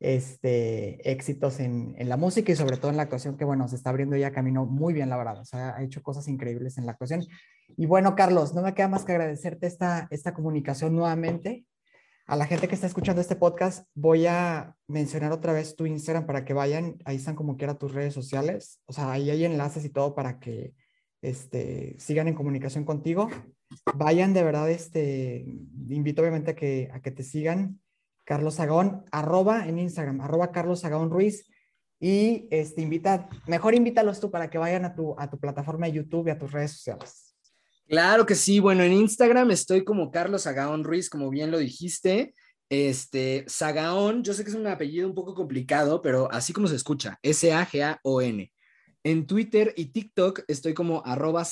este, 0.00 1.10
éxitos 1.10 1.60
en, 1.60 1.94
en, 1.98 2.08
la 2.08 2.16
música 2.16 2.52
y 2.52 2.56
sobre 2.56 2.76
todo 2.76 2.90
en 2.90 2.96
la 2.96 3.04
actuación, 3.04 3.36
que 3.36 3.44
bueno, 3.44 3.66
se 3.68 3.76
está 3.76 3.90
abriendo 3.90 4.16
ya 4.16 4.30
camino 4.30 4.64
muy 4.64 4.94
bien 4.94 5.10
labrado, 5.10 5.42
o 5.42 5.44
sea, 5.44 5.76
ha 5.76 5.82
hecho 5.82 6.02
cosas 6.02 6.28
increíbles 6.28 6.78
en 6.78 6.86
la 6.86 6.92
actuación. 6.92 7.24
Y 7.76 7.86
bueno, 7.86 8.14
Carlos, 8.14 8.54
no 8.54 8.62
me 8.62 8.74
queda 8.74 8.88
más 8.88 9.04
que 9.04 9.12
agradecerte 9.12 9.66
esta, 9.66 10.08
esta 10.10 10.34
comunicación 10.34 10.94
nuevamente. 10.94 11.66
A 12.26 12.36
la 12.36 12.46
gente 12.46 12.68
que 12.68 12.74
está 12.74 12.86
escuchando 12.86 13.22
este 13.22 13.36
podcast, 13.36 13.88
voy 13.94 14.26
a 14.26 14.74
mencionar 14.86 15.32
otra 15.32 15.54
vez 15.54 15.76
tu 15.76 15.86
Instagram 15.86 16.26
para 16.26 16.44
que 16.44 16.52
vayan, 16.52 16.96
ahí 17.06 17.16
están 17.16 17.34
como 17.34 17.56
quiera 17.56 17.78
tus 17.78 17.94
redes 17.94 18.12
sociales, 18.12 18.80
o 18.84 18.92
sea, 18.92 19.10
ahí 19.10 19.30
hay 19.30 19.46
enlaces 19.46 19.82
y 19.86 19.88
todo 19.88 20.14
para 20.14 20.38
que 20.38 20.74
este, 21.22 21.96
sigan 21.98 22.28
en 22.28 22.34
comunicación 22.34 22.84
contigo. 22.84 23.30
Vayan 23.94 24.34
de 24.34 24.42
verdad, 24.42 24.70
este, 24.70 25.44
invito 25.88 26.20
obviamente 26.20 26.50
a 26.50 26.54
que, 26.54 26.90
a 26.92 27.00
que 27.00 27.10
te 27.10 27.22
sigan, 27.22 27.80
Carlos 28.28 28.56
Sagón, 28.56 29.06
arroba 29.10 29.66
en 29.66 29.78
Instagram, 29.78 30.20
arroba 30.20 30.52
Carlos 30.52 30.80
Sagón 30.80 31.08
Ruiz. 31.08 31.46
Y 31.98 32.46
este, 32.50 32.82
invita, 32.82 33.30
mejor 33.46 33.74
invítalos 33.74 34.20
tú 34.20 34.30
para 34.30 34.50
que 34.50 34.58
vayan 34.58 34.84
a 34.84 34.94
tu, 34.94 35.18
a 35.18 35.30
tu 35.30 35.40
plataforma 35.40 35.86
de 35.86 35.92
YouTube 35.92 36.28
y 36.28 36.30
a 36.32 36.38
tus 36.38 36.52
redes 36.52 36.72
sociales. 36.72 37.34
Claro 37.88 38.26
que 38.26 38.34
sí. 38.34 38.60
Bueno, 38.60 38.82
en 38.82 38.92
Instagram 38.92 39.50
estoy 39.50 39.82
como 39.82 40.10
Carlos 40.10 40.42
Sagaón 40.42 40.84
Ruiz, 40.84 41.08
como 41.08 41.30
bien 41.30 41.50
lo 41.50 41.56
dijiste. 41.56 42.34
Este, 42.68 43.46
Sagaón, 43.48 44.22
yo 44.22 44.34
sé 44.34 44.44
que 44.44 44.50
es 44.50 44.56
un 44.56 44.66
apellido 44.66 45.08
un 45.08 45.14
poco 45.14 45.34
complicado, 45.34 46.02
pero 46.02 46.30
así 46.30 46.52
como 46.52 46.68
se 46.68 46.76
escucha, 46.76 47.18
S-A-G-A-O-N. 47.22 48.52
En 49.04 49.26
Twitter 49.26 49.72
y 49.74 49.86
TikTok 49.86 50.42
estoy 50.48 50.74
como 50.74 51.02
arroba 51.06 51.46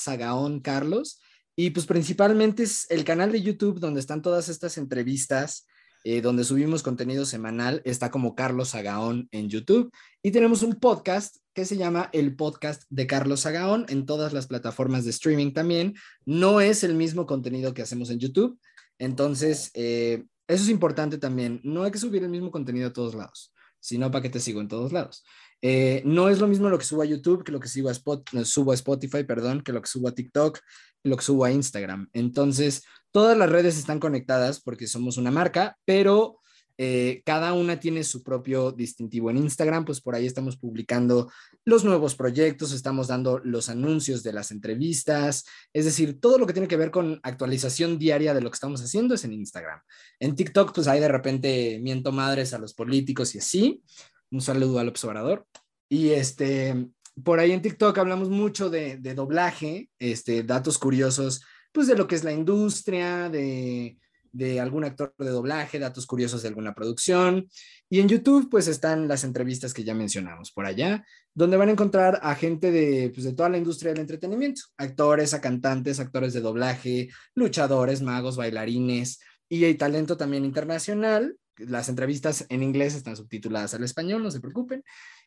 Carlos. 0.61 1.19
Y 1.55 1.71
pues 1.71 1.87
principalmente 1.87 2.61
es 2.61 2.85
el 2.91 3.03
canal 3.03 3.31
de 3.31 3.41
YouTube 3.41 3.79
donde 3.79 3.99
están 3.99 4.21
todas 4.21 4.47
estas 4.47 4.77
entrevistas 4.77 5.65
eh, 6.09 6.21
donde 6.21 6.45
subimos 6.45 6.83
contenido 6.83 7.25
semanal, 7.25 7.81
está 7.83 8.09
como 8.09 8.33
Carlos 8.33 8.75
Agaón 8.75 9.27
en 9.31 9.49
YouTube. 9.49 9.91
Y 10.23 10.31
tenemos 10.31 10.63
un 10.63 10.75
podcast 10.75 11.35
que 11.53 11.65
se 11.65 11.75
llama 11.75 12.09
El 12.13 12.33
Podcast 12.37 12.83
de 12.89 13.07
Carlos 13.07 13.45
Agaón 13.45 13.85
en 13.89 14.05
todas 14.05 14.31
las 14.31 14.47
plataformas 14.47 15.03
de 15.03 15.09
streaming 15.09 15.51
también. 15.51 15.95
No 16.23 16.61
es 16.61 16.85
el 16.85 16.95
mismo 16.95 17.25
contenido 17.25 17.73
que 17.73 17.81
hacemos 17.81 18.09
en 18.09 18.19
YouTube. 18.19 18.57
Entonces, 18.97 19.69
eh, 19.73 20.23
eso 20.47 20.63
es 20.63 20.69
importante 20.69 21.17
también. 21.17 21.59
No 21.65 21.83
hay 21.83 21.91
que 21.91 21.99
subir 21.99 22.23
el 22.23 22.29
mismo 22.29 22.51
contenido 22.51 22.87
a 22.87 22.93
todos 22.93 23.13
lados, 23.13 23.53
sino 23.81 24.09
para 24.09 24.21
que 24.21 24.29
te 24.29 24.39
sigo 24.39 24.61
en 24.61 24.69
todos 24.69 24.93
lados. 24.93 25.25
Eh, 25.61 26.03
no 26.05 26.29
es 26.29 26.39
lo 26.39 26.47
mismo 26.47 26.69
lo 26.69 26.77
que 26.77 26.85
subo 26.85 27.01
a 27.01 27.05
YouTube 27.05 27.43
que 27.43 27.51
lo 27.51 27.59
que 27.59 27.67
a, 27.67 28.45
subo 28.45 28.71
a 28.71 28.75
Spotify, 28.75 29.25
perdón, 29.25 29.59
que 29.61 29.73
lo 29.73 29.81
que 29.81 29.89
subo 29.89 30.07
a 30.07 30.13
TikTok, 30.15 30.57
lo 31.03 31.17
que 31.17 31.23
subo 31.23 31.43
a 31.43 31.51
Instagram. 31.51 32.07
Entonces, 32.13 32.83
todas 33.17 33.35
las 33.35 33.49
redes 33.49 33.79
están 33.79 33.99
conectadas 33.99 34.61
porque 34.61 34.85
somos 34.85 35.17
una 35.17 35.31
marca, 35.31 35.75
pero 35.85 36.39
eh, 36.77 37.23
cada 37.25 37.53
una 37.53 37.79
tiene 37.79 38.03
su 38.03 38.21
propio 38.21 38.71
distintivo. 38.71 39.31
En 39.31 39.37
Instagram, 39.37 39.85
pues 39.85 40.01
por 40.01 40.13
ahí 40.13 40.27
estamos 40.27 40.55
publicando 40.55 41.31
los 41.65 41.83
nuevos 41.83 42.13
proyectos, 42.13 42.73
estamos 42.73 43.07
dando 43.07 43.39
los 43.39 43.69
anuncios 43.69 44.21
de 44.21 44.33
las 44.33 44.51
entrevistas, 44.51 45.45
es 45.73 45.85
decir, 45.85 46.19
todo 46.19 46.37
lo 46.37 46.45
que 46.45 46.53
tiene 46.53 46.67
que 46.67 46.77
ver 46.77 46.91
con 46.91 47.19
actualización 47.23 47.97
diaria 47.97 48.35
de 48.35 48.41
lo 48.41 48.51
que 48.51 48.55
estamos 48.57 48.83
haciendo 48.83 49.15
es 49.15 49.23
en 49.23 49.33
Instagram. 49.33 49.79
En 50.19 50.35
TikTok, 50.35 50.75
pues 50.75 50.87
ahí 50.87 50.99
de 50.99 51.07
repente 51.07 51.79
miento 51.81 52.11
madres 52.11 52.53
a 52.53 52.59
los 52.59 52.75
políticos 52.75 53.33
y 53.33 53.39
así. 53.39 53.81
Un 54.29 54.41
saludo 54.41 54.77
al 54.77 54.89
observador. 54.89 55.47
Y 55.89 56.09
este, 56.09 56.87
por 57.23 57.39
ahí 57.39 57.51
en 57.51 57.63
TikTok 57.63 57.97
hablamos 57.97 58.29
mucho 58.29 58.69
de, 58.69 58.97
de 58.97 59.15
doblaje, 59.15 59.89
este, 59.97 60.43
datos 60.43 60.77
curiosos, 60.77 61.41
pues 61.77 61.87
de 61.87 61.95
lo 61.95 62.07
que 62.07 62.15
es 62.15 62.23
la 62.23 62.33
industria, 62.33 63.29
de 63.29 63.97
de 64.37 64.59
algún 64.59 64.83
actor 64.83 65.15
de 65.17 65.29
doblaje, 65.29 65.79
datos 65.79 66.05
curiosos 66.05 66.43
de 66.43 66.49
alguna 66.49 66.75
producción. 66.75 67.49
Y 67.89 67.99
en 67.99 68.07
YouTube, 68.07 68.49
pues 68.49 68.67
están 68.67 69.07
las 69.07 69.23
entrevistas 69.23 69.73
que 69.73 69.83
ya 69.83 69.95
mencionamos 69.95 70.51
por 70.51 70.67
allá, 70.67 71.03
donde 71.33 71.57
van 71.57 71.69
a 71.69 71.71
encontrar 71.71 72.19
a 72.21 72.35
gente 72.35 72.71
de, 72.71 73.09
pues, 73.09 73.23
de 73.23 73.33
toda 73.33 73.49
la 73.49 73.57
industria 73.57 73.91
del 73.91 74.01
entretenimiento, 74.01 74.61
actores, 74.77 75.33
a 75.33 75.41
cantantes, 75.41 75.99
actores 75.99 76.33
de 76.33 76.41
doblaje, 76.41 77.09
luchadores, 77.33 78.03
magos, 78.03 78.37
bailarines, 78.37 79.19
y 79.49 79.63
hay 79.63 79.73
talento 79.73 80.17
también 80.17 80.45
internacional. 80.45 81.35
Las 81.55 81.89
entrevistas 81.89 82.45
en 82.49 82.61
inglés 82.61 82.93
están 82.93 83.15
subtituladas 83.15 83.73
al 83.73 83.83
español, 83.83 84.21
no 84.21 84.29
se 84.29 84.39
preocupen. 84.39 84.83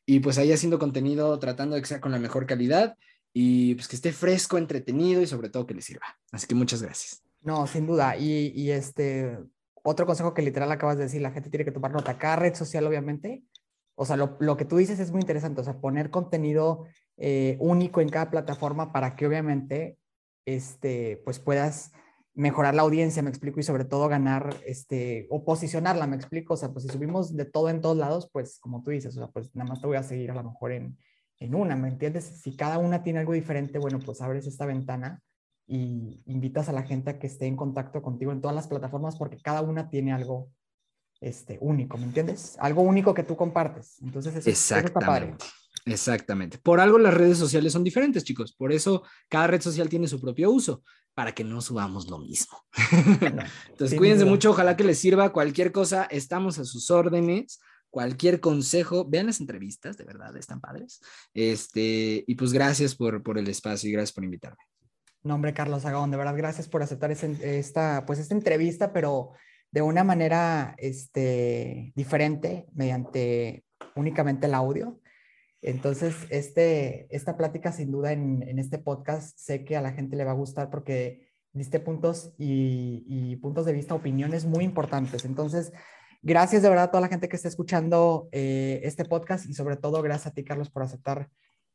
Y 0.06 0.20
pues 0.20 0.38
ahí 0.38 0.52
haciendo 0.52 0.78
contenido, 0.78 1.36
tratando 1.40 1.74
de 1.74 1.82
que 1.82 1.88
sea 1.88 2.00
con 2.00 2.12
la 2.12 2.18
mejor 2.20 2.46
calidad 2.46 2.96
y 3.32 3.74
pues 3.74 3.88
que 3.88 3.96
esté 3.96 4.12
fresco, 4.12 4.58
entretenido 4.58 5.22
y 5.22 5.26
sobre 5.26 5.48
todo 5.48 5.66
que 5.66 5.74
les 5.74 5.84
sirva. 5.84 6.06
Así 6.32 6.46
que 6.46 6.54
muchas 6.54 6.82
gracias. 6.82 7.22
No, 7.42 7.66
sin 7.66 7.86
duda. 7.86 8.16
Y, 8.16 8.52
y, 8.54 8.70
este, 8.70 9.38
otro 9.82 10.06
consejo 10.06 10.34
que 10.34 10.42
literal 10.42 10.70
acabas 10.72 10.96
de 10.96 11.04
decir, 11.04 11.22
la 11.22 11.30
gente 11.30 11.50
tiene 11.50 11.64
que 11.64 11.72
tomar 11.72 11.92
nota. 11.92 12.18
Cada 12.18 12.36
red 12.36 12.54
social, 12.54 12.86
obviamente, 12.86 13.44
o 13.94 14.04
sea, 14.04 14.16
lo, 14.16 14.36
lo 14.40 14.56
que 14.56 14.64
tú 14.64 14.76
dices 14.76 14.98
es 15.00 15.12
muy 15.12 15.20
interesante, 15.20 15.60
o 15.60 15.64
sea, 15.64 15.80
poner 15.80 16.10
contenido 16.10 16.86
eh, 17.16 17.56
único 17.60 18.00
en 18.00 18.08
cada 18.08 18.30
plataforma 18.30 18.92
para 18.92 19.14
que 19.14 19.26
obviamente, 19.26 19.98
este, 20.46 21.22
pues 21.24 21.38
puedas 21.38 21.92
mejorar 22.34 22.74
la 22.74 22.82
audiencia, 22.82 23.22
me 23.22 23.30
explico, 23.30 23.60
y 23.60 23.62
sobre 23.62 23.84
todo 23.84 24.08
ganar, 24.08 24.56
este, 24.66 25.26
o 25.30 25.44
posicionarla, 25.44 26.06
me 26.06 26.16
explico, 26.16 26.54
o 26.54 26.56
sea, 26.56 26.70
pues 26.70 26.84
si 26.84 26.90
subimos 26.90 27.36
de 27.36 27.44
todo 27.44 27.68
en 27.68 27.80
todos 27.80 27.96
lados, 27.96 28.30
pues 28.32 28.58
como 28.58 28.82
tú 28.82 28.90
dices, 28.90 29.16
o 29.16 29.20
sea, 29.20 29.28
pues 29.28 29.54
nada 29.54 29.68
más 29.68 29.80
te 29.80 29.86
voy 29.86 29.96
a 29.96 30.02
seguir 30.02 30.30
a 30.30 30.34
lo 30.34 30.44
mejor 30.44 30.72
en, 30.72 30.96
en 31.40 31.54
una, 31.54 31.74
¿me 31.74 31.88
entiendes? 31.88 32.24
Si 32.24 32.54
cada 32.54 32.78
una 32.78 33.02
tiene 33.02 33.18
algo 33.18 33.32
diferente, 33.32 33.78
bueno, 33.78 33.98
pues 33.98 34.20
abres 34.20 34.46
esta 34.46 34.66
ventana 34.66 35.22
y 35.66 36.22
invitas 36.26 36.68
a 36.68 36.72
la 36.72 36.82
gente 36.82 37.10
a 37.10 37.18
que 37.18 37.26
esté 37.26 37.46
en 37.46 37.56
contacto 37.56 38.02
contigo 38.02 38.32
en 38.32 38.40
todas 38.40 38.54
las 38.54 38.68
plataformas 38.68 39.16
porque 39.16 39.40
cada 39.40 39.62
una 39.62 39.88
tiene 39.88 40.12
algo 40.12 40.50
este, 41.20 41.58
único, 41.60 41.98
¿me 41.98 42.04
entiendes? 42.04 42.56
Algo 42.60 42.82
único 42.82 43.14
que 43.14 43.22
tú 43.22 43.36
compartes. 43.36 44.00
Entonces, 44.02 44.36
eso, 44.36 44.50
Exactamente. 44.50 45.44
Exactamente. 45.86 46.58
Por 46.58 46.78
algo 46.78 46.98
las 46.98 47.14
redes 47.14 47.38
sociales 47.38 47.72
son 47.72 47.84
diferentes, 47.84 48.22
chicos. 48.22 48.52
Por 48.52 48.72
eso 48.72 49.02
cada 49.28 49.46
red 49.46 49.62
social 49.62 49.88
tiene 49.88 50.08
su 50.08 50.20
propio 50.20 50.50
uso, 50.50 50.82
para 51.14 51.32
que 51.32 51.44
no 51.44 51.60
subamos 51.60 52.08
lo 52.08 52.18
mismo. 52.18 52.58
Entonces, 53.68 53.98
cuídense 53.98 54.24
mucho. 54.24 54.50
Ojalá 54.50 54.76
que 54.76 54.84
les 54.84 54.98
sirva 54.98 55.32
cualquier 55.32 55.72
cosa. 55.72 56.04
Estamos 56.04 56.58
a 56.58 56.64
sus 56.64 56.90
órdenes. 56.90 57.60
Cualquier 57.90 58.40
consejo, 58.40 59.04
vean 59.08 59.26
las 59.26 59.40
entrevistas, 59.40 59.96
de 59.96 60.04
verdad, 60.04 60.36
están 60.36 60.60
padres. 60.60 61.00
Este, 61.34 62.24
y 62.26 62.34
pues 62.36 62.52
gracias 62.52 62.94
por, 62.94 63.22
por 63.22 63.36
el 63.36 63.48
espacio 63.48 63.88
y 63.88 63.92
gracias 63.92 64.12
por 64.12 64.24
invitarme. 64.24 64.62
Nombre 65.22 65.52
Carlos 65.52 65.84
Agón, 65.84 66.10
de 66.10 66.16
verdad, 66.16 66.36
gracias 66.36 66.68
por 66.68 66.82
aceptar 66.82 67.10
esta, 67.10 68.04
pues, 68.06 68.18
esta 68.18 68.34
entrevista, 68.34 68.92
pero 68.92 69.32
de 69.70 69.82
una 69.82 70.02
manera 70.02 70.74
este, 70.78 71.92
diferente, 71.94 72.66
mediante 72.72 73.64
únicamente 73.94 74.46
el 74.46 74.54
audio. 74.54 74.98
Entonces, 75.62 76.14
este, 76.30 77.14
esta 77.14 77.36
plática, 77.36 77.70
sin 77.70 77.90
duda, 77.92 78.12
en, 78.12 78.42
en 78.48 78.58
este 78.58 78.78
podcast, 78.78 79.38
sé 79.38 79.64
que 79.64 79.76
a 79.76 79.82
la 79.82 79.92
gente 79.92 80.16
le 80.16 80.24
va 80.24 80.30
a 80.30 80.34
gustar 80.34 80.70
porque 80.70 81.28
diste 81.52 81.80
puntos 81.80 82.32
y, 82.38 83.04
y, 83.06 83.36
puntos 83.36 83.66
de 83.66 83.72
vista, 83.72 83.94
opiniones 83.94 84.46
muy 84.46 84.64
importantes. 84.64 85.24
Entonces, 85.24 85.72
gracias 86.22 86.62
de 86.62 86.68
verdad 86.68 86.84
a 86.84 86.90
toda 86.90 87.00
la 87.00 87.08
gente 87.08 87.28
que 87.28 87.36
está 87.36 87.48
escuchando 87.48 88.28
eh, 88.32 88.80
este 88.84 89.04
podcast 89.04 89.46
y 89.46 89.54
sobre 89.54 89.76
todo 89.76 90.02
gracias 90.02 90.28
a 90.28 90.34
ti, 90.34 90.44
Carlos, 90.44 90.70
por 90.70 90.82
aceptar 90.82 91.28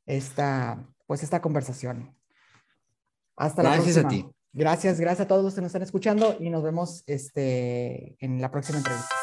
esta, 0.06 0.88
pues, 1.08 1.24
esta 1.24 1.42
conversación. 1.42 2.16
Hasta 3.36 3.64
la 3.64 3.74
próxima. 3.74 3.94
Gracias 3.94 4.06
a 4.06 4.08
ti. 4.08 4.36
Gracias, 4.54 5.00
gracias 5.00 5.26
a 5.26 5.28
todos 5.28 5.44
los 5.44 5.54
que 5.54 5.62
nos 5.62 5.70
están 5.70 5.82
escuchando 5.82 6.38
y 6.40 6.50
nos 6.50 6.64
vemos 6.64 7.04
este, 7.08 8.16
en 8.24 8.40
la 8.40 8.52
próxima 8.52 8.78
entrevista. 8.78 9.14